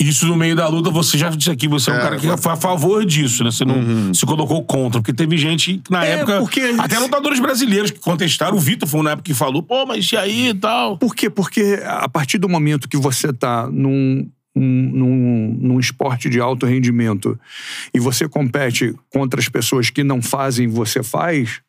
[0.03, 2.37] Isso no meio da luta, você já disse aqui, você é, um É, cara que
[2.39, 3.51] foi a favor disso, né?
[3.51, 4.99] Você não se colocou contra.
[5.01, 6.39] Porque teve gente na É, época.
[6.39, 8.57] porque- Até lutadores brasileiros que contestaram.
[8.57, 10.97] O Vitor foi uma época que falou, pô, mas e aí e tal?
[10.97, 11.29] Por quê?
[11.29, 16.65] Porque a partir do momento que você está num, num, num, num esporte de alto
[16.65, 17.39] rendimento
[17.93, 21.61] e você compete contra as pessoas que não fazem, você faz,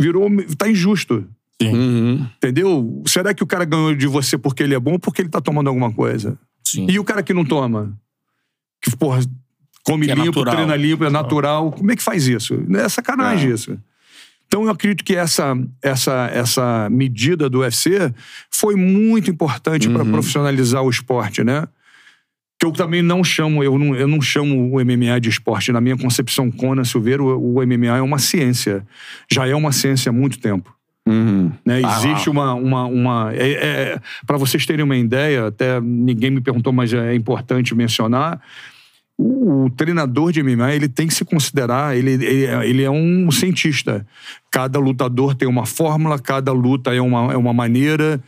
[0.00, 0.28] virou.
[0.58, 1.24] tá injusto.
[1.60, 2.26] Uhum.
[2.36, 3.02] Entendeu?
[3.06, 5.40] Será que o cara ganhou de você porque ele é bom ou porque ele tá
[5.40, 6.38] tomando alguma coisa?
[6.64, 6.86] Sim.
[6.88, 7.96] E o cara que não toma?
[8.80, 9.20] Que, porra,
[9.84, 10.54] come Que é limpo, natural.
[10.54, 11.72] treina limpo, é natural.
[11.72, 12.64] Como é que faz isso?
[12.74, 13.54] É sacanagem É.
[13.54, 13.78] isso.
[14.46, 18.12] Então eu acredito que essa, essa, essa medida do UFC
[18.50, 21.66] foi muito importante para profissionalizar o esporte, né?
[22.60, 25.72] Que eu também não chamo, eu não, eu não chamo o MMA de esporte.
[25.72, 28.86] Na minha concepção, Conan Silveira, o, o MMA é uma ciência.
[29.30, 30.72] Já é uma ciência há muito tempo.
[31.06, 31.50] Uhum.
[31.64, 31.82] Né?
[31.84, 32.54] Ah, Existe uma.
[32.54, 37.14] uma, uma é, é, Para vocês terem uma ideia, até ninguém me perguntou, mas é
[37.14, 38.40] importante mencionar.
[39.18, 43.30] O, o treinador de MMA ele tem que se considerar, ele, ele, ele é um
[43.30, 44.06] cientista.
[44.50, 48.22] Cada lutador tem uma fórmula, cada luta é uma, é uma maneira.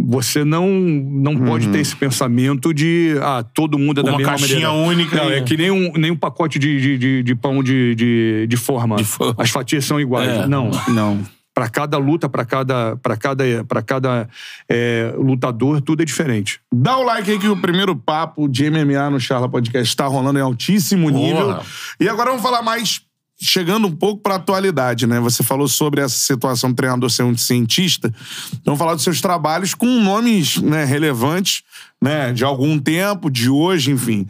[0.00, 4.32] Você não, não pode ter esse pensamento de ah, todo mundo é da Uma mesma
[4.32, 4.88] caixinha maneira.
[4.88, 7.96] única Não, é que nem um, nem um pacote de, de, de, de pão de,
[7.96, 8.94] de, de forma.
[8.94, 9.34] De forma.
[9.36, 10.28] As fatias são iguais.
[10.28, 10.46] É.
[10.46, 10.70] Não.
[10.88, 11.26] Não.
[11.58, 14.28] Para cada luta, para cada, pra cada, pra cada
[14.68, 16.60] é, lutador, tudo é diferente.
[16.72, 20.38] Dá o like aí que o primeiro papo de MMA no Charla Podcast está rolando
[20.38, 21.46] em altíssimo nível.
[21.46, 21.62] Porra.
[21.98, 23.00] E agora vamos falar mais,
[23.40, 25.18] chegando um pouco para a atualidade, né?
[25.18, 28.06] Você falou sobre essa situação do treinador ser um cientista.
[28.50, 31.64] Então vamos falar dos seus trabalhos com nomes né, relevantes,
[32.00, 32.32] né?
[32.32, 34.28] De algum tempo, de hoje, enfim.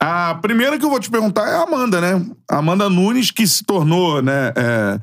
[0.00, 2.26] A primeira que eu vou te perguntar é a Amanda, né?
[2.50, 4.52] Amanda Nunes, que se tornou, né?
[4.56, 5.00] é,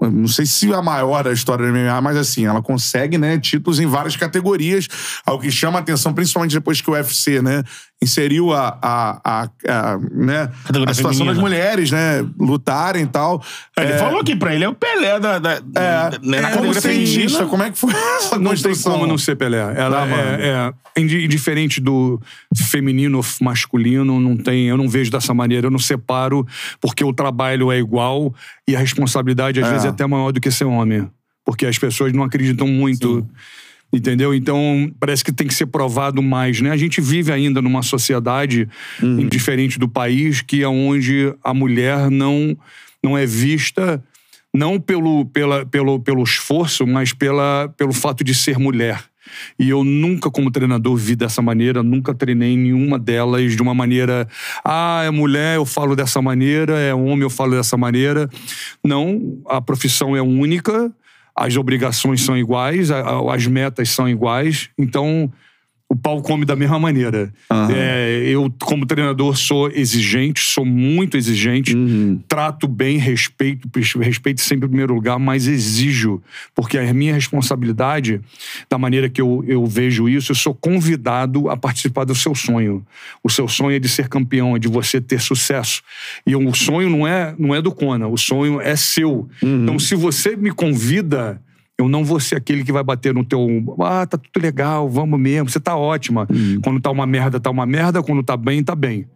[0.00, 3.78] não sei se a maior da história do MMA, mas assim, ela consegue, né, títulos
[3.78, 4.88] em várias categorias,
[5.24, 7.62] algo que chama a atenção, principalmente depois que o UFC, né,
[8.06, 10.50] inseriu a, a, a, a né,
[10.86, 11.32] a situação feminina.
[11.34, 13.42] das mulheres, né, lutarem e tal.
[13.76, 16.72] Ele É, falou que pra ele é o Pelé da, da, é, né, na como
[16.72, 18.92] categoria cientista, como é que foi essa Não tem construção?
[18.92, 19.58] como não ser Pelé.
[19.76, 22.20] Ela Tá, é, é indi- indiferente do
[22.56, 26.46] feminino masculino, não tem, eu não vejo dessa maneira, eu não separo,
[26.80, 28.34] porque o trabalho é igual
[28.68, 29.70] e a responsabilidade às É.
[29.70, 31.08] vezes é até maior do que ser homem.
[31.44, 33.24] Porque as pessoas não acreditam muito.
[33.92, 34.34] Entendeu?
[34.34, 36.70] Então, parece que tem que ser provado mais, né?
[36.70, 38.68] A gente vive ainda numa sociedade
[39.02, 39.26] Uhum.
[39.28, 42.56] diferente do país que é onde a mulher não,
[43.02, 44.02] não é vista
[44.52, 49.04] não pelo, pela, pelo, pelo esforço, mas pela, pelo fato de ser mulher.
[49.58, 54.26] E eu nunca, como treinador, vi dessa maneira, nunca treinei nenhuma delas de uma maneira.
[54.64, 58.30] Ah, é mulher, eu falo dessa maneira, é homem, eu falo dessa maneira.
[58.82, 60.90] Não, a profissão é única,
[61.36, 65.30] as obrigações são iguais, as metas são iguais, então
[65.88, 67.32] o pau come da mesma maneira.
[67.72, 71.74] É, eu, como treinador, sou exigente, sou muito exigente,
[72.26, 73.68] trato bem, respeito,
[74.00, 76.20] respeito sempre em primeiro lugar, mas exijo,
[76.54, 78.20] porque a minha responsabilidade,
[78.68, 82.84] da maneira que eu, eu vejo isso, eu sou convidado a participar do seu sonho.
[83.22, 85.82] O seu sonho é de ser campeão, é de você ter sucesso.
[86.26, 89.28] E o sonho não é, não é do Kona, o sonho é seu.
[89.62, 91.40] Então, se você me convida,
[91.78, 93.76] eu não vou ser aquele que vai bater no teu.
[93.80, 96.26] Ah, tá tudo legal, vamos mesmo, você tá ótima.
[96.62, 99.06] Quando tá uma merda, tá uma merda, quando tá bem, tá bem.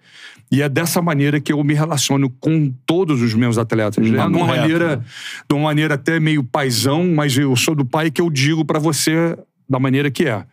[0.52, 4.04] E é dessa maneira que eu me relaciono com todos os meus atletas.
[4.10, 4.16] Né?
[4.16, 5.02] Tá De uma maneira,
[5.48, 8.78] de uma maneira até meio paisão, mas eu sou do pai que eu digo pra
[8.78, 9.38] você
[9.68, 10.44] da maneira que é.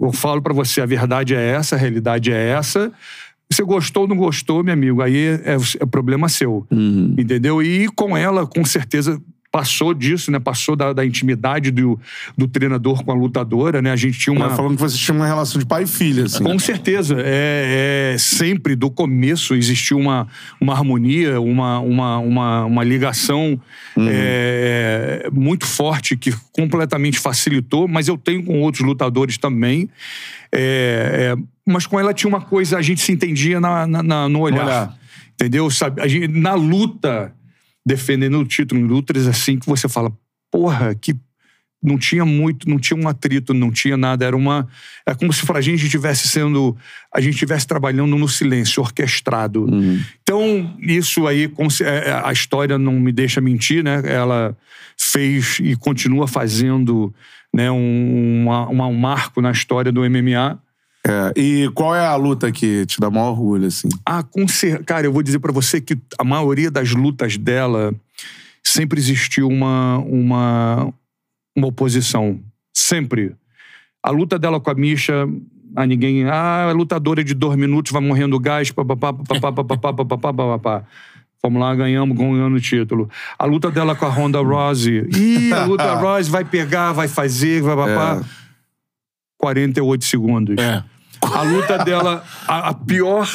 [0.00, 2.92] Eu falo pra você, a verdade é essa, a realidade é essa.
[3.48, 6.66] Você gostou ou não gostou, meu amigo, aí é, é problema seu.
[7.16, 7.62] Entendeu?
[7.62, 9.20] E com ela, com certeza,
[9.52, 10.40] passou disso, né?
[10.40, 12.00] Passou da, da intimidade do,
[12.36, 13.90] do treinador com a lutadora, né?
[13.92, 14.46] A gente tinha uma.
[14.46, 16.42] Ela falando que você tinha uma relação de pai e filha, assim.
[16.42, 17.16] Com certeza.
[17.18, 20.26] É, é, sempre, do começo, existiu uma,
[20.58, 23.60] uma harmonia, uma, uma, uma, uma ligação
[23.98, 29.88] é, muito forte que completamente facilitou, mas eu tenho com outros lutadores também.
[30.50, 34.28] É, é, mas com ela tinha uma coisa, a gente se entendia na, na- na-
[34.28, 34.64] no olhar.
[34.64, 34.96] olhar.
[35.34, 35.70] Entendeu?
[35.70, 37.32] Sabe, gente, na luta,
[37.84, 40.12] defendendo o título em lutas, assim, que você fala,
[40.50, 41.14] porra, que
[41.84, 44.24] não tinha muito, não tinha um atrito, não tinha nada.
[44.24, 44.68] Era uma.
[45.04, 46.76] É como se pra gente estivesse sendo.
[47.12, 49.66] A gente estivesse trabalhando no silêncio, orquestrado.
[50.22, 51.50] Então, isso aí,
[51.82, 54.00] é, é, a história não me deixa mentir, né?
[54.04, 54.56] Ela
[54.96, 57.12] fez e continua fazendo
[57.52, 60.62] né, um, uma- um marco na história do MMA.
[61.06, 63.88] É, e qual é a luta que te dá maior orgulho, assim?
[64.06, 67.92] Ah, com cer- cara, eu vou dizer pra você que a maioria das lutas dela
[68.62, 70.94] sempre existiu uma, uma,
[71.56, 72.38] uma oposição.
[72.72, 73.34] Sempre.
[74.02, 75.28] A luta dela com a Misha,
[75.74, 76.24] a ninguém.
[76.28, 80.84] Ah, a lutadora de dois minutos vai morrendo gás, papapá, papapá, papapá, papapá, papapá.
[81.42, 83.10] Vamos lá, ganhamos, ganhando o título.
[83.36, 85.08] A luta dela com a Ronda Rousey.
[85.16, 88.22] Ih, a luta Rousey vai pegar, vai fazer, vai papá.
[89.42, 90.56] 48 segundos.
[90.58, 90.84] É.
[91.20, 93.28] A luta dela, a, a pior,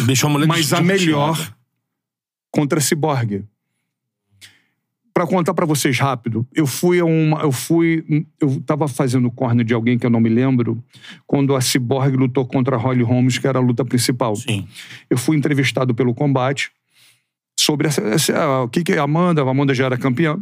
[0.45, 1.53] a mas a melhor
[2.51, 3.43] contra a Cyborg.
[5.13, 8.05] Pra contar pra vocês rápido, eu fui a uma, eu fui,
[8.39, 10.81] eu tava fazendo corner de alguém que eu não me lembro,
[11.25, 14.35] quando a Cyborg lutou contra a Holly Holmes, que era a luta principal.
[14.35, 14.67] Sim.
[15.09, 16.71] Eu fui entrevistado pelo combate
[17.59, 20.39] sobre essa, essa- o que que é a Amanda, a Amanda já era campeã.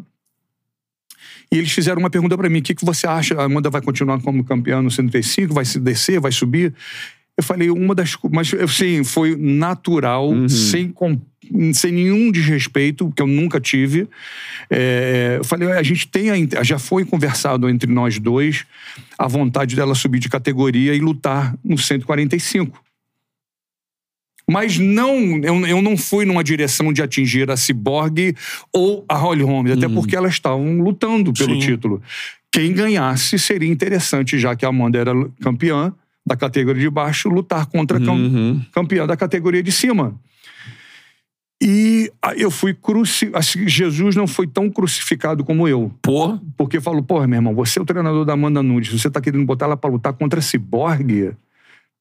[1.51, 3.35] E eles fizeram uma pergunta pra mim: o que, que você acha?
[3.39, 5.53] A Amanda vai continuar como campeã no 135?
[5.53, 6.19] Vai se descer?
[6.19, 6.73] Vai subir?
[7.37, 8.15] Eu falei, uma das.
[8.31, 11.19] Mas, assim, foi natural, sem, com-
[11.73, 14.07] sem nenhum desrespeito, que eu nunca tive.
[14.69, 16.29] É, eu falei, a gente tem.
[16.57, 18.65] a já foi conversado entre nós dois
[19.17, 22.84] a vontade dela subir de categoria e lutar no 145.
[24.49, 28.35] Mas não, eu, eu não fui numa direção de atingir a Cyborg
[28.71, 31.59] ou a Holly Holmes, até porque elas estavam lutando pelo Sim.
[31.67, 32.01] título.
[32.51, 35.11] Quem ganhasse seria interessante, já que a Amanda era
[35.41, 35.91] campeã
[36.25, 40.15] da categoria de baixo, lutar contra a cam- campeã da categoria de cima.
[41.61, 43.43] E eu fui crucificado.
[43.67, 45.91] Jesus não foi tão crucificado como eu.
[46.01, 46.41] Porra.
[46.57, 49.45] Porque falou, porra, meu irmão, você é o treinador da Amanda Nunes, você tá querendo
[49.45, 51.31] botar ela pra lutar contra a Cyborg?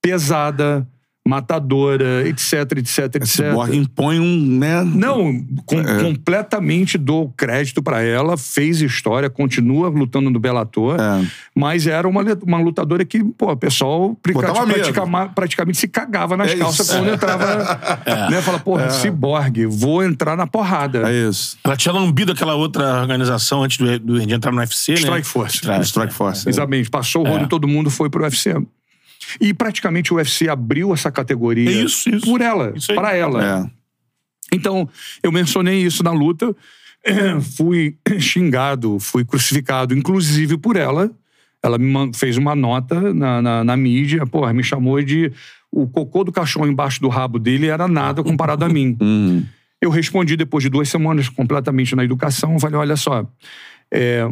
[0.03, 0.87] Pesada,
[1.27, 3.25] matadora, etc, etc, etc.
[3.27, 4.85] Cyborg impõe um, né?
[4.85, 11.27] Não, com- completamente dou crédito pra ela, fez história, continua lutando no Bellator, É.
[11.55, 14.79] mas era uma, uma lutadora que, pô, o pessoal pratica- Botava medo.
[14.81, 16.97] praticama- praticamente se cagava nas É calças isso.
[16.99, 17.47] quando entrava,
[18.31, 18.43] né?
[18.43, 21.11] Fala, porra, ciborgue, vou entrar na porrada.
[21.11, 21.57] É isso.
[21.65, 24.99] Ela tinha lambido aquela outra organização antes do, do, de entrar no UFC, né?
[24.99, 25.57] Strike Force.
[25.57, 26.47] Strike, Strike Force.
[26.47, 26.51] é.
[26.51, 26.91] Exatamente.
[26.91, 28.55] Passou o rolo em todo mundo, foi pro UFC.
[29.41, 32.25] E praticamente o UFC abriu essa categoria É isso, isso.
[32.27, 33.45] por ela, para ela.
[33.45, 33.71] É.
[34.55, 34.89] Então,
[35.23, 36.55] eu mencionei isso na luta,
[37.57, 41.11] fui xingado, fui crucificado, inclusive por ela.
[41.63, 45.33] Ela me fez uma nota na, na, na mídia, porra, me chamou de.
[45.73, 48.97] O cocô do cachorro embaixo do rabo dele era nada comparado a mim.
[49.01, 49.45] Uhum.
[49.81, 52.59] Eu respondi depois de duas semanas, completamente na educação.
[52.59, 53.27] Falei: olha só,
[53.91, 54.23] é,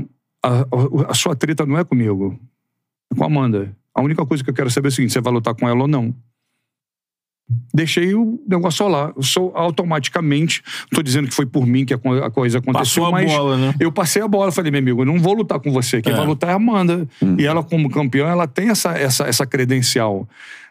[0.43, 0.67] a, a-
[1.09, 2.39] a sua treta não é comigo,
[3.13, 3.77] é com a Amanda.
[3.95, 5.83] A única coisa que eu quero saber é o seguinte: você vai lutar com ela
[5.83, 6.15] ou não?
[7.75, 9.13] Deixei o negócio lá.
[9.15, 10.63] Eu sou automaticamente.
[10.91, 13.11] Não tô dizendo que foi por mim que a, co- a coisa aconteceu, Passou a
[13.11, 13.75] mas bola, né?
[13.79, 14.51] eu passei a bola.
[14.53, 16.01] Falei, meu amigo, eu não vou lutar com você.
[16.01, 16.17] Quem É.
[16.17, 17.07] vai lutar é a Amanda.
[17.39, 20.27] E ela, como campeã, ela tem essa, essa, essa credencial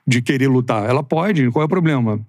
[0.07, 0.89] de querer lutar.
[0.89, 2.19] Ela pode, qual é o problema?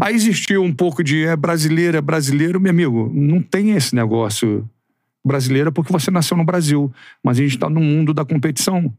[0.00, 3.10] Aí existiu um pouco de é brasileiro, é brasileiro, meu amigo.
[3.12, 4.66] Não tem esse negócio
[5.22, 6.90] brasileiro porque você nasceu no Brasil.
[7.22, 8.90] Mas a gente está no mundo da competição.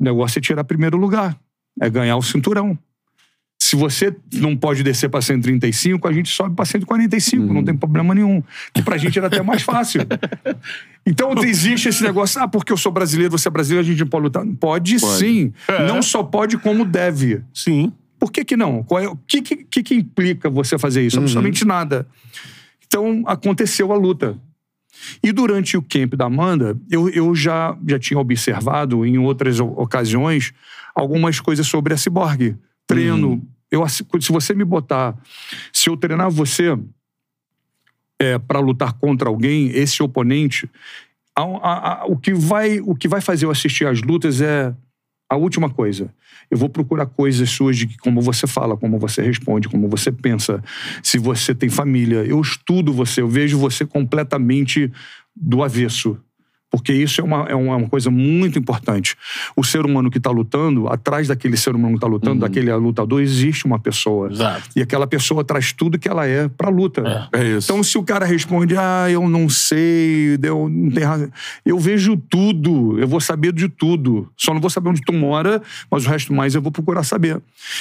[0.00, 1.36] O negócio é tirar primeiro lugar.
[1.80, 2.76] É ganhar o cinturão.
[3.62, 8.14] Se você não pode descer para 135, a gente sobe para 145, não tem problema
[8.14, 8.42] nenhum.
[8.72, 10.00] Que pra gente era até mais fácil.
[11.06, 14.08] Então existe esse negócio, ah, porque eu sou brasileiro, você é brasileiro, a gente não
[14.08, 14.44] pode lutar.
[14.58, 15.52] Pode, sim.
[15.86, 17.42] Não só pode, como deve.
[17.54, 17.92] Sim.
[18.18, 18.82] Por que que não?
[18.82, 21.18] Qual é- o que, que, que que implica você fazer isso?
[21.18, 22.06] Absolutamente nada.
[22.86, 24.36] Então, aconteceu a luta.
[25.22, 30.52] E durante o camp da Amanda, eu, eu já, já tinha observado em outras ocasiões
[30.94, 32.56] algumas coisas sobre a ciborgue.
[32.86, 33.42] Treino.
[33.70, 35.16] Eu, assi- se você me botar,
[35.72, 36.76] se eu treinar você
[38.18, 40.68] é, para lutar contra alguém, esse oponente,
[41.34, 44.74] a- a- a- o, que vai, o que vai fazer eu assistir às lutas é
[45.28, 46.12] a última coisa.
[46.50, 50.62] Eu vou procurar coisas suas de como você fala, como você responde, como você pensa,
[51.02, 52.24] se você tem família.
[52.24, 54.90] Eu estudo você, eu vejo você completamente
[55.34, 56.18] do avesso.
[56.70, 59.16] Porque isso é uma, é uma coisa muito importante.
[59.56, 63.20] O ser humano que está lutando, atrás daquele ser humano que está lutando, daquele lutador,
[63.20, 64.30] existe uma pessoa.
[64.30, 64.68] Exato.
[64.76, 67.28] E aquela pessoa traz tudo que ela é para a luta.
[67.32, 67.72] É isso.
[67.72, 71.28] Então, se o cara responde, ah, eu não sei, eu não tenho razão.
[71.66, 74.30] Eu vejo tudo, eu vou saber de tudo.
[74.36, 75.60] Só não vou saber onde tu mora,
[75.90, 77.40] mas o resto mais eu vou procurar saber.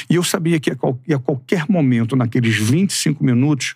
[0.10, 3.76] E eu sabia que a, qual- que a qualquer momento, naqueles 25 minutos,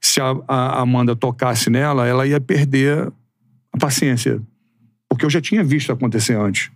[0.00, 3.10] se a, a Amanda tocasse nela, ela ia perder
[3.72, 4.40] a paciência.
[5.08, 6.70] Porque eu já tinha visto acontecer antes.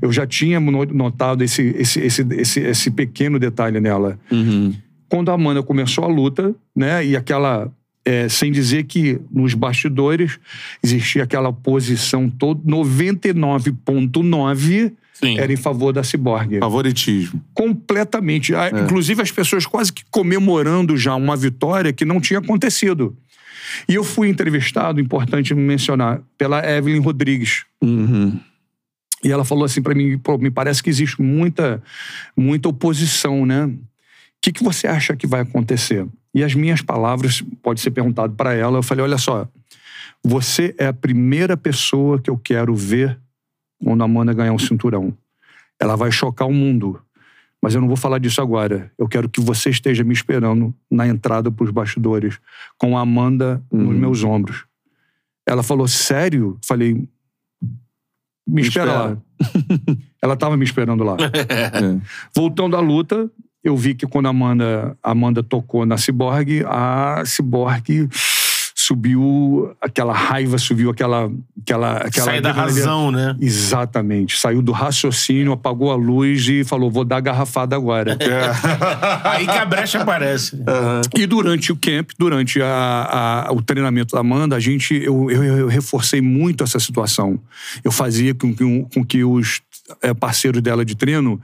[0.00, 4.74] Eu já tinha no- notado esse, esse, esse, esse, esse pequeno detalhe nela Uhum.
[5.08, 7.04] quando a Amanda começou a luta, né?
[7.04, 7.70] E aquela.
[8.06, 10.38] é, sem dizer que nos bastidores
[10.82, 15.38] existia aquela posição toda, 99,9 Sim.
[15.38, 16.58] era em favor da ciborgue.
[16.58, 17.40] Favoritismo.
[17.54, 18.54] Completamente.
[18.54, 23.16] Ah, Inclusive as pessoas quase que comemorando já uma vitória que não tinha acontecido.
[23.88, 27.64] E eu fui entrevistado, importante mencionar, pela Evelyn Rodrigues.
[27.82, 28.38] Uhum.
[29.22, 31.82] E ela falou assim pra mim, me parece que existe muita,
[32.36, 33.64] muita oposição, né?
[33.64, 33.78] O
[34.42, 36.06] que, que você acha que vai acontecer?
[36.34, 39.48] E as minhas palavras, pode ser perguntado para ela, eu falei, olha só,
[40.22, 43.18] você é a primeira pessoa que eu quero ver
[43.82, 45.16] quando a Amanda ganhar um cinturão.
[45.80, 47.00] Ela vai chocar o mundo.
[47.64, 48.92] Mas eu não vou falar disso agora.
[48.98, 52.38] Eu quero que você esteja me esperando na entrada para os bastidores,
[52.76, 54.66] com a Amanda nos meus ombros.
[55.48, 56.58] Ela falou, sério?
[56.62, 57.08] Falei,
[58.46, 58.98] me, espera, espera.
[58.98, 59.96] lá.
[60.20, 61.16] Ela estava me esperando lá.
[62.36, 63.30] Voltando à luta,
[63.62, 68.10] eu vi que quando a Amanda, a Amanda tocou na Cyborg, a Cyborg
[68.86, 71.30] subiu aquela raiva, subiu aquela.
[71.62, 73.34] aquela, aquela Sai da razão, né?
[73.40, 74.38] Exatamente.
[74.38, 78.16] Saiu do raciocínio, apagou a luz e falou: vou dar garrafada agora.
[79.24, 80.56] Aí que a brecha aparece.
[81.16, 85.42] E durante o camp, durante a- a- o treinamento da Amanda, a gente, eu, eu-
[85.42, 87.38] eu reforcei muito essa situação.
[87.82, 89.60] Eu fazia com que, um- com que os
[90.02, 91.40] eh, parceiros dela de treino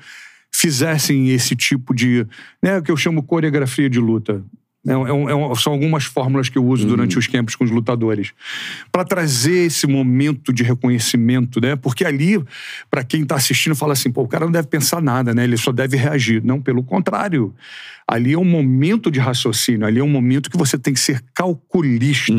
[0.53, 2.27] fizessem esse tipo de,
[2.63, 4.43] né, que eu chamo coreografia de luta.
[4.87, 8.33] É é é são algumas fórmulas que eu uso durante os campos com os lutadores
[8.91, 11.77] para trazer esse momento de reconhecimento, né?
[11.77, 12.43] Porque ali,
[12.91, 15.45] para quem está assistindo, fala assim, pô, o cara não deve pensar nada, né?
[15.45, 16.43] Ele só deve reagir.
[16.43, 17.55] Não, pelo contrário.
[18.09, 21.23] Ali é um momento de raciocínio, ali é um momento que você tem que ser
[21.35, 22.33] calculista.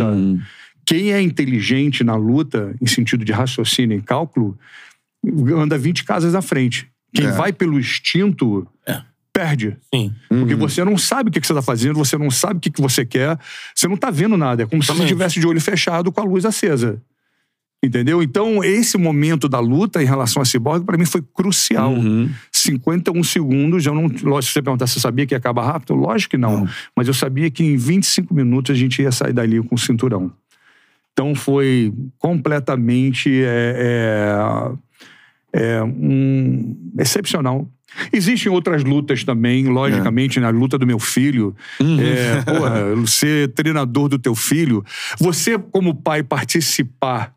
[0.84, 4.58] Quem é inteligente na luta, em sentido de raciocínio e cálculo,
[5.56, 6.90] anda 20 casas à frente.
[7.14, 7.32] Quem É.
[7.32, 9.02] vai pelo instinto É.
[9.42, 9.76] perde.
[9.94, 10.14] Sim.
[10.30, 12.70] Porque você não sabe o que, que você está fazendo, você não sabe o que,
[12.70, 13.38] que você quer,
[13.74, 14.64] você não está vendo nada.
[14.64, 17.02] É como se você estivesse de olho fechado com a luz acesa.
[17.84, 18.22] Entendeu?
[18.22, 21.96] Então, esse momento da luta em relação a Cyborg, para mim, foi crucial.
[22.52, 24.04] 51 segundos, eu não.
[24.04, 26.68] Lógico, se você perguntar se eu sabia que ia acabar rápido, lógico que não.
[26.96, 30.32] Mas eu sabia que em 25 minutos a gente ia sair dali com o cinturão.
[31.12, 34.78] Então foi completamente é,
[35.54, 37.68] é, é, um, excepcional.
[38.14, 41.56] Existem outras lutas também, logicamente, na luta do meu filho.
[41.80, 44.84] É, porra, ser treinador do teu filho.
[45.20, 47.34] Você, como pai, participar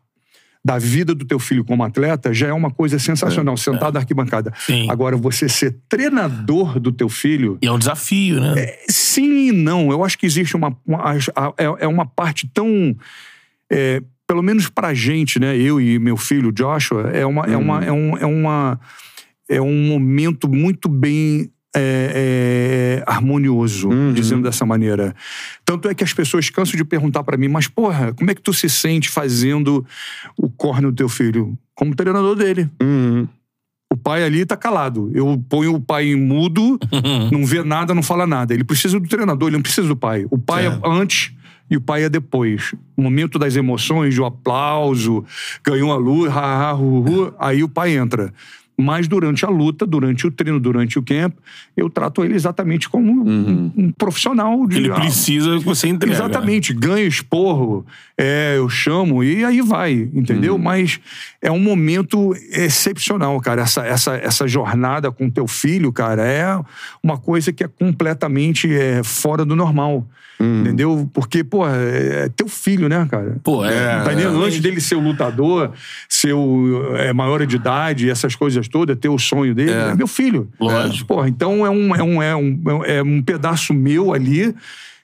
[0.63, 4.51] da vida do teu filho como atleta já é uma coisa sensacional, sentado na arquibancada.
[4.57, 4.89] Sim.
[4.89, 8.73] Agora, você ser treinador do teu filho, E é um desafio, né?
[8.89, 9.91] Sim e não.
[9.91, 10.75] Eu acho que existe uma.
[10.85, 11.13] uma-
[11.57, 12.95] é, é uma parte tão.
[13.71, 15.55] é, pelo menos pra gente, né?
[15.55, 17.45] Eu e meu filho, Joshua, é uma.
[17.45, 18.79] É, uma, é, um, é, uma,
[19.49, 21.49] é um momento muito bem.
[21.77, 25.13] é, é, harmonioso, dizendo dessa maneira.
[25.65, 28.41] Tanto é que as pessoas cansam de perguntar pra mim, mas porra, como é que
[28.41, 29.85] tu se sente fazendo
[30.37, 31.57] o corne do teu filho?
[31.75, 32.69] Como treinador dele.
[32.81, 33.27] Uhum.
[33.91, 35.11] O pai ali tá calado.
[35.13, 36.79] Eu ponho o pai em mudo,
[37.29, 38.53] não vê nada, não fala nada.
[38.53, 40.25] Ele precisa do treinador, ele não precisa do pai.
[40.31, 40.79] O pai é, É.
[40.85, 41.33] antes
[41.69, 42.73] e o pai é depois.
[42.95, 45.25] O momento das emoções, do aplauso,
[45.61, 48.33] ganhou a luz, ha, ha, hu, hu, aí o pai entra.
[48.77, 51.33] Mas durante a luta, durante o treino, durante o camp,
[51.77, 54.67] eu trato ele exatamente como um, um profissional.
[54.67, 56.13] De, Ele precisa que você entregue.
[56.13, 57.85] Exatamente, ganha esporro,
[58.17, 60.57] é, eu chamo e aí vai, entendeu?
[60.57, 60.99] Mas
[61.41, 63.61] é um momento excepcional, cara.
[63.61, 66.59] Essa, essa, essa jornada com teu filho, cara, é
[67.01, 70.05] uma coisa que é completamente é, fora do normal.
[70.39, 71.09] Entendeu?
[71.13, 73.37] Porque, pô, é teu filho, né, cara?
[73.43, 74.03] Pô, é.
[74.03, 74.43] Tá entendendo?
[74.43, 75.71] Antes dele ser o lutador,
[76.09, 80.07] ser o é, maior de idade, essas coisas todas, ter o sonho dele, é, meu
[80.07, 80.49] filho.
[80.59, 81.07] Lógico.
[81.07, 84.53] Porra, então é um, é, um, é, um, é um pedaço meu ali,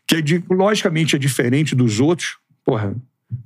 [0.05, 2.37] que é de, logicamente é diferente dos outros.
[2.65, 2.93] Porra,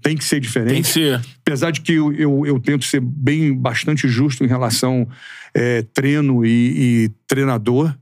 [0.02, 0.74] tem que ser diferente.
[0.74, 1.22] Tem que ser.
[1.42, 5.08] Apesar de que eu, eu, eu tento ser bem, bastante justo em relação
[5.54, 6.50] é, treino e,
[7.06, 7.96] e treinador.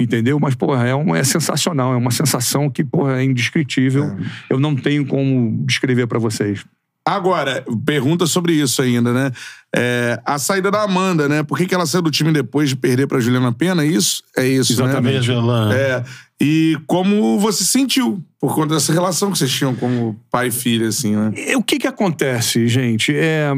[0.00, 0.38] Entendeu?
[0.40, 1.92] Mas, porra, é, um, é sensacional.
[1.92, 4.16] É uma sensação que, porra, é indescritível.
[4.48, 6.64] Eu não tenho como descrever pra vocês.
[7.04, 9.32] Agora, pergunta sobre isso ainda, né?
[9.74, 11.42] É, a saída da Amanda, né?
[11.42, 13.84] Por que, que ela saiu do time depois de perder pra Juliana Pena?
[13.84, 14.22] Isso?
[14.36, 15.02] É isso, Exatamente.
[15.02, 15.10] né?
[15.10, 15.72] Venezuelano.
[15.72, 16.04] É.
[16.40, 20.50] E como você se sentiu por conta dessa relação que vocês tinham como pai e
[20.50, 21.32] filha, assim, né?
[21.36, 23.14] E O que que acontece, gente?
[23.14, 23.50] É,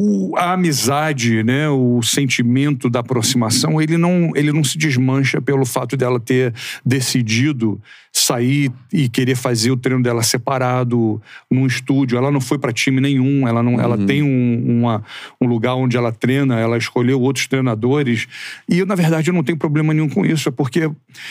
[0.00, 5.66] o- a amizade, né, o sentimento da aproximação, ele não, ele não se desmancha pelo
[5.66, 6.54] fato dela ter
[6.86, 7.80] decidido
[8.28, 12.18] sair e querer fazer o treino dela separado num estúdio.
[12.18, 15.02] Ela não foi para time nenhum, ela não, ela tem um, uma-
[15.40, 18.26] um lugar onde ela treina, ela escolheu outros treinadores.
[18.68, 20.90] E eu, na verdade, eu não tenho problema nenhum com isso, é porque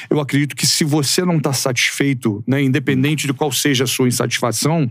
[0.10, 4.08] eu acredito que se você não está satisfeito, né, independente de qual seja a sua
[4.08, 4.90] insatisfação,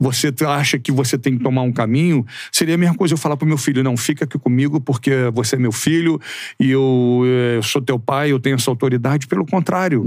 [0.00, 3.36] você acha que você tem que tomar um caminho, seria a mesma coisa eu falar
[3.36, 6.18] pro meu filho, não, fica aqui comigo porque você é meu filho
[6.58, 9.26] e eu, eh, sou teu pai, eu tenho essa autoridade.
[9.26, 10.04] Pelo contrário,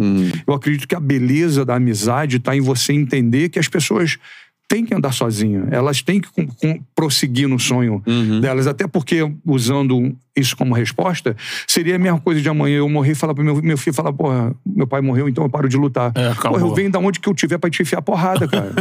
[0.48, 1.27] eu acredito que a beleza
[1.66, 4.18] da amizade está em você entender que as pessoas
[4.70, 8.04] têm que andar sozinhas, elas têm que com- com- prosseguir no sonho
[8.42, 13.14] delas, até porque, usando isso como resposta, seria a mesma coisa de amanhã eu morrer
[13.14, 15.78] e falar pro meu, meu filho, falar, porra, meu pai morreu, então eu paro de
[15.78, 16.12] lutar.
[16.16, 16.34] É.
[16.34, 18.74] Porra, eu venho da onde que eu tiver pra te enfiar porrada, cara.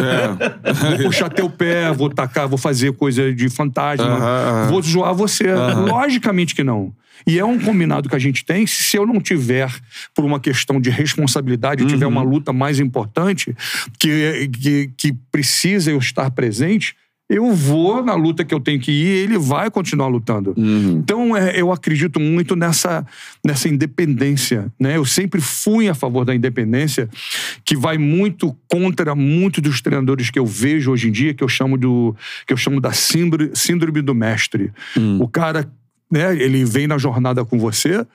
[0.74, 4.66] Vou puxar teu pé, vou tacar, vou fazer coisa de fantasma, aham.
[4.68, 5.46] vou zoar você.
[5.88, 6.92] Logicamente que não.
[7.26, 8.66] E é um combinado que a gente tem.
[8.66, 9.72] Se eu não tiver,
[10.14, 11.88] por uma questão de responsabilidade, Uhum.
[11.88, 13.54] tiver uma luta mais importante,
[13.98, 16.94] que, que, que precisa eu estar presente,
[17.28, 20.54] eu vou na luta que eu tenho que ir e ele vai continuar lutando.
[20.56, 20.98] Uhum.
[20.98, 23.04] Então, é, eu acredito muito nessa,
[23.44, 24.72] nessa independência.
[24.78, 24.96] Né?
[24.96, 27.08] Eu sempre fui a favor da independência,
[27.64, 31.48] que vai muito contra muitos dos treinadores que eu vejo hoje em dia, que eu
[31.48, 32.14] chamo, do,
[32.46, 34.70] que eu chamo da síndrome, síndrome do mestre.
[35.18, 35.68] O cara,
[36.10, 38.06] né, ele vem na jornada com você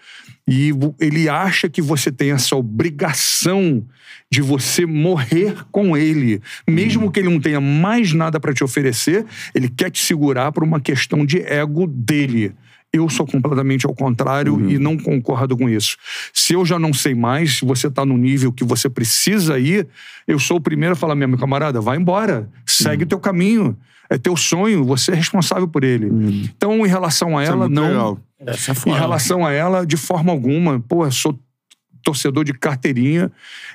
[0.47, 3.85] e ele acha que você tem essa obrigação
[4.29, 6.41] de você morrer com ele.
[6.67, 10.63] Mesmo que ele não tenha mais nada para te oferecer, ele quer te segurar por
[10.63, 12.53] uma questão de ego dele.
[12.93, 15.95] Eu sou completamente ao contrário e não concordo com isso.
[16.33, 19.87] Se eu já não sei mais, se você está no nível que você precisa ir,
[20.27, 23.77] eu sou o primeiro a falar, meu camarada, vai embora, segue o teu caminho.
[24.11, 26.07] É teu sonho, você é responsável por ele.
[26.43, 27.87] Então, em relação a Isso é ela, muito não.
[27.87, 28.19] legal.
[28.45, 31.39] Essa é Em relação a ela, de forma alguma, pô, eu sou
[32.03, 33.31] torcedor de carteirinha.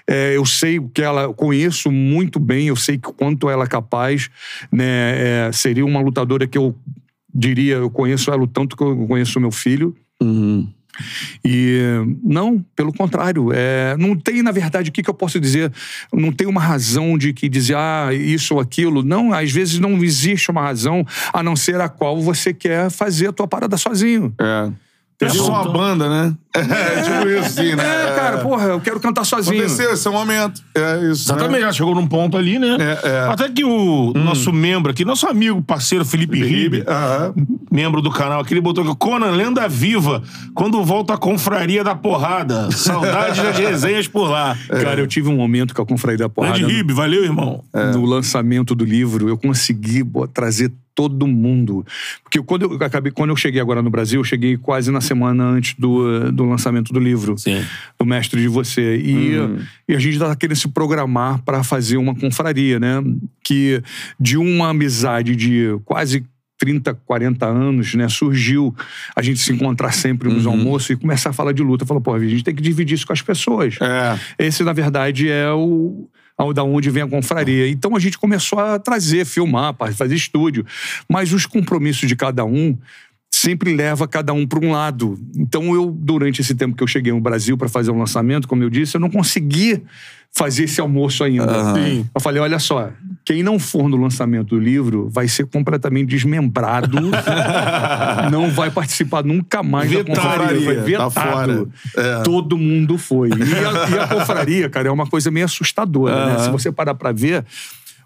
[0.07, 3.67] É, eu sei o que ela conheço muito bem, eu sei que quanto ela é
[3.67, 4.29] capaz,
[4.71, 5.47] né?
[5.47, 6.77] é, seria uma lutadora que eu
[7.35, 9.97] diria, eu conheço ela o tanto que eu conheço o meu filho.
[10.21, 10.71] Uhum.
[11.45, 11.81] E
[12.23, 15.73] não, pelo contrário, é, não tem, na verdade, o que, que eu posso dizer?
[16.13, 19.03] Não tem uma razão de que dizer, ah, isso ou aquilo.
[19.03, 23.29] Não, às vezes não existe uma razão a não ser a qual você quer fazer
[23.29, 24.35] a tua parada sozinho.
[24.41, 24.86] É.
[25.19, 26.35] É só uma banda, né?
[26.55, 27.85] É, tipo isso, sim, né?
[27.85, 29.59] É, cara, porra, eu quero cantar sozinho.
[29.59, 30.63] Aconteceu, esse é o momento.
[30.75, 31.31] É isso.
[31.31, 32.77] Exatamente, ela chegou num ponto ali, né?
[32.79, 33.21] É, é.
[33.29, 36.85] Até que o nosso membro aqui, nosso amigo, parceiro Felipe Ribe,
[37.71, 40.23] membro do canal aqui, ele botou aqui, Conan, lenda viva,
[40.55, 42.71] quando volta a confraria da porrada.
[42.71, 44.57] Saudade das resenhas por lá.
[44.69, 46.59] Cara, eu tive um momento com a Confraria da Porrada.
[46.59, 47.65] Grande Ribe, valeu, irmão.
[47.95, 50.03] no lançamento do livro, eu consegui
[50.33, 51.87] trazer todo mundo.
[52.25, 55.45] Porque quando eu acabei, quando eu cheguei agora no Brasil, eu cheguei quase na semana
[55.45, 57.37] antes do, do lançamento do livro.
[57.39, 57.63] Sim.
[57.99, 58.97] Do Mestre de Você.
[58.97, 59.35] E,
[59.87, 63.05] e a gente estava querendo se programar para fazer uma confraria, né?
[63.45, 63.83] Que
[64.19, 66.25] de uma amizade de quase
[66.59, 68.09] 30, 40 anos, né?
[68.09, 68.75] Surgiu
[69.15, 71.85] a gente se encontrar sempre nos almoços e começar a falar de luta.
[71.85, 73.77] Falou, pô, a gente tem que dividir isso com as pessoas.
[73.83, 74.47] É.
[74.47, 76.09] Esse, na verdade, é o
[76.55, 77.69] da onde vem a confraria.
[77.69, 80.67] Então a gente começou a trazer, filmar, fazer estúdio.
[81.09, 82.77] Mas os compromissos de cada um
[83.41, 85.19] sempre leva cada um para um lado.
[85.37, 88.63] Então eu, durante esse tempo que eu cheguei no Brasil para fazer o lançamento, como
[88.63, 89.83] eu disse, eu não consegui
[90.33, 91.75] fazer esse almoço ainda.
[91.75, 92.07] Sim.
[92.15, 92.91] Eu falei, olha só,
[93.25, 96.99] quem não for no lançamento do livro vai ser completamente desmembrado,
[98.31, 100.15] não vai participar nunca mais Vetado.
[100.15, 100.65] da confraria.
[100.65, 101.11] Foi Tá vetado.
[101.13, 101.67] fora.
[101.97, 102.23] É.
[102.23, 103.31] Todo mundo foi.
[103.31, 106.39] E a, e a confraria, cara, é uma coisa meio assustadora, né?
[106.41, 107.45] Se você parar pra ver,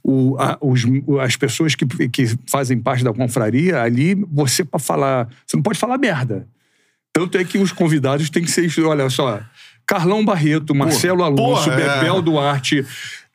[0.02, 0.84] o- a- os-
[1.22, 5.28] as pessoas que, que fazem parte da confraria, ali, você pra falar...
[5.46, 6.46] Você não pode falar merda.
[7.12, 8.70] Tanto é que os convidados têm que ser...
[8.84, 9.40] Olha só,
[9.86, 11.76] Carlão Barreto, Marcelo Alonso, porra, é.
[11.98, 12.86] Bebel Duarte,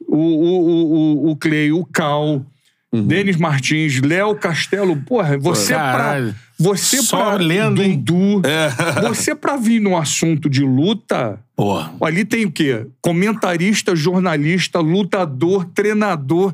[0.07, 2.45] o, o, o, o, Clay, o Cal...
[2.93, 3.07] Uhum.
[3.07, 6.35] Denis Martins, Léo Castelo, porra, você pra, Caralho.
[6.57, 7.43] Você Só pra
[7.83, 7.97] hein?
[8.03, 8.69] Dudu, É.
[9.07, 11.93] você pra vir no assunto de luta, Porra.
[12.01, 12.85] ali tem o quê?
[13.01, 16.53] Comentarista, jornalista, lutador, treinador,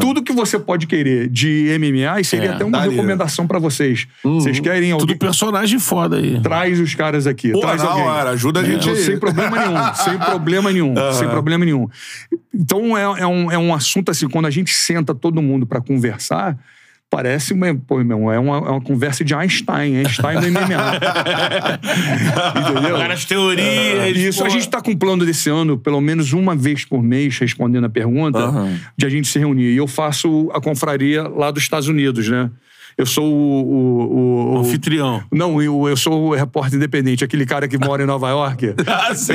[0.00, 4.06] tudo que você pode querer de MMA, e seria É, até uma recomendação pra vocês.
[4.22, 5.06] Vocês querem alguém?
[5.08, 6.40] Tudo personagem foda aí.
[6.40, 7.52] Traz os caras aqui.
[7.52, 8.02] Pô, traz alguém.
[8.04, 8.98] hora, ajuda a gente É, aí.
[8.98, 9.94] sem problema nenhum.
[9.94, 10.94] sem problema nenhum.
[11.12, 11.88] Sem problema nenhum.
[12.54, 15.80] Então é, é um, é um assunto assim, quando a gente senta todo mundo pra
[15.80, 16.56] conversar,
[17.14, 20.98] parece uma, pô, meu, é, uma, é uma conversa de Einstein, Einstein no MMA.
[22.72, 22.98] Entendeu?
[22.98, 24.16] Várias teorias.
[24.16, 27.38] Isso, a gente tá com um plano desse ano, pelo menos uma vez por mês,
[27.38, 28.80] respondendo a pergunta, Aham.
[28.96, 29.74] de a gente se reunir.
[29.74, 32.50] E eu faço a confraria lá dos Estados Unidos, né?
[32.96, 33.32] Eu sou o.
[33.34, 34.02] o,
[34.52, 35.22] o- o- Anfitrião.
[35.32, 38.74] não, eu, eu sou o repórter independente, aquele cara que mora em Nova York.
[38.86, 39.34] Ah, sim.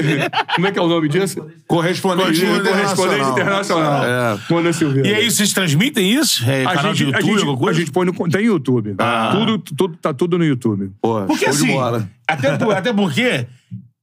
[0.56, 1.45] Como é que é o nome disso?
[1.68, 4.03] Correspondente, Correspondente internacional.
[4.06, 4.40] É.
[4.49, 5.07] Manda Silveira.
[5.07, 6.44] E aí, vocês transmitem isso?
[6.49, 8.14] É, a canal gente, de a, YouTube, gente, alguma a gente põe no.
[8.30, 8.95] Tem YouTube.
[9.31, 10.91] Tudo, tudo, tá tudo no YouTube.
[11.02, 11.77] Pô, Porque assim,
[12.27, 13.45] até, até porque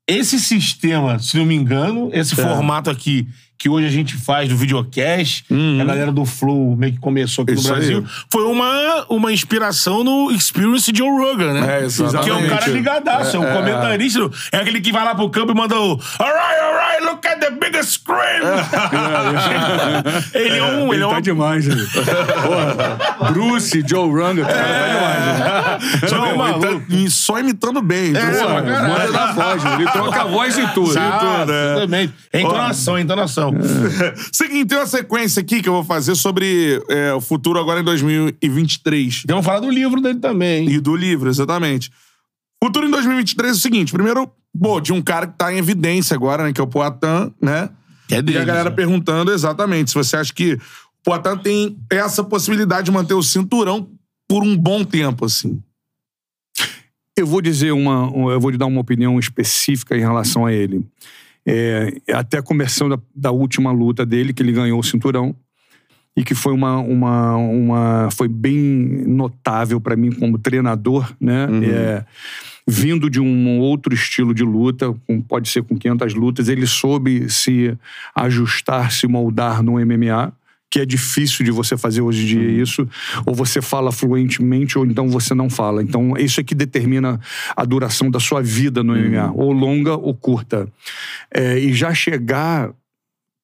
[0.08, 2.42] esse sistema, se não me engano, esse É.
[2.44, 3.26] formato aqui
[3.58, 7.42] que hoje a gente faz do videocast, que a galera do Flow meio que começou
[7.42, 7.58] aqui Uhum.
[7.58, 8.24] Isso no Brasil, aí.
[8.30, 11.80] foi uma, uma inspiração no Experience Joe Rogan, né?
[11.80, 12.24] É, exatamente.
[12.24, 14.30] Que é um cara ligadaço, é, um comentarista.
[14.52, 16.60] É aquele que vai lá pro campo e manda o Alright,
[16.96, 18.42] alright, look at the biggest screen!
[20.34, 20.92] ele é um...
[20.92, 21.76] Ele é tá um demais, né?
[22.42, 25.38] Porra, Bruce, Joe Rogan, cara, tá demais.
[26.02, 26.08] Né?
[26.08, 26.66] Só um Não, maluco.
[26.66, 28.10] ele tá só imitando bem.
[28.10, 28.62] então, É.
[28.62, 29.74] Manda na voz, né?
[29.74, 30.90] ele troca a voz e tudo.
[30.90, 32.14] Exato, exatamente.
[32.32, 33.52] É entonação, é entonação.
[34.32, 37.84] Seguinte, tem uma sequência aqui que eu vou fazer sobre é, o futuro agora em
[37.84, 39.24] 2023.
[39.26, 40.68] Vamos falar do livro dele também.
[40.68, 41.90] E do livro, exatamente.
[42.66, 44.28] Futuro em 2023 é o seguinte: primeiro,
[44.60, 46.52] pô, de um cara que tá em evidência agora, né?
[46.52, 47.70] Que é o Poatan, né?
[48.10, 48.76] É E a galera né?
[48.76, 50.60] perguntando exatamente se você acha que o
[51.04, 53.88] Poatan tem essa possibilidade de manter o cinturão
[54.28, 55.62] por um bom tempo, assim.
[57.16, 60.84] Eu vou dizer uma, eu vou lhe dar uma opinião específica em relação a ele.
[61.46, 65.34] É, até começando da, da última luta dele, que ele ganhou o cinturão
[66.16, 68.58] e que foi uma, uma, uma foi bem
[69.06, 71.46] notável para mim como treinador, né?
[71.62, 72.04] É,
[72.68, 77.30] vindo de um outro estilo de luta, com- pode ser com 500 lutas, ele soube
[77.30, 77.76] se
[78.14, 80.32] ajustar, se moldar no MMA,
[80.68, 82.88] que é difícil de você fazer hoje em dia isso,
[83.24, 85.80] ou você fala fluentemente ou então você não fala.
[85.80, 87.20] Então, isso é que determina
[87.56, 90.68] a duração da sua vida no MMA, ou longa ou curta.
[91.32, 92.70] É, e já chegar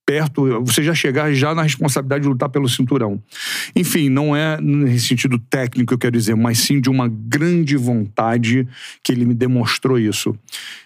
[0.07, 3.23] perto, você já chegar já na responsabilidade de lutar pelo cinturão.
[3.74, 8.66] Enfim, não é nesse sentido técnico, eu quero dizer, mas sim de uma grande vontade
[9.03, 10.37] que ele me demonstrou isso.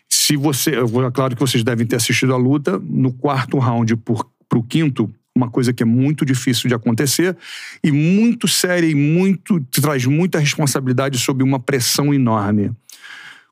[0.09, 4.29] Se você, é claro que vocês devem ter assistido a luta, no quarto round por,
[4.49, 7.37] pro quinto, uma coisa que é muito difícil de acontecer
[7.85, 12.73] e muito séria e muito traz muita responsabilidade sob uma pressão enorme.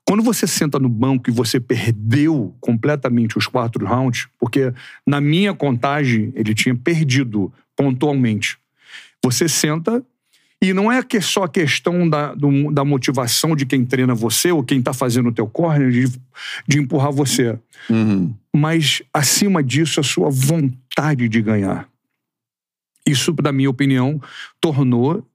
[0.07, 4.71] Quando você senta no banco e você perdeu completamente os quatro rounds, porque
[5.05, 8.57] na minha contagem ele tinha perdido pontualmente.
[9.23, 10.03] Você senta
[10.61, 14.51] e não é que só a questão da, do, da motivação de quem treina você
[14.51, 16.19] ou quem está fazendo o teu corner de,
[16.67, 17.57] de empurrar você.
[17.89, 18.33] Uhum.
[18.55, 21.87] Mas, acima disso, a sua vontade de ganhar.
[23.05, 24.19] Isso, na minha opinião,
[24.59, 25.25] tornou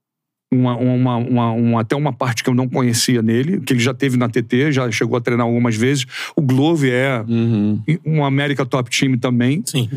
[0.53, 3.95] uma, uma, uma, uma, até uma parte que eu não conhecia nele, que ele já
[3.95, 6.05] teve na TT, já chegou a treinar algumas vezes.
[6.35, 7.81] O Glove é Uhum.
[8.05, 9.63] um América Top Team também.
[9.65, 9.89] Sim.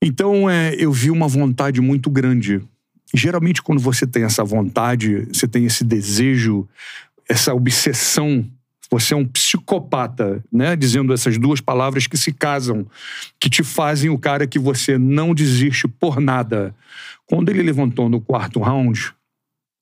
[0.00, 2.60] Então, é, eu vi uma vontade muito grande.
[3.12, 6.68] Geralmente, quando você tem essa vontade, você tem esse desejo,
[7.28, 8.44] essa obsessão,
[8.90, 10.76] você é um psicopata, né?
[10.76, 12.86] Dizendo essas duas palavras que se casam,
[13.40, 16.74] que te fazem o cara que você não desiste por nada.
[17.26, 19.12] Quando ele levantou no quarto round,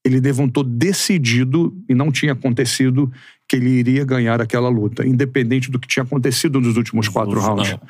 [0.07, 3.13] ele levantou decidido e não tinha acontecido
[3.49, 7.73] que ele iria ganhar aquela luta, independente do que tinha acontecido nos últimos quatro rounds
[7.73, 7.81] Não.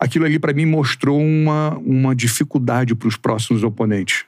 [0.00, 4.24] aquilo ali para mim mostrou uma, uma dificuldade para os próximos oponentes.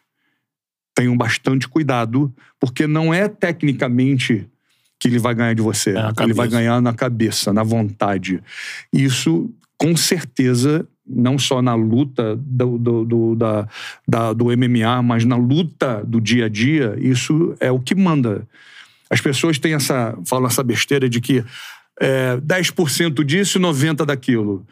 [0.95, 4.47] Tenham bastante cuidado, porque não é tecnicamente
[5.01, 5.97] que ele vai ganhar de você.
[5.97, 8.41] É ele vai ganhar na cabeça, na vontade.
[8.93, 13.69] Isso, com certeza, não só na luta do, do, do, da,
[14.07, 18.47] da- do MMA, mas na luta do dia a dia, isso é o que manda.
[19.11, 21.43] As pessoas têm essa, falam essa besteira de que
[22.01, 24.67] é, 10% disso e 90% daquilo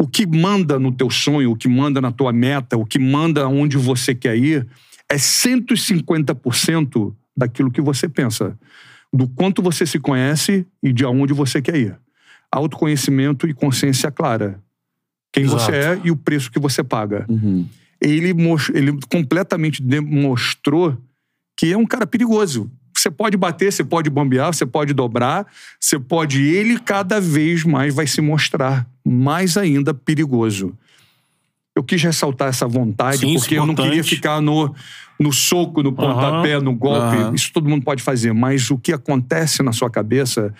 [0.00, 3.48] o que manda no teu sonho, o que manda na tua meta, o que manda
[3.48, 4.66] onde você quer ir,
[5.08, 8.58] é 150% daquilo que você pensa.
[9.12, 11.96] Do quanto você se conhece e de aonde você quer ir.
[12.52, 14.60] Autoconhecimento e consciência clara.
[15.36, 15.64] Quem Exato.
[15.64, 17.26] você é e o preço que você paga.
[17.28, 17.68] Uhum.
[18.00, 18.34] Ele,
[18.72, 20.96] ele completamente demonstrou
[21.54, 22.70] que é um cara perigoso.
[22.94, 25.46] Você pode bater, você pode bombear, você pode dobrar,
[25.78, 26.42] você pode.
[26.42, 30.72] Ele cada vez mais vai se mostrar mais ainda perigoso.
[31.74, 34.74] Eu quis ressaltar essa vontade, Sim, isso porque é eu não queria ficar no,
[35.20, 37.16] no soco, no pontapé, no golpe.
[37.18, 37.34] Aham.
[37.34, 38.32] Isso todo mundo pode fazer.
[38.32, 40.54] Mas o que acontece na sua cabeça,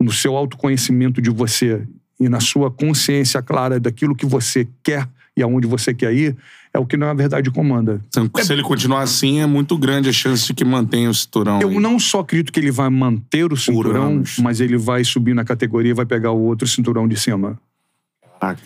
[0.00, 1.84] no seu autoconhecimento de você
[2.20, 6.36] e na sua consciência clara daquilo que você quer e aonde você quer ir,
[6.72, 8.00] é o que na verdade comanda.
[8.42, 11.56] Se ele continuar assim, é muito grande a chance de que mantenha o cinturão.
[11.56, 11.62] aí.
[11.62, 15.44] Eu não só acredito que ele vai manter o cinturão, mas ele vai subir na
[15.44, 17.58] categoria e vai pegar o outro cinturão de cima.
[18.38, 18.62] Caraca.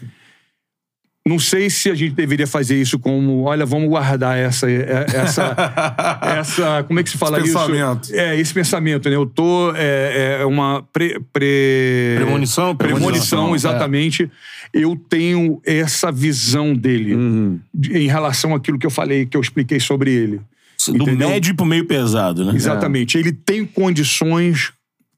[1.26, 5.56] Não sei se a gente deveria fazer isso como, olha, vamos guardar essa, é- essa,
[6.38, 7.58] essa, como é que se fala Esse isso?
[7.58, 8.08] pensamento.
[8.12, 9.16] É, esse pensamento, né?
[9.16, 12.76] Eu tô, é, é uma pre, pre- Premonição?
[12.76, 14.30] premonição, exatamente.
[14.70, 17.58] Eu tenho essa visão dele Uhum.
[17.90, 20.40] em relação àquilo que eu falei, que eu expliquei sobre ele.
[20.86, 20.92] É.
[20.92, 21.30] Do Entendeu?
[21.30, 22.52] médio pro meio pesado, né?
[22.54, 23.16] Exatamente.
[23.16, 24.73] Ele tem condições,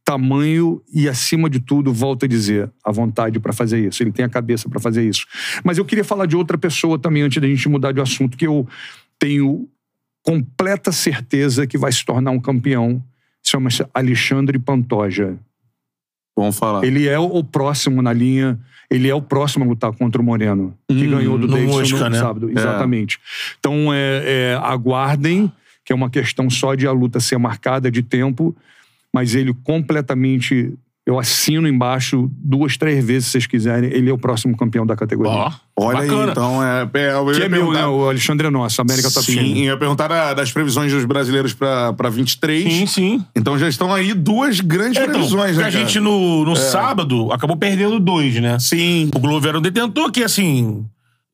[0.06, 4.04] tamanho e, acima de tudo, volto a dizer, a vontade para fazer isso.
[4.04, 5.26] Ele tem a cabeça para fazer isso.
[5.64, 8.46] Mas eu queria falar de outra pessoa também, antes da gente mudar de assunto, que
[8.46, 8.68] eu
[9.18, 9.68] tenho
[10.22, 13.02] completa certeza que vai se tornar um campeão.
[13.44, 15.36] Chama-se Alexandre Pantoja.
[16.38, 16.84] Vamos falar.
[16.84, 18.56] Ele é o próximo na linha.
[18.88, 22.04] Ele é o próximo a lutar contra o Moreno, que Hum, ganhou do Davidson Mosca,
[22.04, 22.18] no né?
[22.20, 22.50] sábado.
[22.50, 23.18] Exatamente.
[23.58, 25.50] Então, é, é, aguardem,
[25.84, 28.54] que é uma questão só de a luta ser marcada de tempo,
[29.16, 30.74] mas ele completamente.
[31.08, 33.90] Eu assino embaixo duas, três vezes, se vocês quiserem.
[33.92, 35.30] Ele é o próximo campeão da categoria.
[35.32, 36.32] Ó, Olha aí, bacana.
[36.32, 36.82] então é.
[36.94, 37.86] é eu que ia é meu, né?
[37.86, 41.54] O Alexandre é nosso, América Top Sim, eu ia perguntar da- das previsões dos brasileiros
[41.54, 42.64] pra, pra 23.
[42.72, 43.24] Sim, sim.
[43.36, 45.68] Então já estão aí duas grandes É, então, previsões, porque né?
[45.68, 45.84] a cara?
[45.86, 48.58] gente no, no sábado acabou perdendo dois, né?
[48.58, 49.08] Sim.
[49.14, 50.84] O Glover era um detentor que, assim.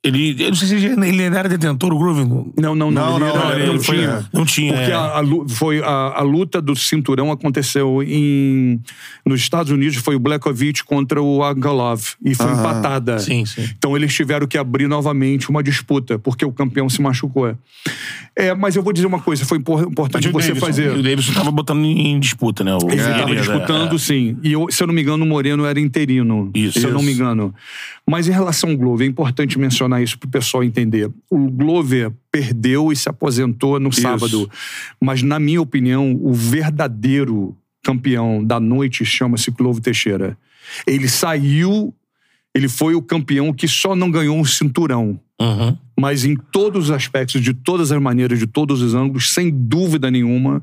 [0.04, 0.34] Ele.
[0.42, 2.26] Eu não sei se ele, ele era detentor, o Glover.
[2.26, 3.18] Não, Não, não, não.
[3.20, 4.28] Não, ele, não, ele não foi- tinha.
[4.32, 4.72] não tinha.
[4.74, 4.94] Porque é.
[4.94, 8.80] a, a foi a, a luta do cinturão aconteceu em
[9.24, 13.20] nos Estados Unidos foi o Blackovic contra o Agalov e foi empatada.
[13.20, 13.68] Sim, sim.
[13.78, 17.56] Então eles tiveram que abrir novamente uma disputa porque o campeão se machucou.
[18.34, 20.90] É, mas eu vou dizer uma coisa, foi impor- importante você Davidson, fazer.
[20.90, 22.74] O Davidson tava botando em disputa, né?
[22.74, 23.98] O Ele estava Figueiredo, disputando, é.
[23.98, 24.36] sim.
[24.42, 26.50] E eu, se eu não me engano, o Moreno era interino.
[26.54, 26.80] Isso.
[26.80, 27.54] Se eu não me engano.
[28.08, 31.10] Mas em relação ao Glover, é importante mencionar isso para o pessoal entender.
[31.28, 34.48] O Glover perdeu e se aposentou no sábado.
[35.00, 40.38] Mas, na minha opinião, o verdadeiro campeão da noite chama-se Glover Teixeira.
[40.86, 41.92] Ele saiu,
[42.54, 45.76] ele foi o campeão que só não ganhou um cinturão Uhum.
[45.98, 50.08] mas em todos os aspectos, de todas as maneiras, de todos os ângulos, sem dúvida
[50.08, 50.62] nenhuma,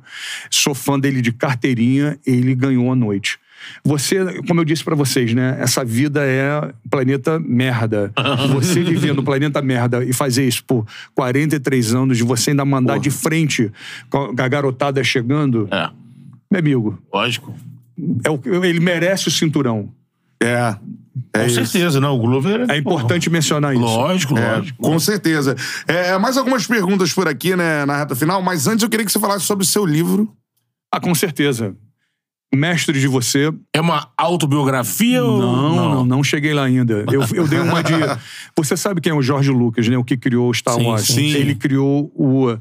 [0.50, 3.38] sou fã dele de carteirinha, ele ganhou a noite.
[3.84, 5.58] Você, como eu disse pra vocês, né?
[5.60, 8.12] Essa vida é planeta merda.
[8.54, 12.94] Você viver no planeta merda e fazer isso por 43 anos, de você ainda mandar
[12.94, 13.04] Porra.
[13.04, 13.72] de frente
[14.10, 15.90] com a garotada chegando, É,
[16.52, 17.54] meu amigo, lógico.
[18.24, 19.90] é o, ele merece o cinturão.
[20.42, 20.76] É.
[21.34, 21.66] É Com isso.
[21.66, 22.16] certeza, não.
[22.16, 23.84] O Glover É importante mencionar isso.
[23.84, 24.82] Lógico, É, lógico.
[24.82, 25.56] com certeza.
[25.86, 29.12] É, mais algumas perguntas por aqui, né, na reta final, mas antes eu queria que
[29.12, 30.32] você falasse sobre o seu livro.
[30.92, 31.76] Ah, com certeza.
[32.54, 33.54] Mestre de você.
[33.72, 35.40] É uma autobiografia ou.
[35.40, 37.06] Não, não, não, cheguei lá ainda.
[37.12, 37.94] Eu, eu dei uma de.
[38.58, 39.96] Você sabe quem é o Jorge Lucas, né?
[39.98, 41.04] O que criou o Star Sim, Wars.
[41.04, 41.32] sim.
[41.32, 42.58] Ele criou o.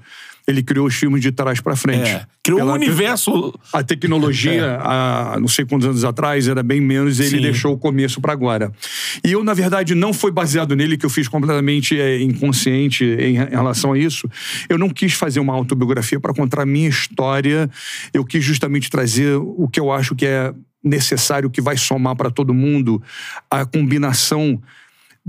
[0.49, 2.09] Ele criou os filmes de trás pra frente.
[2.09, 2.25] É.
[2.43, 3.53] Criou um Pela- universo.
[3.71, 7.43] A tecnologia, há não sei quantos anos atrás, era bem menos, e ele Sim.
[7.43, 8.73] deixou o começo para agora.
[9.23, 13.35] E eu, na verdade, não foi baseado nele, que eu fiz completamente é, inconsciente em
[13.35, 14.27] relação a isso.
[14.71, 17.69] Eu não quis fazer uma autobiografia para contar a minha história.
[18.15, 22.31] Eu quis justamente trazer o que eu acho que é necessário, que vai somar para
[22.31, 23.03] todo mundo
[23.51, 24.63] a combinação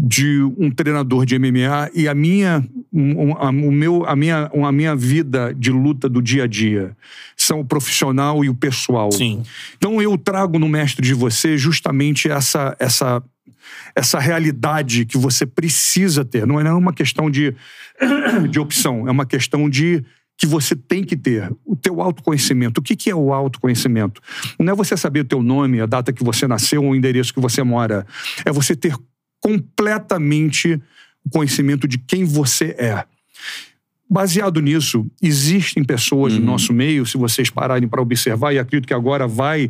[0.02, 4.72] de um treinador de MMA e a minha, um, a, o meu, a, minha, a
[4.72, 6.96] minha vida de luta do dia a dia.
[7.36, 9.12] São o profissional e o pessoal.
[9.12, 9.44] Sim.
[9.76, 13.22] Então eu trago no Mestre de Você justamente essa, essa,
[13.94, 16.48] essa realidade que você precisa ter.
[16.48, 17.54] Não é uma questão de,
[18.50, 20.02] de opção, é uma questão de
[20.38, 22.80] que você tem que ter o teu autoconhecimento.
[22.80, 24.22] O que, que é o autoconhecimento?
[24.58, 27.34] Não é você saber o teu nome, a data que você nasceu ou o endereço
[27.34, 28.08] que você mora.
[28.46, 28.96] É você ter
[29.42, 30.82] completamente
[31.24, 33.04] o conhecimento de quem você é.
[34.10, 38.94] Baseado nisso, existem pessoas no nosso meio, se vocês pararem para observar, e acredito que
[38.94, 39.70] agora vai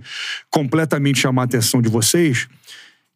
[0.50, 2.48] completamente chamar a atenção de vocês,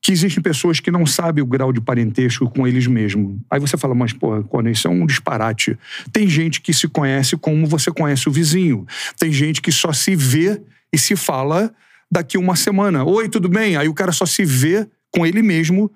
[0.02, 3.38] que existem pessoas que não sabem o grau de parentesco com eles mesmos.
[3.50, 5.78] Aí você fala, mas, pô, Conan, isso é um disparate.
[6.12, 8.86] Tem gente que se conhece como você conhece o vizinho.
[9.18, 10.62] Tem gente que só se vê
[10.92, 11.74] e se fala
[12.12, 13.06] daqui uma semana.
[13.06, 13.78] Oi, tudo bem?
[13.78, 15.90] Aí o cara só se vê com ele mesmo.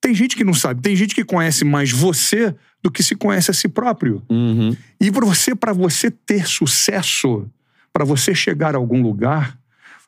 [0.00, 0.80] Tem gente que não sabe.
[0.80, 4.22] Tem gente que conhece mais você do que se conhece a si próprio.
[5.00, 7.48] E para você, para você ter sucesso,
[7.92, 9.58] para você chegar a algum lugar,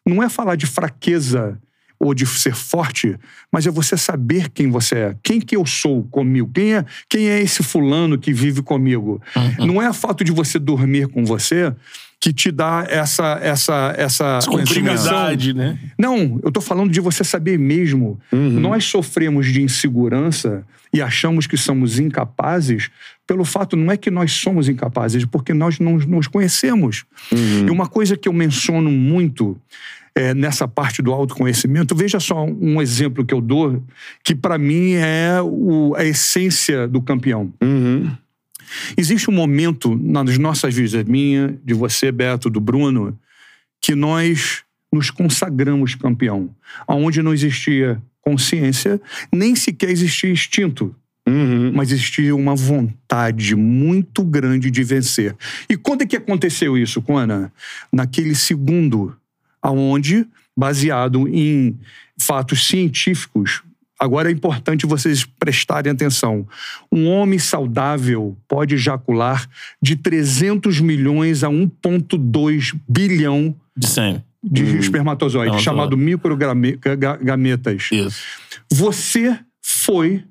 [0.06, 1.60] não é falar de fraqueza
[1.98, 3.18] ou de ser forte,
[3.52, 5.16] mas é você saber quem você é.
[5.22, 6.50] Quem que eu sou comigo?
[6.54, 9.20] Quem é, quem é esse fulano que vive comigo?
[9.58, 11.74] Não é o fato de você dormir com você
[12.20, 14.38] que te dá essa essa essa.
[15.00, 15.78] Intimidade, né?
[15.98, 18.20] Não, eu tô falando de você saber mesmo.
[18.60, 22.90] Nós sofremos de insegurança e achamos que somos incapazes
[23.26, 27.04] pelo fato não é que nós somos incapazes, porque nós não nos conhecemos.
[27.32, 29.56] E uma coisa que eu menciono muito
[30.16, 33.80] é, nessa parte do autoconhecimento, veja só um exemplo que eu dou,
[34.24, 37.52] que para mim é o- a essência do campeão.
[38.96, 43.18] Existe um momento nas nossas vidas, minha, de você, Beto, do Bruno,
[43.80, 46.50] que nós nos consagramos campeão,
[46.86, 49.00] aonde não existia consciência,
[49.32, 50.94] nem sequer existia instinto,
[51.72, 55.36] mas existia uma vontade muito grande de vencer.
[55.68, 57.50] E quando é que aconteceu isso, Conan?
[57.92, 59.16] Naquele segundo,
[59.62, 60.26] aonde,
[60.56, 61.78] baseado em
[62.18, 63.62] fatos científicos,
[64.00, 66.46] agora é importante vocês prestarem atenção.
[66.90, 69.46] Um homem saudável pode ejacular
[69.80, 74.24] de 300 milhões a 1,2 bilhão De sempre.
[74.42, 77.88] de espermatozoides, Não, chamado microgametas.
[77.92, 78.22] Isso.
[78.72, 80.24] Você foi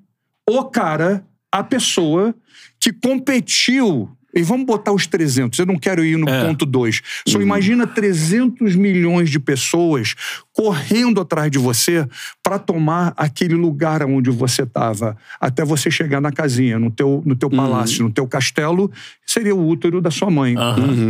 [0.49, 2.33] o cara, a pessoa
[2.79, 4.09] que competiu.
[4.35, 5.57] E vamos botar os 300.
[5.59, 6.45] Eu não quero ir no É.
[6.45, 7.01] ponto 2.
[7.27, 10.13] Só imagina 300 milhões de pessoas
[10.53, 12.07] correndo atrás de você
[12.43, 17.35] para tomar aquele lugar onde você estava, até você chegar na casinha, no teu, no
[17.35, 18.91] teu palácio, no teu castelo,
[19.25, 20.55] seria o útero da sua mãe.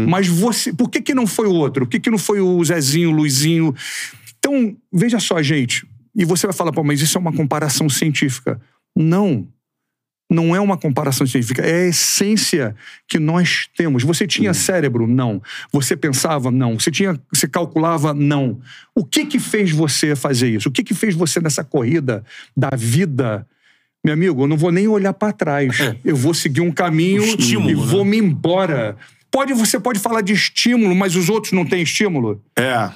[0.08, 1.86] Mas você, por que, que não foi o outro?
[1.86, 3.76] Por que, que não foi o Zezinho, o Luizinho?
[4.38, 5.86] Então, veja só, gente.
[6.16, 8.60] E você vai falar, pô, mas isso é uma comparação científica.
[8.96, 9.48] Não.
[10.30, 12.76] Não é uma comparação científica, é a essência
[13.08, 14.04] que nós temos.
[14.04, 15.08] Você tinha cérebro?
[15.08, 15.42] Não.
[15.72, 16.52] Você pensava?
[16.52, 16.80] Não.
[16.80, 18.14] Você tinha, você calculava?
[18.14, 18.60] Não.
[18.94, 20.70] O que que fez você fazer isso?
[20.70, 22.24] O que que fez você nessa corrida
[22.56, 23.48] da vida?
[24.06, 25.76] Meu amigo, eu não vou nem olhar para trás.
[26.06, 27.86] Eu vou seguir um caminho Estímulo, e né?
[27.86, 28.96] vou me embora.
[29.32, 32.42] Pode, você pode falar de estímulo, mas os outros não têm estímulo?
[32.56, 32.90] É.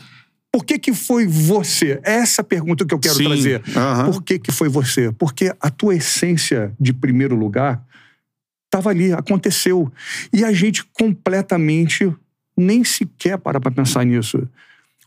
[0.53, 1.99] Por que, que foi você?
[2.03, 3.23] Essa é a pergunta que eu quero Sim.
[3.23, 3.63] trazer.
[3.75, 4.11] Aham.
[4.11, 5.11] Por que, que foi você?
[5.11, 7.83] Porque a tua essência de primeiro lugar
[8.65, 9.91] estava ali, aconteceu.
[10.31, 12.13] E a gente completamente
[12.55, 14.47] nem sequer para para pensar nisso.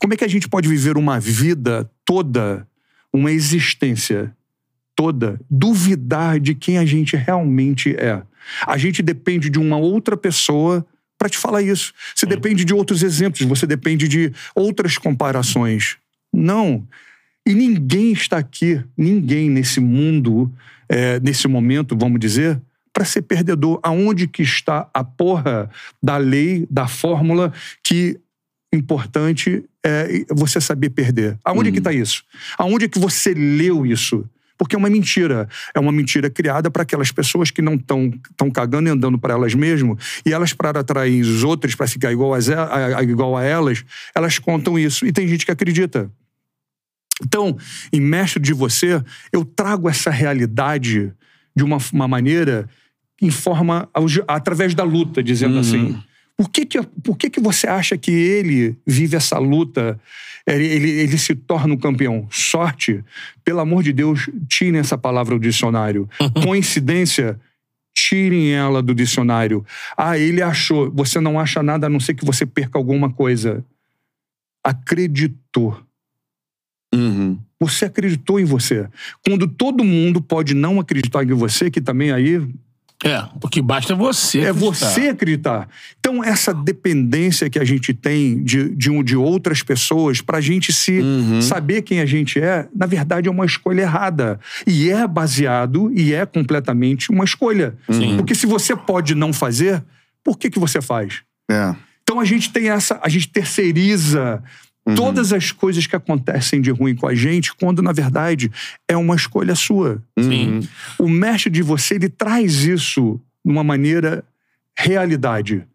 [0.01, 2.67] Como é que a gente pode viver uma vida toda,
[3.13, 4.35] uma existência
[4.97, 8.21] toda, duvidar de quem a gente realmente é?
[8.67, 10.85] A gente depende de uma outra pessoa
[11.19, 11.93] para te falar isso.
[12.15, 15.97] Você depende de outros exemplos, você depende de outras comparações.
[16.33, 16.87] Não.
[17.47, 20.53] E ninguém está aqui, ninguém nesse mundo,
[20.89, 22.61] é, nesse momento, vamos dizer,
[22.93, 23.79] para ser perdedor.
[23.83, 25.71] Aonde que está a porra
[26.03, 27.53] da lei, da fórmula
[27.83, 28.19] que
[28.73, 31.39] importante é você saber perder.
[31.45, 32.25] Aonde é que está isso?
[32.59, 34.29] Aonde é que você leu isso?
[34.59, 35.49] Porque é uma mentira.
[35.75, 39.35] É uma mentira criada para aquelas pessoas que não estão tão cagando e andando para
[39.35, 42.39] elas mesmas, e elas, para atrair os outros, para ficar igual a,
[42.99, 43.85] a, igual a elas,
[44.15, 45.07] elas contam isso.
[45.07, 46.11] E tem gente que acredita.
[47.23, 47.57] Então,
[47.93, 49.03] em Mestre de Você,
[49.33, 51.13] eu trago essa realidade
[51.55, 52.69] de uma, uma maneira
[53.21, 53.89] em forma
[54.29, 55.61] através da luta, dizendo uhum.
[55.61, 56.03] assim.
[56.37, 59.99] Por que que, por que que você acha que ele vive essa luta,
[60.47, 62.29] ele, ele, ele se torna um campeão?
[62.31, 63.03] Sorte?
[63.43, 66.09] Pelo amor de Deus, tirem essa palavra do dicionário.
[66.21, 66.31] Uhum.
[66.45, 67.41] Coincidência?
[67.95, 69.65] Tirem ela do dicionário.
[69.97, 70.91] Ah, ele achou.
[70.91, 73.65] Você não acha nada a não ser que você perca alguma coisa.
[74.63, 75.81] Acreditou.
[76.95, 77.39] Uhum.
[77.59, 78.87] Você acreditou em você.
[79.25, 82.47] Quando todo mundo pode não acreditar em você, que também aí
[83.07, 84.49] é, porque basta você acreditar.
[84.49, 85.69] É você acreditar.
[85.99, 90.73] Então, essa dependência que a gente tem de, de, de outras pessoas para a gente
[90.73, 91.41] se uhum.
[91.41, 94.41] saber quem a gente é, na verdade é uma escolha errada.
[94.67, 97.77] E é baseado e é completamente uma escolha.
[97.91, 98.17] Sim.
[98.17, 99.85] Porque se você pode não fazer,
[100.25, 101.23] por que, que você faz?
[101.51, 101.75] É.
[102.03, 104.43] Então a gente tem essa, a gente terceiriza
[104.87, 104.95] Uhum.
[104.95, 108.51] Todas as coisas que acontecem de ruim com a gente, quando na verdade
[108.87, 110.01] é uma escolha sua.
[110.19, 110.67] Sim.
[110.99, 114.25] O mestre de você, ele traz isso de uma maneira
[114.77, 115.67] realidade.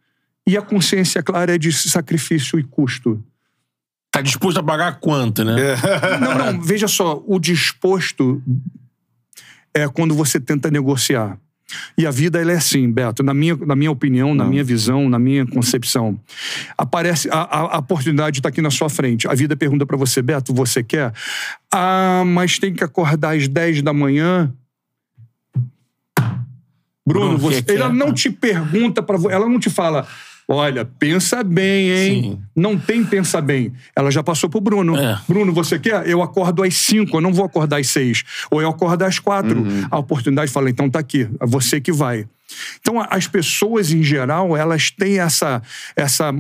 [0.48, 3.22] E a consciência clara é de sacrifício e custo.
[4.10, 5.56] Tá disposto a pagar quanto, né?
[5.60, 5.76] É.
[6.20, 8.44] Não, não, veja só, o disposto
[9.74, 11.38] é quando você tenta negociar.
[11.98, 14.52] E a vida ela é assim, Beto, na minha, na minha opinião, na Não.
[14.52, 16.20] minha visão, na minha concepção.
[16.78, 19.28] Aparece a, a, a oportunidade está aqui na sua frente.
[19.28, 21.14] A vida pergunta para você, Beto, você quer?
[21.72, 24.52] Ah, mas tem que acordar às 10 da manhã.
[27.06, 30.08] Bruno, Bruno você, ela não te pergunta para ela não te fala,
[30.48, 32.24] Olha, pensa bem, hein?
[32.24, 32.40] Sim.
[32.56, 33.72] Não tem pensa bem.
[33.96, 34.98] Ela já passou pro Bruno.
[34.98, 35.20] É.
[35.28, 36.08] Bruno, você quer?
[36.08, 38.24] Eu acordo às cinco, eu não vou acordar às seis.
[38.50, 39.62] Ou eu acordo às quatro.
[39.62, 39.86] Uhum.
[39.90, 42.26] A oportunidade fala, então tá aqui, é você que vai.
[42.80, 45.62] Então, as pessoas em geral, elas têm essa,
[45.96, 46.34] essa,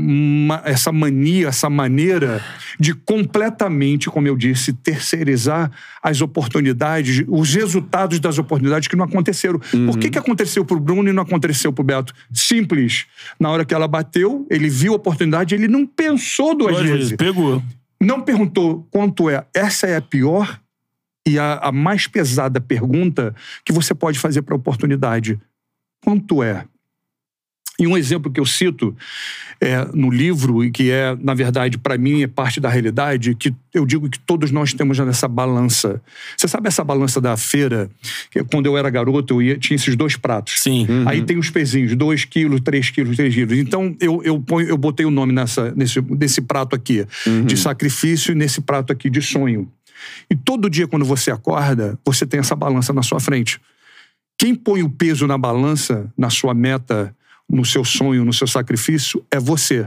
[0.66, 2.44] essa mania, essa maneira
[2.80, 5.72] de completamente, como eu disse, terceirizar
[6.02, 9.60] as oportunidades, os resultados das oportunidades que não aconteceram.
[9.74, 9.88] Uhum.
[9.88, 12.14] Por que, que aconteceu para o Bruno e não aconteceu para o Beto?
[12.34, 13.06] Simples.
[13.40, 17.00] Na hora que ela bateu, ele viu a oportunidade, ele não pensou duas, duas vezes.
[17.00, 17.16] vezes.
[17.16, 17.62] Pegou.
[18.00, 19.46] Não perguntou quanto é.
[19.54, 20.60] Essa é a pior
[21.28, 25.40] e a, a mais pesada pergunta que você pode fazer para a oportunidade
[26.03, 26.65] quanto é.
[27.80, 28.95] E um exemplo que eu cito
[29.60, 33.52] é, no livro, e que é, na verdade, para mim, é parte da realidade, que
[33.73, 35.99] eu digo que todos nós temos nessa balança.
[36.38, 37.90] Você sabe essa balança da feira?
[38.30, 40.61] Que quando eu era garoto, eu ia, tinha esses dois pratos.
[40.61, 40.86] Sim.
[40.88, 41.10] Uhum.
[41.10, 43.57] Aí tem os pezinhos, dois quilos, três quilos, três quilos.
[43.57, 47.45] Então, eu, eu, ponho, eu botei o nome nessa, nesse, nesse prato aqui, uhum.
[47.45, 49.68] de sacrifício, e nesse prato aqui de sonho.
[50.30, 53.60] E todo dia, quando você acorda, você tem essa balança na sua frente.
[54.42, 57.16] Quem põe o peso na balança, na sua meta,
[57.48, 59.86] no seu sonho, no seu sacrifício, é você.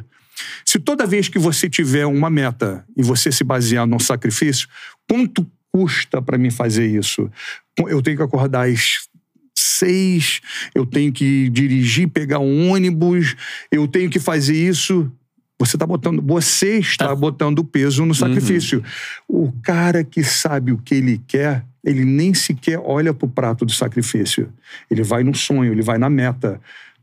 [0.64, 4.68] Se toda vez que você tiver uma meta e você se basear no sacrifício,
[5.10, 7.28] quanto custa para mim fazer isso?
[7.76, 9.08] Eu tenho que acordar às
[9.58, 10.40] seis,
[10.72, 13.34] eu tenho que dirigir, pegar um ônibus,
[13.72, 15.10] eu tenho que fazer isso.
[15.58, 17.16] Você está botando, você está tá.
[17.16, 18.84] botando o peso no sacrifício.
[19.28, 19.46] Uhum.
[19.46, 23.64] O cara que sabe o que ele quer, ele nem sequer olha para o prato
[23.64, 24.50] do sacrifício.
[24.90, 26.60] Ele vai no sonho, ele vai na meta.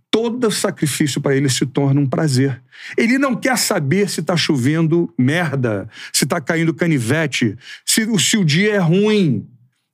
[0.10, 2.62] Todo sacrifício para ele se torna um prazer.
[2.98, 7.56] Ele não quer saber se está chovendo merda, se está caindo canivete,
[7.86, 9.48] se, se o dia é ruim.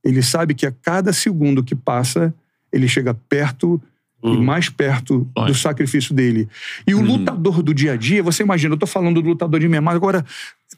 [0.03, 2.33] Ele sabe que a cada segundo que passa,
[2.71, 3.81] ele chega perto
[4.23, 4.43] e hum.
[4.43, 6.47] mais perto do sacrifício dele.
[6.87, 7.17] E o uhum.
[7.17, 10.25] lutador do dia a dia, você imagina, eu estou falando do lutador de memória, agora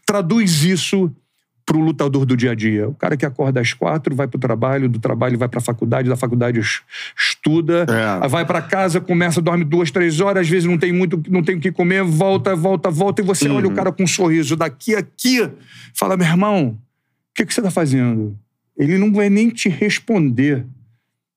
[0.05, 1.13] traduz isso
[1.69, 2.89] para o lutador do dia a dia.
[2.89, 5.61] O cara que acorda às quatro, vai para o trabalho, do trabalho vai para a
[5.61, 6.59] faculdade, da faculdade
[7.15, 7.85] estuda,
[8.23, 8.27] é.
[8.27, 11.57] vai para casa, começa, dorme duas, três horas, às vezes não tem muito, não tem
[11.57, 13.57] o que comer, volta, volta, volta, e você uhum.
[13.57, 15.47] olha o cara com um sorriso daqui a aqui,
[15.93, 16.77] fala, meu irmão, o
[17.35, 18.35] que, que você está fazendo?
[18.75, 20.65] Ele não vai nem te responder.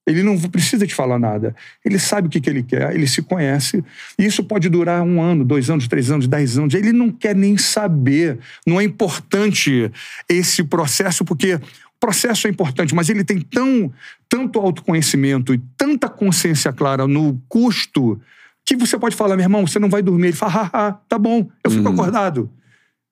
[0.05, 1.55] Ele não precisa te falar nada.
[1.83, 3.83] Ele sabe o que, que ele quer, ele se conhece.
[4.19, 6.73] E isso pode durar um ano, dois anos, três anos, dez anos.
[6.73, 8.37] Ele não quer nem saber.
[8.67, 9.89] Não é importante
[10.27, 11.59] esse processo, porque o
[11.99, 13.91] processo é importante, mas ele tem tão,
[14.27, 18.19] tanto autoconhecimento e tanta consciência clara no custo
[18.65, 20.27] que você pode falar, meu irmão, você não vai dormir.
[20.27, 21.93] Ele fala, ah, tá bom, eu fico uhum.
[21.93, 22.49] acordado.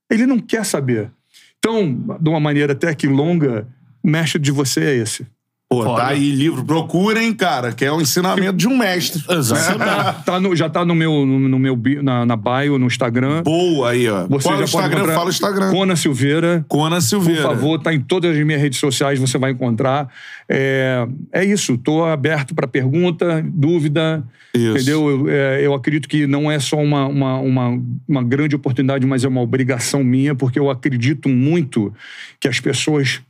[0.10, 1.12] Ele não quer saber.
[1.60, 3.68] Então, de uma maneira até que longa,
[4.04, 5.28] mestre de você é esse.
[5.72, 6.02] Pô, Foda.
[6.02, 6.66] tá aí livro.
[6.66, 9.24] Procurem, cara, que é um ensinamento de um mestre.
[9.30, 10.02] Exatamente.
[10.26, 13.42] Tá no- já tá no meu, no, no meu na, na bio, no Instagram.
[13.44, 14.28] Boa aí, ó.
[14.28, 15.06] Você Qual é já o Instagram?
[15.14, 15.72] Fala o Instagram.
[15.72, 16.66] Cona Silveira.
[16.68, 17.42] Cona Por Silveira.
[17.44, 20.10] favor, tá em todas as minhas redes sociais, você vai encontrar.
[20.50, 24.22] É, é isso, tô aberto para pergunta, dúvida.
[24.54, 24.72] Isso.
[24.76, 25.10] Entendeu?
[25.10, 29.24] Eu, é, eu acredito que não é só uma, uma, uma, uma grande oportunidade, mas
[29.24, 31.94] é uma obrigação minha, porque eu acredito muito
[32.42, 33.22] que as pessoas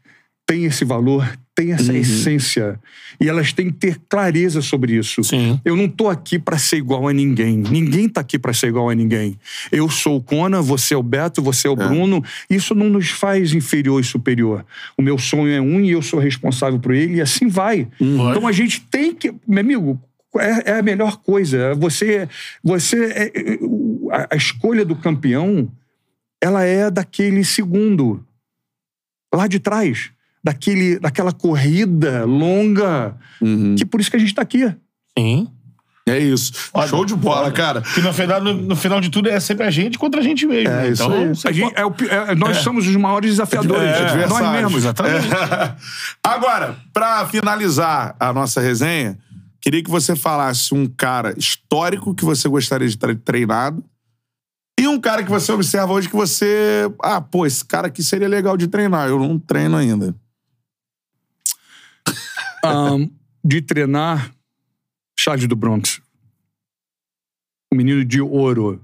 [0.51, 1.25] têm esse valor,
[1.55, 2.77] têm essa essência.
[3.21, 5.23] E elas têm que ter clareza sobre isso.
[5.23, 5.57] Sim.
[5.63, 7.55] Eu não tô aqui para ser igual a ninguém.
[7.57, 9.39] Ninguém tá aqui para ser igual a ninguém.
[9.71, 12.21] Eu sou o Kona, você é o Beto, você é o Bruno.
[12.49, 14.65] Isso não nos faz inferior e superior.
[14.97, 17.87] O meu sonho é um e eu sou responsável por ele e assim vai.
[18.31, 20.01] Então a gente tem que, meu amigo,
[20.37, 21.73] é, é a melhor coisa.
[21.75, 22.27] Você,
[22.61, 23.59] você, é- é-
[24.29, 25.71] a escolha do campeão,
[26.41, 28.25] ela é daquele segundo
[29.33, 30.11] lá de trás,
[30.43, 33.75] daquele, daquela corrida longa, Uhum.
[33.77, 34.73] que por isso que a gente tá aqui.
[35.17, 35.47] Sim.
[36.07, 36.51] É isso.
[36.73, 37.51] Olha, Show de bola, foda.
[37.51, 37.81] cara.
[37.81, 40.47] Que no final, no, no final de tudo é sempre a gente contra a gente
[40.47, 40.67] mesmo.
[40.67, 40.89] É, né?
[40.89, 41.31] isso então, aí.
[41.45, 43.83] A gente- é o é- nós somos os maiores desafiadores.
[43.83, 44.77] É, nós mesmos.
[44.77, 45.27] Exatamente.
[46.23, 49.17] Agora, pra finalizar a nossa resenha,
[49.61, 53.83] queria que você falasse um cara histórico que você gostaria de ter treinado
[54.79, 56.91] e um cara que você observa hoje que você.
[57.03, 59.07] Ah, pô, esse cara aqui seria legal de treinar.
[59.07, 60.15] Eu não treino ainda.
[62.63, 63.07] Ahn,
[63.43, 64.33] de treinar
[65.19, 66.01] Charles do Bronx.
[67.71, 68.81] O menino de ouro.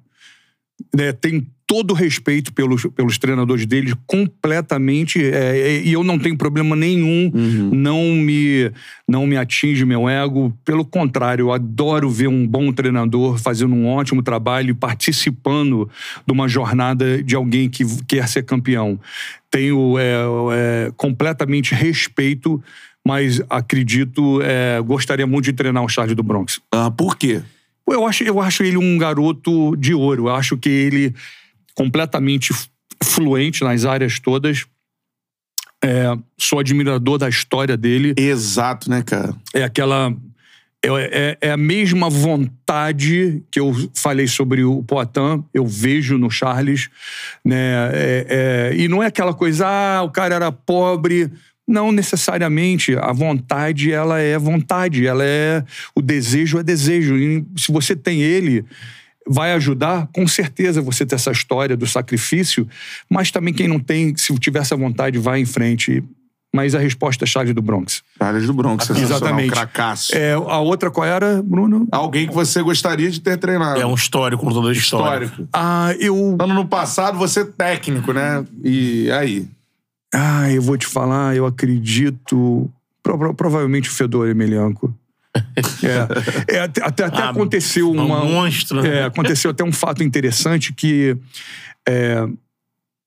[0.96, 5.22] Né, tem todo o respeito pelos, pelos treinadores dele, completamente.
[5.22, 7.30] é, é, e eu não tenho problema nenhum,
[7.74, 8.72] não, me,
[9.06, 10.58] não me atinge meu ego.
[10.64, 15.90] Pelo contrário, eu adoro ver um bom treinador fazendo um ótimo trabalho e participando
[16.26, 18.98] de uma jornada de alguém que quer ser campeão.
[19.52, 20.16] Tenho é,
[20.54, 22.64] é, completamente respeito
[23.08, 26.60] mas acredito, é, gostaria muito de treinar o Charles do Bronx.
[26.70, 27.42] Ah, por quê?
[27.90, 30.28] Eu acho, eu acho ele um garoto de ouro.
[30.28, 31.16] Eu acho que ele
[31.74, 32.54] completamente
[33.02, 34.66] fluente nas áreas todas.
[35.82, 38.14] É, sou admirador da história dele.
[38.18, 39.34] Exato, né, cara?
[39.54, 40.14] É aquela.
[40.84, 46.30] É, é- é a mesma vontade que eu falei sobre o Poitin, eu vejo no
[46.30, 46.90] Charles.
[47.44, 47.90] Né?
[47.94, 48.26] É-
[48.74, 51.32] é- e não é aquela coisa, ah, o cara era pobre.
[51.68, 52.96] Não necessariamente.
[52.96, 55.06] A vontade, ela é vontade.
[55.06, 55.64] Ela é.
[55.94, 57.18] O desejo é desejo.
[57.18, 58.64] E se você tem ele,
[59.28, 62.68] vai ajudar, com certeza, você ter essa história do sacrifício.
[63.10, 66.04] Mas também quem não tem, se tiver essa vontade, vai em frente.
[66.56, 68.02] Mas a resposta é Charles do Bronx.
[68.18, 69.52] Charles do Bronx, Exatamente.
[69.52, 70.16] Cracaço.
[70.16, 71.88] É, a outra qual era, Bruno?
[71.92, 73.80] Alguém que você gostaria de ter treinado.
[73.80, 75.26] É um histórico, um lutador histórico.
[75.26, 75.50] histórico.
[75.52, 76.38] Ah, eu.
[76.40, 78.46] Ano no passado, você é técnico, né?
[78.64, 79.46] E aí?
[80.20, 82.72] Ah, eu vou te falar, eu acredito.
[83.04, 84.94] pro- pro- provavelmente o Fedor Emelianco.
[86.50, 88.24] É, é, até até, Ah, aconteceu um uma.
[88.26, 89.02] monstro, né?
[89.02, 91.16] É, aconteceu até um fato interessante que.
[91.88, 92.28] é,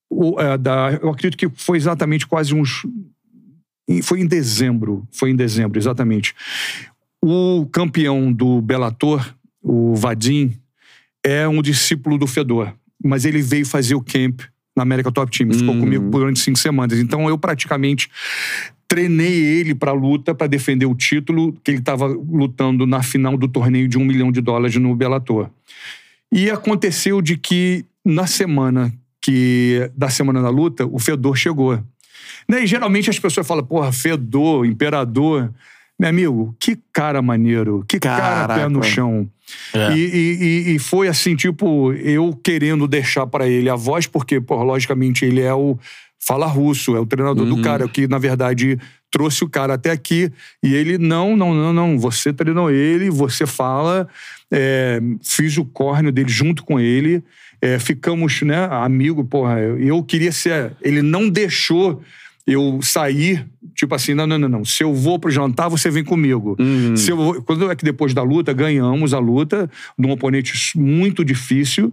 [0.09, 2.87] o- é, da, eu acredito que foi exatamente quase uns.
[4.05, 5.07] Foi em dezembro.
[5.11, 6.35] Foi em dezembro, exatamente.
[7.23, 10.57] O campeão do Bellator, o Vadim,
[11.24, 12.73] é um discípulo do Fedor.
[13.03, 14.43] Mas ele veio fazer o camp
[14.81, 15.52] na América Top Team.
[15.52, 16.98] Ficou comigo durante cinco semanas.
[16.98, 18.11] Então eu praticamente
[18.89, 23.47] treinei ele para luta, para defender o título, que ele estava lutando na final do
[23.47, 25.48] torneio de um milhão de dólares no Bellator.
[26.32, 31.78] E aconteceu de que na semana que da semana da luta, o Fedor chegou.
[32.48, 32.65] Né?
[32.65, 35.52] E geralmente as pessoas falam, porra, Fedor, imperador.
[35.98, 38.94] Meu amigo, que cara maneiro, que cara pé no Caraca.
[38.94, 39.28] chão.
[39.74, 39.93] É.
[39.93, 44.62] E, e- e- foi assim, tipo, eu querendo deixar pra ele a voz, porque, pô,
[44.62, 45.78] logicamente, ele é o
[46.18, 48.78] fala russo, é o treinador do cara, que, na verdade,
[49.10, 50.31] trouxe o cara até aqui.
[50.62, 54.06] E ele, não, não, não, não, você treinou ele, você fala,
[54.52, 57.24] é, fiz o córneo dele junto com ele,
[57.62, 60.72] é, ficamos, né, amigo, porra, eu queria ser...
[60.82, 62.02] Ele não deixou
[62.47, 63.47] eu sair,
[63.81, 64.65] tipo assim, não, não, não, não.
[64.65, 66.57] Se eu vou pro jantar, você vem comigo.
[66.97, 70.78] Se eu vou- quando é que depois da luta, ganhamos a luta de um oponente
[70.78, 71.93] muito difícil.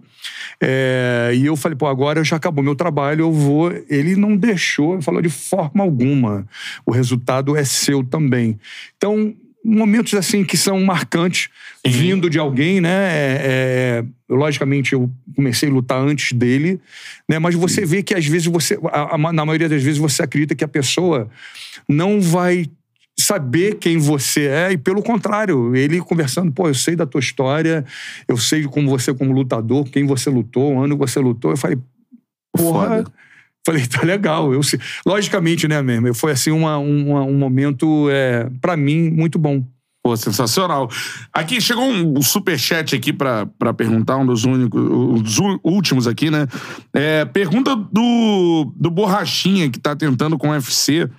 [0.61, 3.72] É, e eu falei, pô, agora já acabou meu trabalho, eu vou.
[3.89, 6.45] Ele não deixou, ele falou de forma alguma.
[6.85, 8.59] O resultado é seu também.
[8.97, 9.34] Então,
[9.68, 11.49] momentos assim que são marcantes,
[11.85, 12.89] vindo de alguém, né?
[12.89, 16.80] É, é, logicamente, eu comecei a lutar antes dele,
[17.27, 17.38] né?
[17.38, 20.56] Mas você vê que às vezes você, a- a- na maioria das vezes, você acredita
[20.56, 21.30] que a pessoa
[21.88, 22.65] não vai
[23.19, 27.84] saber quem você é e pelo contrário, ele conversando, pô, eu sei da tua história,
[28.27, 31.57] eu sei como você como lutador, quem você lutou, o ano que você lutou, eu
[31.57, 31.77] falei,
[32.56, 33.11] porra, Foda.
[33.68, 34.53] Falei, tá legal.
[34.53, 34.61] Eu,
[35.06, 36.14] logicamente, né, mesmo?
[36.14, 39.61] Foi assim uma, uma um momento, é, para mim, muito bom.
[40.02, 40.89] Pô, sensacional.
[41.34, 43.45] Aqui chegou um superchat aqui pra
[43.76, 46.48] perguntar, um dos únicos, os últimos aqui, né?
[46.94, 51.10] É, pergunta do, do Borrachinha, que tá tentando com o UFC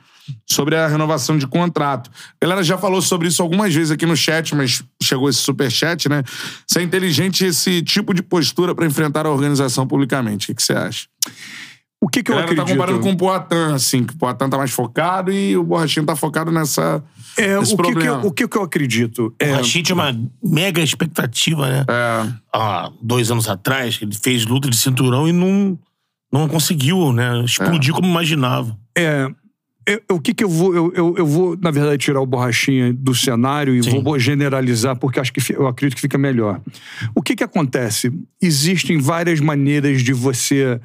[0.47, 2.11] sobre a renovação de contrato.
[2.41, 6.09] A galera já falou sobre isso algumas vezes aqui no chat, mas chegou esse superchat,
[6.09, 6.23] né?
[6.67, 10.51] Se é inteligente esse tipo de postura para enfrentar a organização publicamente.
[10.51, 11.07] O que você acha?
[12.01, 12.65] O que, que eu tá acredito?
[12.65, 16.07] tá comparando com o Poitin, assim, que o Poitin tá mais focado e o Borrachinho
[16.07, 17.03] tá focado nessa,
[17.37, 18.01] é, nesse o que problema.
[18.21, 19.27] Que eu, o que, que eu acredito?
[19.27, 21.85] O É, Rashid tinha uma mega expectativa, né?
[21.89, 22.33] É.
[22.55, 25.77] Há dois anos atrás, ele fez luta de cinturão e não,
[26.33, 27.43] não conseguiu, né?
[27.45, 28.79] Explodir como imaginava.
[28.97, 29.29] é,
[29.85, 30.75] eu- o que que eu vou...
[30.77, 34.03] Eu, eu, eu vou, na verdade, tirar o Borrachinha do cenário e Sim.
[34.05, 36.61] vou generalizar, porque acho que eu acredito que fica melhor.
[37.15, 38.13] O que que acontece?
[38.41, 40.79] Existem várias maneiras de você,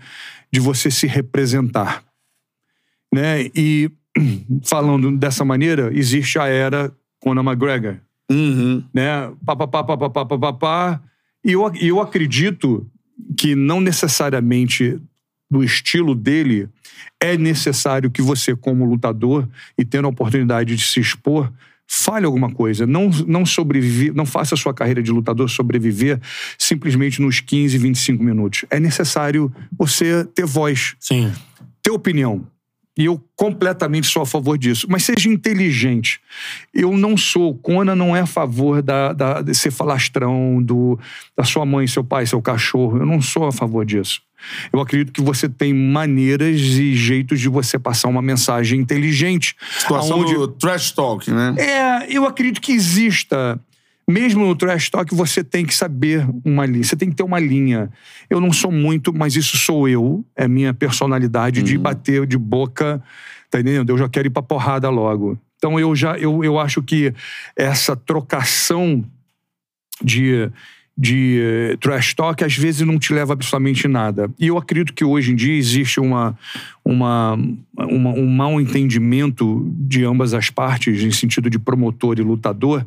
[0.54, 2.04] de você se representar.
[3.12, 3.50] Né?
[3.56, 3.90] E
[4.64, 7.98] falando dessa maneira, existe a era Conor McGregor.
[8.32, 8.84] Uhum.
[8.94, 9.34] Né?
[9.44, 11.02] Pá, pá, pá, pá, pá, pá, pá, pá.
[11.44, 12.88] E eu, eu acredito
[13.36, 15.02] que não necessariamente
[15.50, 16.70] do estilo dele,
[17.20, 21.52] é necessário que você, como lutador, e tendo a oportunidade de se expor,
[21.88, 22.88] fale alguma coisa.
[22.88, 26.20] Não, não sobrevive, não faça a sua carreira de lutador sobreviver
[26.58, 28.66] simplesmente nos 15, 25 minutos.
[28.70, 31.32] É necessário você ter voz Sim.
[31.82, 32.48] ter opinião.
[32.96, 34.86] E eu completamente sou a favor disso.
[34.88, 36.22] Mas seja inteligente.
[36.72, 41.00] Eu não sou, Conan não é a favor da, da, de ser falastrão do,
[41.36, 43.00] da sua mãe, seu pai, seu cachorro.
[43.00, 44.22] Eu não sou a favor disso.
[44.72, 49.56] Eu acredito que você tem maneiras e jeitos de você passar uma mensagem inteligente.
[49.80, 51.56] Situação aonde- do trash talk, né?
[51.58, 53.60] é, eu acredito que exista.
[54.06, 56.84] Mesmo no trash talk, você tem que saber uma linha.
[56.84, 57.90] Você tem que ter uma linha.
[58.30, 60.26] Eu não sou muito, mas isso sou eu.
[60.36, 63.02] É minha personalidade de bater de boca.
[63.50, 63.92] Tá entendendo?
[63.92, 65.40] Eu já quero ir pra porrada logo.
[65.58, 67.14] Então eu já eu, eu acho que
[67.56, 69.06] essa trocação
[70.04, 70.50] de,
[70.96, 74.30] de eh, trash talk às vezes não te leva absolutamente nada.
[74.40, 76.38] E eu acredito que hoje em dia existe uma,
[76.86, 77.34] uma,
[77.78, 82.86] uma- um mal entendimento de ambas as partes, em sentido de promotor e lutador,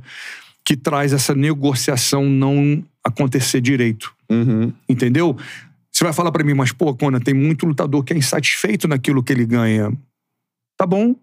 [0.65, 4.15] que traz essa negociação não acontecer direito.
[4.31, 4.73] Uhum.
[4.89, 5.37] Entendeu?
[5.93, 9.23] Você vai falar pra mim, mas pô, Conan, tem muito lutador que é insatisfeito naquilo
[9.23, 9.93] que ele ganha.
[10.77, 11.17] Tá bom.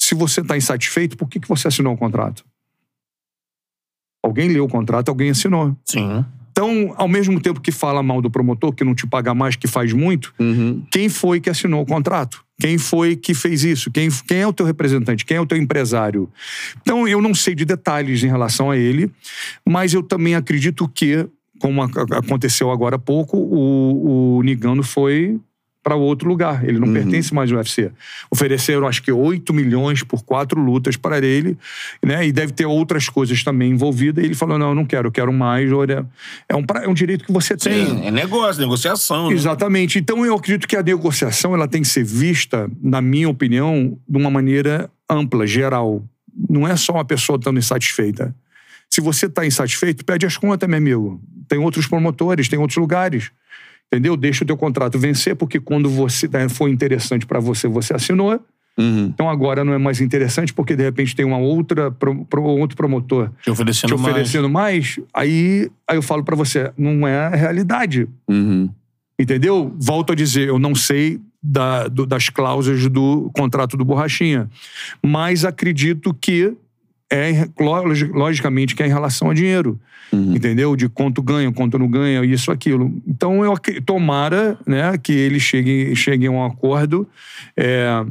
[0.00, 2.44] Se você tá insatisfeito, por que, que você assinou o contrato?
[4.28, 5.76] Alguém leu o contrato, alguém assinou.
[5.84, 6.24] Sim.
[6.50, 9.68] Então, ao mesmo tempo que fala mal do promotor, que não te paga mais, que
[9.68, 10.82] faz muito, Uhum.
[10.90, 12.44] quem foi que assinou o contrato?
[12.60, 13.90] Quem foi que fez isso?
[13.92, 15.24] Quem, quem é o teu representante?
[15.24, 16.28] Quem é o teu empresário?
[16.82, 19.08] Então, eu não sei de detalhes em relação a ele,
[19.64, 21.24] mas eu também acredito que,
[21.60, 25.38] como aconteceu agora há pouco, o, o Nigano foi
[25.88, 26.68] para outro lugar.
[26.68, 27.90] Ele não pertence mais ao UFC.
[28.30, 31.56] Ofereceram, acho que, 8 milhões por quatro lutas para ele,
[32.04, 32.26] né?
[32.26, 34.22] E deve ter outras coisas também envolvidas.
[34.22, 35.72] E ele falou: não, eu não quero, eu quero mais.
[35.72, 36.04] Olha,
[36.46, 37.86] é um, pra- é um direito que você tem.
[37.86, 39.30] Sim, é negócio, negociação.
[39.30, 39.34] né?
[39.34, 39.98] Exatamente.
[39.98, 44.18] Então eu acredito que a negociação ela tem que ser vista, na minha opinião, de
[44.18, 46.04] uma maneira ampla, geral.
[46.50, 48.34] Não é só uma pessoa estando insatisfeita.
[48.90, 51.20] Se você está insatisfeito, pede as contas, meu amigo.
[51.48, 53.30] Tem outros promotores, tem outros lugares.
[53.92, 54.16] Entendeu?
[54.16, 58.38] Deixa o teu contrato vencer, porque quando você né, for interessante para você, você assinou.
[58.78, 59.06] Uhum.
[59.06, 62.76] Então agora não é mais interessante, porque de repente tem uma outra pro- pro- outro
[62.76, 65.00] promotor Te oferecendo, te oferecendo mais.
[65.12, 68.06] Aí, aí eu falo para você, não é a realidade.
[68.28, 68.70] Uhum.
[69.18, 69.74] Entendeu?
[69.80, 74.48] Volto a dizer, eu não sei da- do- das cláusulas do contrato do Borrachinha,
[75.04, 76.52] mas acredito que
[77.10, 77.48] é
[78.12, 79.80] logicamente que é em relação a dinheiro,
[80.12, 80.76] entendeu?
[80.76, 82.92] De quanto ganha, quanto não ganha, isso, aquilo.
[83.06, 83.54] Então eu
[83.84, 87.06] tomara, né, que eles cheguem, cheguem a um acordo.
[87.56, 88.04] é,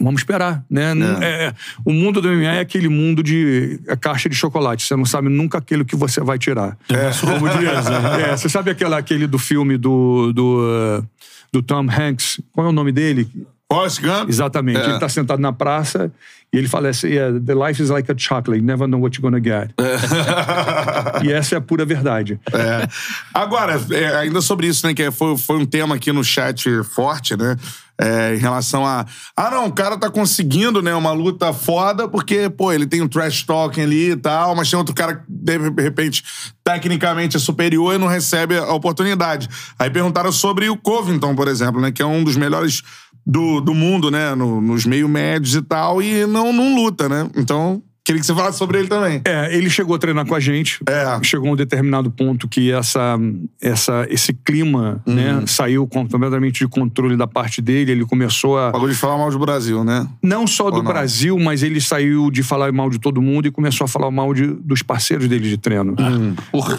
[0.00, 0.94] Vamos esperar, né?
[0.94, 1.54] Não- é,
[1.84, 4.84] o mundo do MMA é aquele mundo de a caixa de chocolate.
[4.84, 6.76] Você não sabe nunca aquilo que você vai tirar.
[7.20, 8.30] Como diz, né?
[8.32, 11.04] É, você sabe aquela, aquele do filme do, do,
[11.52, 12.40] do Tom Hanks?
[12.50, 13.28] Qual é o nome dele?
[13.70, 14.28] Forrest Gump?
[14.28, 14.80] Exatamente.
[14.80, 14.84] É.
[14.84, 16.10] Ele está sentado na praça
[16.52, 19.18] e ele fala assim: yeah, The life is like a chocolate, you never know what
[19.18, 19.72] you're gonna get.
[21.24, 22.38] e essa é a pura verdade.
[22.52, 22.86] É.
[23.32, 24.92] Agora, é, ainda sobre isso, né?
[24.92, 27.56] Que foi, foi um tema aqui no chat forte, né?
[27.98, 29.06] É, em relação a.
[29.34, 30.94] Ah, não, o cara tá conseguindo, né?
[30.94, 34.78] Uma luta foda, porque, pô, ele tem um trash talking ali e tal, mas tem
[34.78, 36.22] outro cara que, de repente,
[36.62, 39.48] tecnicamente é superior e não recebe a oportunidade.
[39.78, 41.90] Aí perguntaram sobre o Covington, por exemplo, né?
[41.90, 42.82] Que é um dos melhores
[43.26, 44.34] do, do mundo, né?
[44.34, 47.28] no- nos meio médios e tal, e não, não luta, né?
[47.36, 47.82] Então.
[48.04, 49.22] Queria que você falasse sobre ele também.
[49.24, 50.80] É, ele chegou a treinar com a gente.
[50.88, 51.22] É.
[51.22, 53.16] Chegou a um determinado ponto que essa,
[53.60, 57.92] essa, esse clima né, saiu completamente de controle da parte dele.
[57.92, 58.72] Ele começou a.
[58.72, 60.04] Bagulho de falar mal do Brasil, né?
[60.20, 60.90] Não só do Ou não?
[60.92, 64.34] Brasil, mas ele saiu de falar mal de todo mundo e começou a falar mal
[64.34, 65.94] de, dos parceiros dele de treino.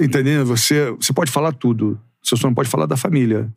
[0.01, 0.45] Entendeu?
[0.45, 1.97] Você, você pode falar tudo.
[2.21, 3.49] Você só não pode falar da família.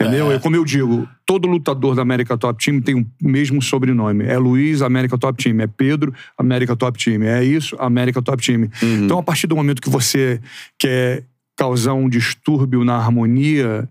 [0.00, 0.30] Entendeu?
[0.30, 0.38] É.
[0.38, 4.24] como eu digo, todo lutador da América Top Team tem o mesmo sobrenome.
[4.24, 5.60] É Luiz, América Top Team.
[5.60, 7.22] É Pedro, América Top Team.
[7.24, 8.68] É isso, América Top Team.
[8.80, 10.40] Então, a partir do momento que você
[10.78, 11.24] quer
[11.56, 13.88] causar um distúrbio na harmonia,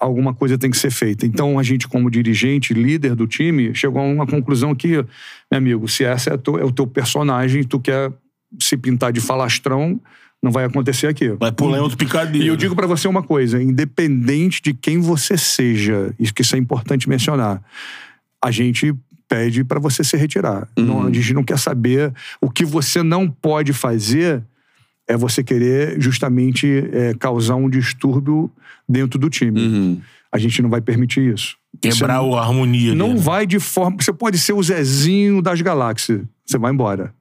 [0.00, 1.24] alguma coisa tem que ser feita.
[1.24, 5.06] Então, a gente, como dirigente, líder do time, chegou a uma conclusão que, meu
[5.52, 8.12] amigo, se essa é, a é o teu personagem, tu quer
[8.58, 10.00] se pintar de falastrão,
[10.42, 11.28] não vai acontecer aqui.
[11.30, 12.44] Vai pular em outro picadeiro.
[12.44, 16.56] E eu digo pra você uma coisa, independente de quem você seja, isso que isso
[16.56, 17.62] é importante mencionar,
[18.42, 18.94] a gente
[19.28, 20.66] pede pra você se retirar.
[20.76, 24.42] Não, a gente não quer saber o que você não pode fazer
[25.06, 28.50] é você querer justamente é, causar um distúrbio
[28.88, 30.00] dentro do time.
[30.32, 31.56] A gente não vai permitir isso.
[31.80, 32.94] Quebrar é- a harmonia.
[32.94, 33.20] não ali, né?
[33.20, 33.96] vai de forma.
[34.00, 36.22] Você pode ser o Zezinho das galáxias.
[36.46, 37.12] Você vai embora.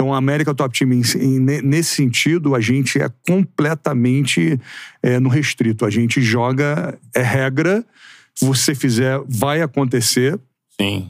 [0.00, 4.56] Então, a América Top Team, em- em- ne- nesse sentido, a gente é completamente
[5.02, 5.84] é, no restrito.
[5.84, 7.84] A gente joga, é regra.
[8.40, 10.38] Você fizer, vai acontecer,
[10.80, 11.08] Sim.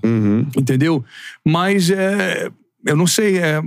[0.56, 1.04] entendeu?
[1.46, 2.50] Mas é,
[2.86, 3.60] eu não sei, é,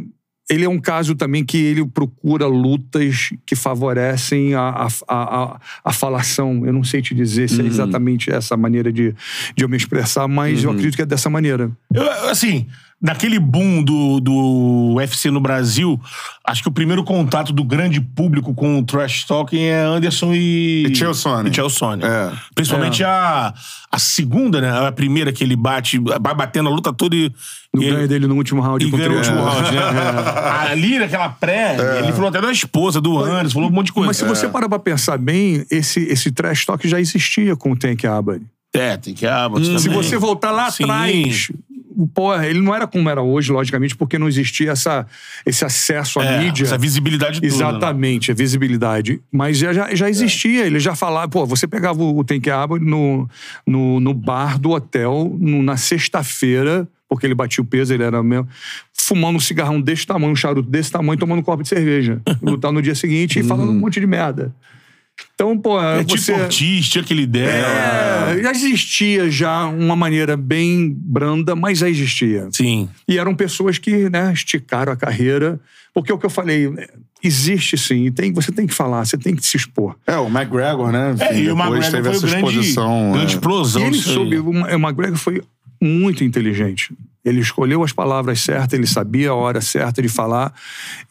[0.49, 5.59] ele é um caso também que ele procura lutas que favorecem a, a, a, a-
[5.85, 6.65] a falação.
[6.65, 9.13] Eu não sei te dizer se é exatamente essa maneira de,
[9.55, 11.69] de eu me expressar, mas eu acredito que é dessa maneira.
[11.93, 12.65] Eu, assim,
[13.01, 15.99] naquele boom do, do UFC no Brasil,
[16.45, 20.85] acho que o primeiro contato do grande público com o trash talking é Anderson e.
[20.89, 21.51] E Chael Sonnen.
[21.51, 22.05] E Chael Sonnen.
[22.07, 22.31] É.
[22.53, 23.53] Principalmente a,
[23.91, 24.87] a segunda, né?
[24.87, 27.31] A primeira que ele bate, vai batendo a luta toda e.
[27.73, 29.43] No ganho dele no último round E contra ganhou o último É.
[29.49, 29.81] round, né?
[30.69, 34.07] Ali, naquela pré, ele falou até da esposa, do Anderson, falou um monte de coisa.
[34.07, 37.75] Mas se você parar pra pensar bem, esse, esse trash talk já existia com o
[37.77, 38.41] Tank Abbott.
[38.73, 40.01] É, tem que Abbott Se também.
[40.03, 40.83] você voltar lá Sim.
[40.83, 41.49] atrás,
[42.07, 45.05] porra, ele não era como era hoje, logicamente, porque não existia essa,
[45.45, 46.63] esse acesso à É, mídia.
[46.63, 47.47] Essa visibilidade toda.
[47.47, 47.53] né?
[47.55, 49.21] Exatamente, a visibilidade.
[49.31, 51.27] Mas já, já, existia, ele já falava.
[51.29, 53.27] Pô, você pegava o Tank Abbott no,
[53.65, 58.21] no, no bar do hotel no- na sexta-feira, porque ele batia o peso, ele era
[58.23, 58.47] mesmo.
[58.93, 62.21] Fumando um cigarrão desse tamanho, um charuto desse tamanho, tomando um copo de cerveja.
[62.41, 64.53] Lutar no dia seguinte e falando um monte de merda.
[65.33, 66.31] Então, pô, É você.
[66.33, 67.49] tipo Ortiz, tinha aquele ideia.
[67.49, 72.47] É, já existia já uma maneira bem branda, mas já existia.
[72.51, 72.87] Sim.
[73.07, 75.59] E eram pessoas que né, esticaram a carreira.
[75.93, 76.87] Porque é o que eu falei, é,
[77.21, 79.95] existe sim, e tem, você tem que falar, você tem que se expor.
[80.07, 81.13] É, o McGregor, né?
[81.19, 83.11] É, e o depois McGregor teve foi essa grande, exposição.
[83.11, 83.35] grande é.
[83.35, 83.81] explosão.
[83.81, 85.41] E ele soube, o McGregor foi
[85.81, 86.93] muito inteligente.
[87.25, 90.53] Ele escolheu as palavras certas, ele sabia a hora certa de falar.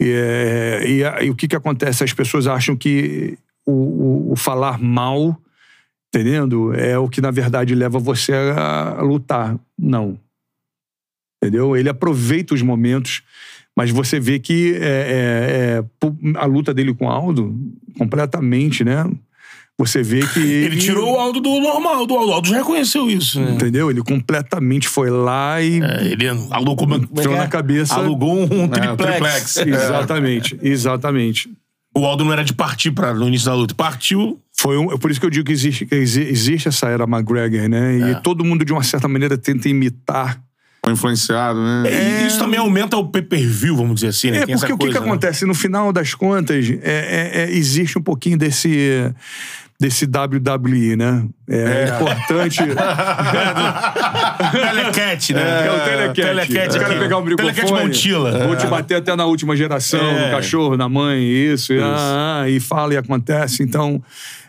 [0.00, 2.02] E, é, e a- e o que, que acontece?
[2.02, 3.36] As pessoas acham que
[3.70, 5.40] o, o- o falar mal,
[6.14, 6.72] entendendo?
[6.74, 9.56] É o que, na verdade, leva você a, lutar.
[9.78, 10.18] Não.
[11.42, 11.76] Entendeu?
[11.76, 13.22] Ele aproveita os momentos,
[13.76, 17.54] mas você vê que é, é, é, a luta dele com o Aldo,
[17.96, 19.10] completamente, né?
[19.78, 22.30] Você vê que Ele tirou o Aldo do normal, do Aldo.
[22.30, 23.52] O Aldo já reconheceu isso, né?
[23.52, 23.90] Entendeu?
[23.90, 27.38] Ele completamente foi lá e É, ele alugou, como é Enfiou é?
[27.38, 27.94] na cabeça.
[27.94, 28.92] alugou um É, triplex.
[28.92, 29.56] o triplex.
[29.56, 31.50] Exatamente, exatamente.
[32.00, 33.74] O Aldo não era de partir pra, no início da luta.
[33.74, 34.38] Partiu.
[34.58, 37.04] Foi um, é por isso que eu digo que existe, que exi- existe essa era
[37.04, 37.96] McGregor, né?
[37.98, 38.14] E É.
[38.16, 40.40] todo mundo, de uma certa maneira, tenta imitar.
[40.82, 41.84] Foi influenciado, né?
[42.22, 44.38] E Isso também aumenta o pay-per-view, vamos dizer assim, né?
[44.38, 45.06] É, Tem porque o que, que coisa, né?
[45.06, 45.44] acontece?
[45.44, 49.12] No final das contas, é, é- é- existe um pouquinho desse,
[49.80, 51.26] desse WWE, né?
[51.48, 52.58] É, importante.
[54.52, 55.66] Telecat, né?
[55.66, 56.14] É o telecat.
[56.14, 56.76] Telecat.
[56.76, 57.54] O cara pegar o microfone.
[57.54, 58.46] Telecat Montila.
[58.46, 60.26] Vou te bater até na última geração, É.
[60.26, 61.72] no cachorro, na mãe, isso.
[61.72, 63.62] E, ah, e fala e acontece.
[63.62, 64.02] Então,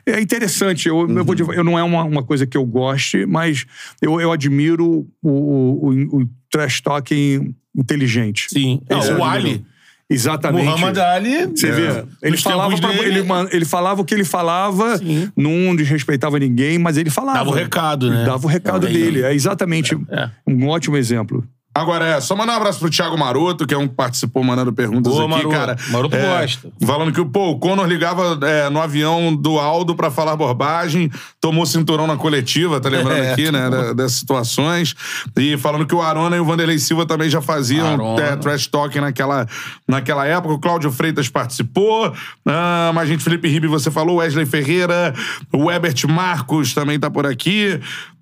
[0.05, 0.87] é interessante.
[0.89, 3.65] Eu, eu, vou, dizer- eu não é uma, uma coisa que eu goste, mas
[4.01, 8.47] eu, eu admiro o, o, o, o trash talking inteligente.
[8.49, 8.81] Sim.
[8.89, 9.23] Eu o admiro.
[9.23, 9.65] Ali.
[10.13, 10.65] Exatamente.
[10.65, 11.45] Muhammad Ali.
[11.47, 12.03] Você é, vê?
[12.21, 15.31] Ele nos falava, pra- dele, ele, ele falava o que ele falava, Sim.
[15.35, 17.37] não desrespeitava ninguém, mas ele falava.
[17.39, 18.25] Dava o recado, né?
[18.25, 19.23] Dava o recado É, dele.
[19.23, 20.29] É exatamente É.
[20.47, 21.43] um ótimo exemplo.
[21.73, 24.73] Agora é, só mandar um abraço pro Thiago Maroto, que é um que participou mandando
[24.73, 25.49] perguntas Boa, aqui, Maroto.
[25.55, 25.77] cara.
[25.89, 26.69] Maroto É, gosta.
[26.85, 31.65] Falando que pô, o Conor ligava é, no avião do Aldo pra falar bobagem, tomou
[31.65, 34.93] cinturão na coletiva, tá lembrando É, aqui, né, da- dessas situações.
[35.39, 38.99] E falando que o Arona e o Vanderlei Silva também já faziam é, trash talking
[38.99, 39.47] naquela,
[39.87, 40.53] naquela época.
[40.55, 42.13] O Cláudio Freitas participou.
[42.45, 45.13] Ah, mas gente, Felipe Ribe, você falou, Wesley Ferreira,
[45.53, 47.79] o Ebert Marcos também tá por aqui.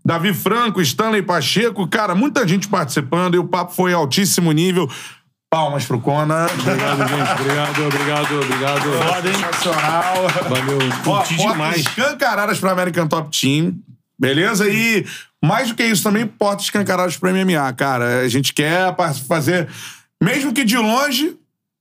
[0.10, 4.90] Davi Franco, Stanley Pacheco, cara, muita gente participando e o papo foi altíssimo nível.
[5.52, 6.48] Palmas pro Conan.
[6.48, 7.42] Obrigado, gente.
[7.42, 8.82] Obrigado, obrigado, obrigado.
[8.82, 9.36] Foda, hein?
[9.36, 10.16] Sensacional.
[10.50, 10.80] Valeu.
[10.80, 11.78] Curti portas demais.
[11.82, 13.76] escancaradas pro American Top Team.
[14.20, 14.68] Beleza?
[14.68, 15.06] E
[15.46, 18.22] mais do que isso também, portas escancaradas pro MMA, cara.
[18.22, 18.96] A gente quer
[19.28, 19.68] fazer,
[20.20, 21.38] mesmo que de longe,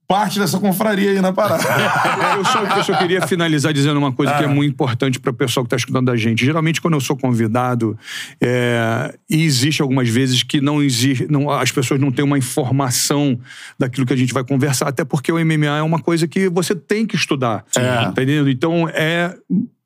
[0.09, 1.63] parte dessa confraria aí na parada.
[2.39, 4.49] Eu só, eu só queria finalizar dizendo uma coisa que é Ah.
[4.49, 6.45] muito importante para o pessoal que está escutando a gente.
[6.45, 7.99] Geralmente, quando eu sou convidado,
[8.41, 13.39] é, e existe algumas vezes que não existe, não, as pessoas não têm uma informação
[13.79, 16.75] daquilo que a gente vai conversar, até porque o MMA é uma coisa que você
[16.75, 17.65] tem que estudar.
[17.77, 18.05] É.
[18.05, 18.49] Entendendo?
[18.49, 19.35] Então, é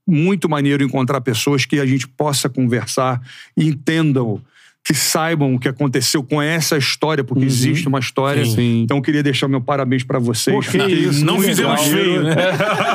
[0.06, 3.20] muito maneiro encontrar pessoas que a gente possa conversar
[3.56, 4.40] e entendam.
[4.84, 8.44] Que saibam o que aconteceu com essa história, porque existe uma história.
[8.44, 8.82] Sim.
[8.82, 10.66] Então, eu queria deixar meu parabéns para vocês.
[10.66, 12.34] Fiquei isso, Não fizemos feio, né?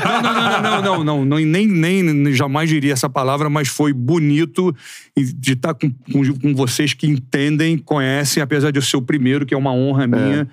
[0.03, 3.93] Não, não, não, não, não, não, não, nem, nem jamais diria essa palavra, mas foi
[3.93, 4.75] bonito
[5.15, 9.45] de estar com, com, com vocês que entendem, conhecem, apesar de eu ser o primeiro,
[9.45, 10.47] que é uma honra minha.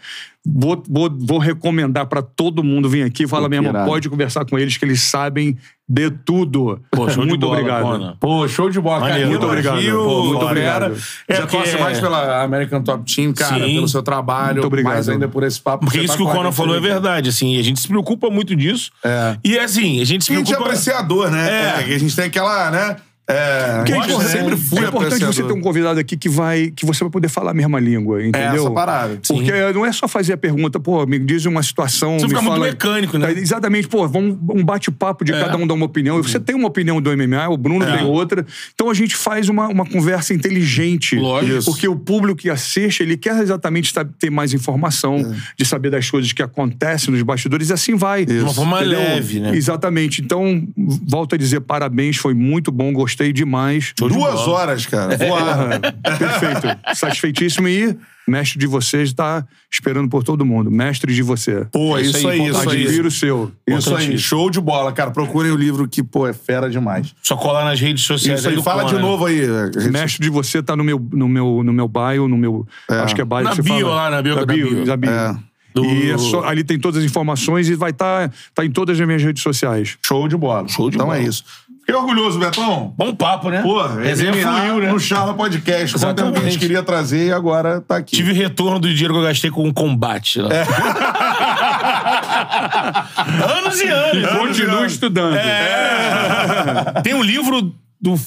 [0.47, 4.45] Vou, vou, vou recomendar para todo mundo vir aqui e falar Pô, mesmo, pode conversar
[4.45, 5.57] com eles que eles sabem
[5.89, 6.81] de tudo.
[6.91, 7.83] Pô, show de muito bola, obrigado.
[7.83, 8.17] Conan.
[8.21, 9.31] Pô, show de bola, Maneiro, cara.
[9.31, 10.05] muito obrigado.
[10.05, 10.97] Pô, muito obrigado.
[11.27, 13.75] É Já porque- torce mais pela American Top Team, cara, Sim.
[13.75, 14.55] pelo seu trabalho.
[14.57, 14.93] Muito obrigado.
[14.93, 15.87] Mais ainda por esse papo.
[15.87, 17.59] Porque você isso tá que o Conan falou é verdade, assim.
[17.59, 18.91] A gente se preocupa muito disso.
[19.03, 19.39] É.
[19.43, 20.71] E assim, a gente se A gente é preocupa...
[20.71, 21.49] apreciador, né?
[21.51, 21.81] É.
[21.81, 21.83] É.
[21.85, 22.97] que a gente tem aquela, né?
[23.27, 26.29] É, Que é gosta, importante, sempre fui é importante você ter um convidado aqui que
[26.29, 28.63] vai que você vai poder falar a mesma língua, entendeu?
[28.67, 29.19] essa parada.
[29.27, 32.43] Porque não é só fazer a pergunta, pô, me diz uma situação, Você me fica
[32.43, 33.33] muito fala- mecânico, né?
[33.33, 35.41] Tá, Exatamente, pô, vamos um bate-papo de É.
[35.41, 36.23] cada um dar uma opinião.
[36.23, 38.45] Você tem uma opinião do MMA, o Bruno tem outra.
[38.75, 41.17] Então a gente faz uma, uma conversa inteligente.
[41.17, 41.65] Lógico.
[41.65, 46.31] Porque o público que assiste, ele quer exatamente ter mais informação, de saber das coisas
[46.33, 48.27] que acontecem nos bastidores, e assim vai.
[48.27, 49.57] De uma forma leve, né?
[49.57, 50.21] Exatamente.
[50.21, 53.93] Então, volto a dizer parabéns, foi muito bom, gostei demais.
[53.99, 54.49] Show de Duas bola.
[54.51, 55.17] horas, cara.
[55.17, 55.81] Voar.
[56.19, 56.79] Perfeito.
[56.95, 57.97] Satisfeitíssimo e
[58.27, 60.71] mestre de vocês está esperando por todo mundo.
[60.71, 61.67] Mestre de você.
[61.71, 62.83] Pô, É isso isso aí, aí, isso aí.
[62.85, 63.53] Admiro o seu.
[63.67, 65.11] Isso aí, show de bola, cara.
[65.11, 67.15] Procurem o livro que, pô, é fera demais.
[67.23, 68.97] Só colar nas redes sociais Isso aí, fala Conan.
[68.97, 69.43] de novo aí.
[69.91, 72.67] Mestre de você tá no meu, no meu, no meu bio, no meu.
[72.89, 73.41] Acho que é bio.
[73.43, 73.95] Na que você bio fala.
[73.95, 74.87] lá, na bio, Na bio.
[74.87, 75.11] na bio.
[75.11, 75.37] É.
[75.75, 78.99] Do- E é só- ali tem todas as informações e vai estar tá, em todas
[79.01, 79.99] as minhas redes sociais.
[80.07, 80.69] Show de bola.
[80.69, 81.19] Show de então bola.
[81.19, 81.43] é isso.
[81.85, 82.95] Fiquei orgulhoso, Betão.
[82.97, 83.61] Bom papo, né?
[83.61, 84.91] Pô, resenha fluiu, né?
[84.91, 85.99] no Charla Podcast.
[85.99, 88.17] Quanto tempo que a gente queria trazer e agora tá aqui.
[88.17, 90.41] Tive retorno do dinheiro que eu gastei com o combate.
[90.41, 90.49] Lá.
[93.59, 94.31] anos e anos.
[94.31, 95.37] Continua estudando.
[95.37, 97.03] É.
[97.03, 98.19] Tem um livro do.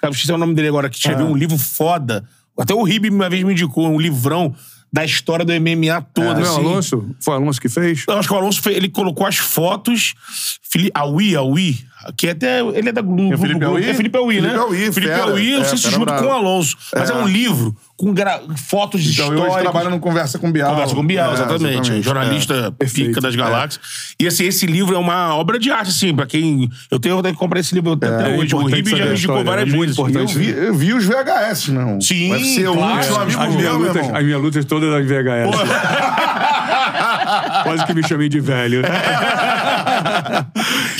[0.00, 2.24] Cara, esqueci o nome dele agora, que escreveu um livro foda.
[2.58, 4.52] Até o Ribe uma vez me indicou um livrão
[4.92, 6.34] da história do MMA toda.
[6.34, 6.58] Não é o assim.
[6.60, 7.10] Alonso?
[7.20, 8.04] Foi o Alonso que fez?
[8.08, 10.14] Eu acho que o Alonso fez- ele colocou as fotos.
[10.62, 11.78] Fili- Aui, Aui,
[12.16, 12.60] que é até.
[12.60, 13.34] Ele é da Globo.
[13.34, 13.64] É Felipe.
[13.64, 13.88] Aui?
[13.88, 14.48] É Felipe Aui, né?
[14.50, 15.26] Felipe Aui, Felipe eu
[15.58, 16.76] não É, sei se junto com o Alonso.
[16.94, 19.52] Mas é, um livro com gra- fotos de Então, históricas.
[19.54, 20.70] hoje trabalha no Conversa com Bial.
[20.72, 22.02] Conversa com Bial, É, exatamente.
[22.02, 23.20] Jornalista pica Perfeito.
[23.20, 23.80] das galáxias.
[24.18, 26.68] E assim, esse livro é uma obra de arte, assim, pra quem.
[26.90, 28.54] Eu tenho vontade de comprar esse livro até é hoje.
[28.54, 29.96] O Ribe já indicou história, várias é vezes.
[29.98, 32.00] Eu vi, eu vi os VHS, meu.
[32.00, 33.16] Sim, um claro.
[33.16, 35.54] amigo As minhas, lutas, as minhas lutas todas das VHS.
[37.64, 38.82] Quase que me chamei de velho.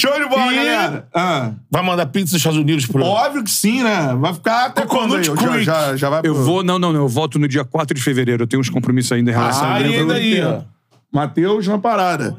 [0.04, 1.08] Show de bola, E- galera.
[1.14, 3.02] Ah, Vai mandar pizza dos Estados Unidos pro.
[3.04, 4.14] óbvio que sim, né?
[4.18, 5.24] Vai ficar até quando aí?
[5.24, 7.00] Já, já, já vai Eu pro- vou, não, não, não.
[7.00, 8.42] Eu volto no dia 4 de fevereiro.
[8.42, 10.06] Eu tenho uns compromissos ainda em relação Ah, ao Aí, livro.
[10.08, 10.60] daí, ó.
[11.12, 12.36] Matheus na parada.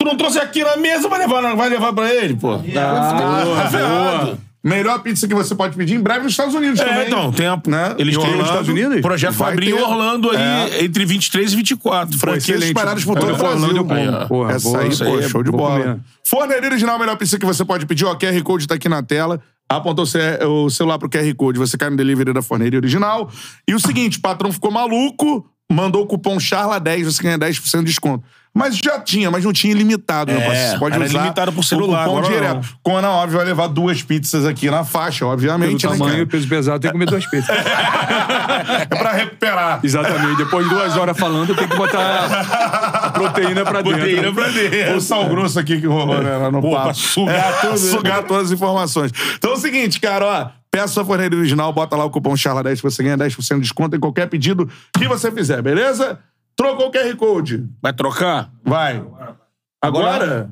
[0.00, 2.54] Tu não trouxe aqui na mesa, vai levar, vai levar pra ele, pô.
[2.54, 4.38] Ah, ferrado.
[4.64, 6.94] Melhor pizza que você pode pedir em breve nos Estados Unidos também.
[7.00, 7.94] É, então, tem a, Né?
[7.98, 9.00] eles Em têm Orlando, nos Estados Unidos?
[9.02, 9.82] Projeto Vai Fabrinho ter.
[9.82, 10.84] Orlando aí, É.
[10.84, 12.18] entre 23 e 24.
[12.18, 13.86] Franquias espalhadas por todo Eu o Brasil.
[13.90, 14.26] Aí.
[14.28, 15.80] Porra, Essa vou- aí, isso pô, é- show de bola.
[15.80, 16.00] comer.
[16.24, 18.06] Forneria Original, melhor pizza que você pode pedir.
[18.06, 19.38] Ó, QR Code tá aqui na tela.
[19.68, 23.30] Apontou o ce- o celular pro QR Code, você cai no delivery da Forneria Original.
[23.68, 27.90] E o seguinte, o patrão ficou maluco, mandou o cupom CHARLA10, você ganha 10% de
[27.90, 28.24] desconto.
[28.56, 30.46] Mas já tinha, mas não tinha ilimitado, né?
[30.46, 32.54] É, Você pode era usar limitado por celular, cupom direto.
[32.54, 32.62] não.
[32.84, 36.46] Conan, óbvio, vai levar duas pizzas aqui na faixa, Pelo obviamente, né, tamanho e peso
[36.46, 37.48] pesado, tem que comer duas pizzas.
[38.80, 39.80] É pra recuperar.
[39.82, 40.36] Exatamente.
[40.36, 42.24] Depois de duas horas falando, tem que botar
[43.04, 43.98] a proteína pra dentro.
[43.98, 44.94] Proteína pra dentro.
[44.96, 46.84] O sal grosso aqui que rolou né, lá no Pô, papo.
[46.84, 47.76] pra sugar tudo, né?
[47.76, 49.12] sugar todas as informações.
[49.36, 50.64] Então é o seguinte, cara, ó.
[50.70, 53.96] Peça sua forneira original, bota lá o cupom CHARLA10 que você ganha 10% de desconto
[53.96, 56.18] em qualquer pedido que você fizer, beleza?
[56.56, 57.66] Trocou o QR Code.
[57.82, 58.50] Vai trocar?
[58.64, 59.02] Vai.
[59.82, 60.50] Agora?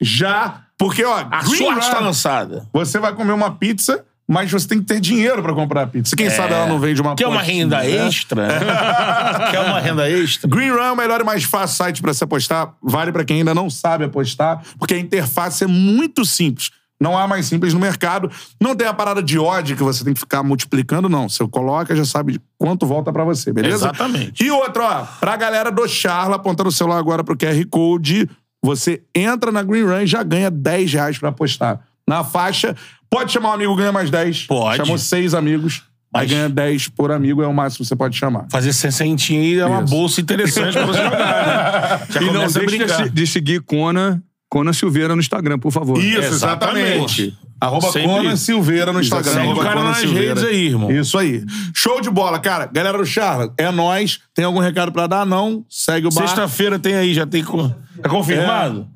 [0.00, 0.62] Já.
[0.78, 2.66] Porque, ó, A Green sorte tá Run, lançada.
[2.72, 6.16] você vai comer uma pizza, mas você tem que ter dinheiro pra comprar a pizza.
[6.16, 8.06] Quem sabe ela não vende uma Quer uma postinha, renda né?
[8.08, 8.48] extra?
[9.52, 10.48] Quer uma renda extra?
[10.50, 12.74] Green Run é o melhor e mais fácil site para se apostar.
[12.82, 16.70] Vale para quem ainda não sabe apostar, porque a interface é muito simples.
[17.02, 18.30] Não há mais simples no mercado.
[18.60, 21.28] Não tem a parada de ódio que você tem que ficar multiplicando, não.
[21.28, 23.74] Você coloca, já sabe quanto volta pra você, beleza?
[23.88, 24.44] Exatamente.
[24.44, 28.30] E outra, ó, pra galera do Charla, apontando o celular agora pro QR Code,
[28.64, 31.80] você entra na Green Run e já ganha 10 reais pra apostar.
[32.06, 32.76] Na faixa,
[33.10, 34.46] pode chamar um amigo, ganha mais 10.
[34.46, 34.76] Pode.
[34.76, 35.82] Chamou seis amigos,
[36.14, 38.46] aí Mas- ganha 10 por amigo, é o máximo que você pode chamar.
[38.50, 39.92] Fazer 60 aí é uma Isso.
[39.92, 42.06] bolsa interessante pra você jogar, né?
[42.10, 44.22] Já E não deixe de, de seguir Cona,
[44.52, 45.96] Cona Silveira no Instagram, por favor.
[45.98, 47.22] Isso, Exatamente.
[47.22, 47.38] exatamente.
[47.58, 49.32] Arroba Sempre- Conan Silveira no Instagram.
[49.32, 50.28] Segue o arroba cara Conan nas Silveira.
[50.34, 50.90] redes aí, irmão.
[50.90, 51.42] Isso aí.
[51.74, 52.68] Show de bola, cara.
[52.70, 54.20] Galera do Charla, é nóis.
[54.34, 55.24] Tem algum recado pra dar?
[55.24, 55.64] Não.
[55.70, 56.28] Segue o bar.
[56.28, 57.42] Sexta-feira tem aí, já tem.
[57.42, 57.72] co-
[58.04, 58.86] É confirmado?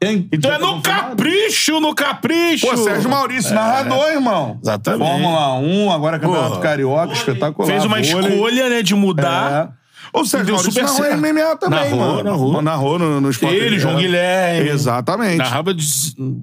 [0.00, 0.26] Tem?
[0.32, 1.08] Então Já é tá no confirmado?
[1.10, 2.66] capricho, no capricho!
[2.66, 4.58] Pô, Sérgio Maurício, narrador, irmão.
[4.62, 5.06] Exatamente.
[5.10, 6.60] Fórmula 1, agora Campeonato Porra.
[6.62, 7.68] Carioca, espetacular.
[7.68, 8.32] Fez uma vôlei.
[8.32, 9.74] escolha, né, de mudar.
[9.78, 9.81] É.
[10.14, 11.20] O Sérgio Deu Maurício super narrou certo.
[11.20, 12.22] MMA também, Narrou, mano.
[12.24, 12.62] narrou.
[12.62, 13.56] Narrou no, no esporte.
[13.56, 14.02] Ele, João É.
[14.02, 14.68] Guilherme.
[14.68, 15.38] Exatamente.
[15.38, 15.74] Narrava,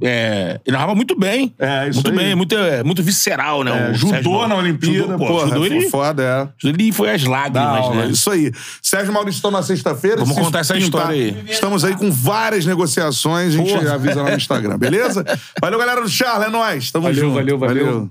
[0.02, 1.54] é, ele narrava muito bem.
[1.60, 2.26] É, isso Muito aí.
[2.26, 3.92] bem, muito, é, muito visceral, né?
[3.92, 6.48] É, judô na Olimpíada, Judô, pô, porra, judô, ele, foda, é.
[6.58, 8.08] judô, ele foi Da lágrimas, aula, né?
[8.12, 8.52] Isso aí.
[8.82, 10.18] Sérgio Maurício estão na sexta-feira.
[10.18, 11.44] Vamos Se contar essa pintar, história aí.
[11.50, 13.54] Estamos aí com várias negociações.
[13.54, 13.94] A gente Porra.
[13.94, 15.24] avisa lá no Instagram, beleza?
[15.62, 16.46] Valeu, galera do Charla.
[16.46, 16.92] É nóis.
[16.92, 17.36] Tamo Valeu, junto.
[17.36, 18.08] valeu, valeu.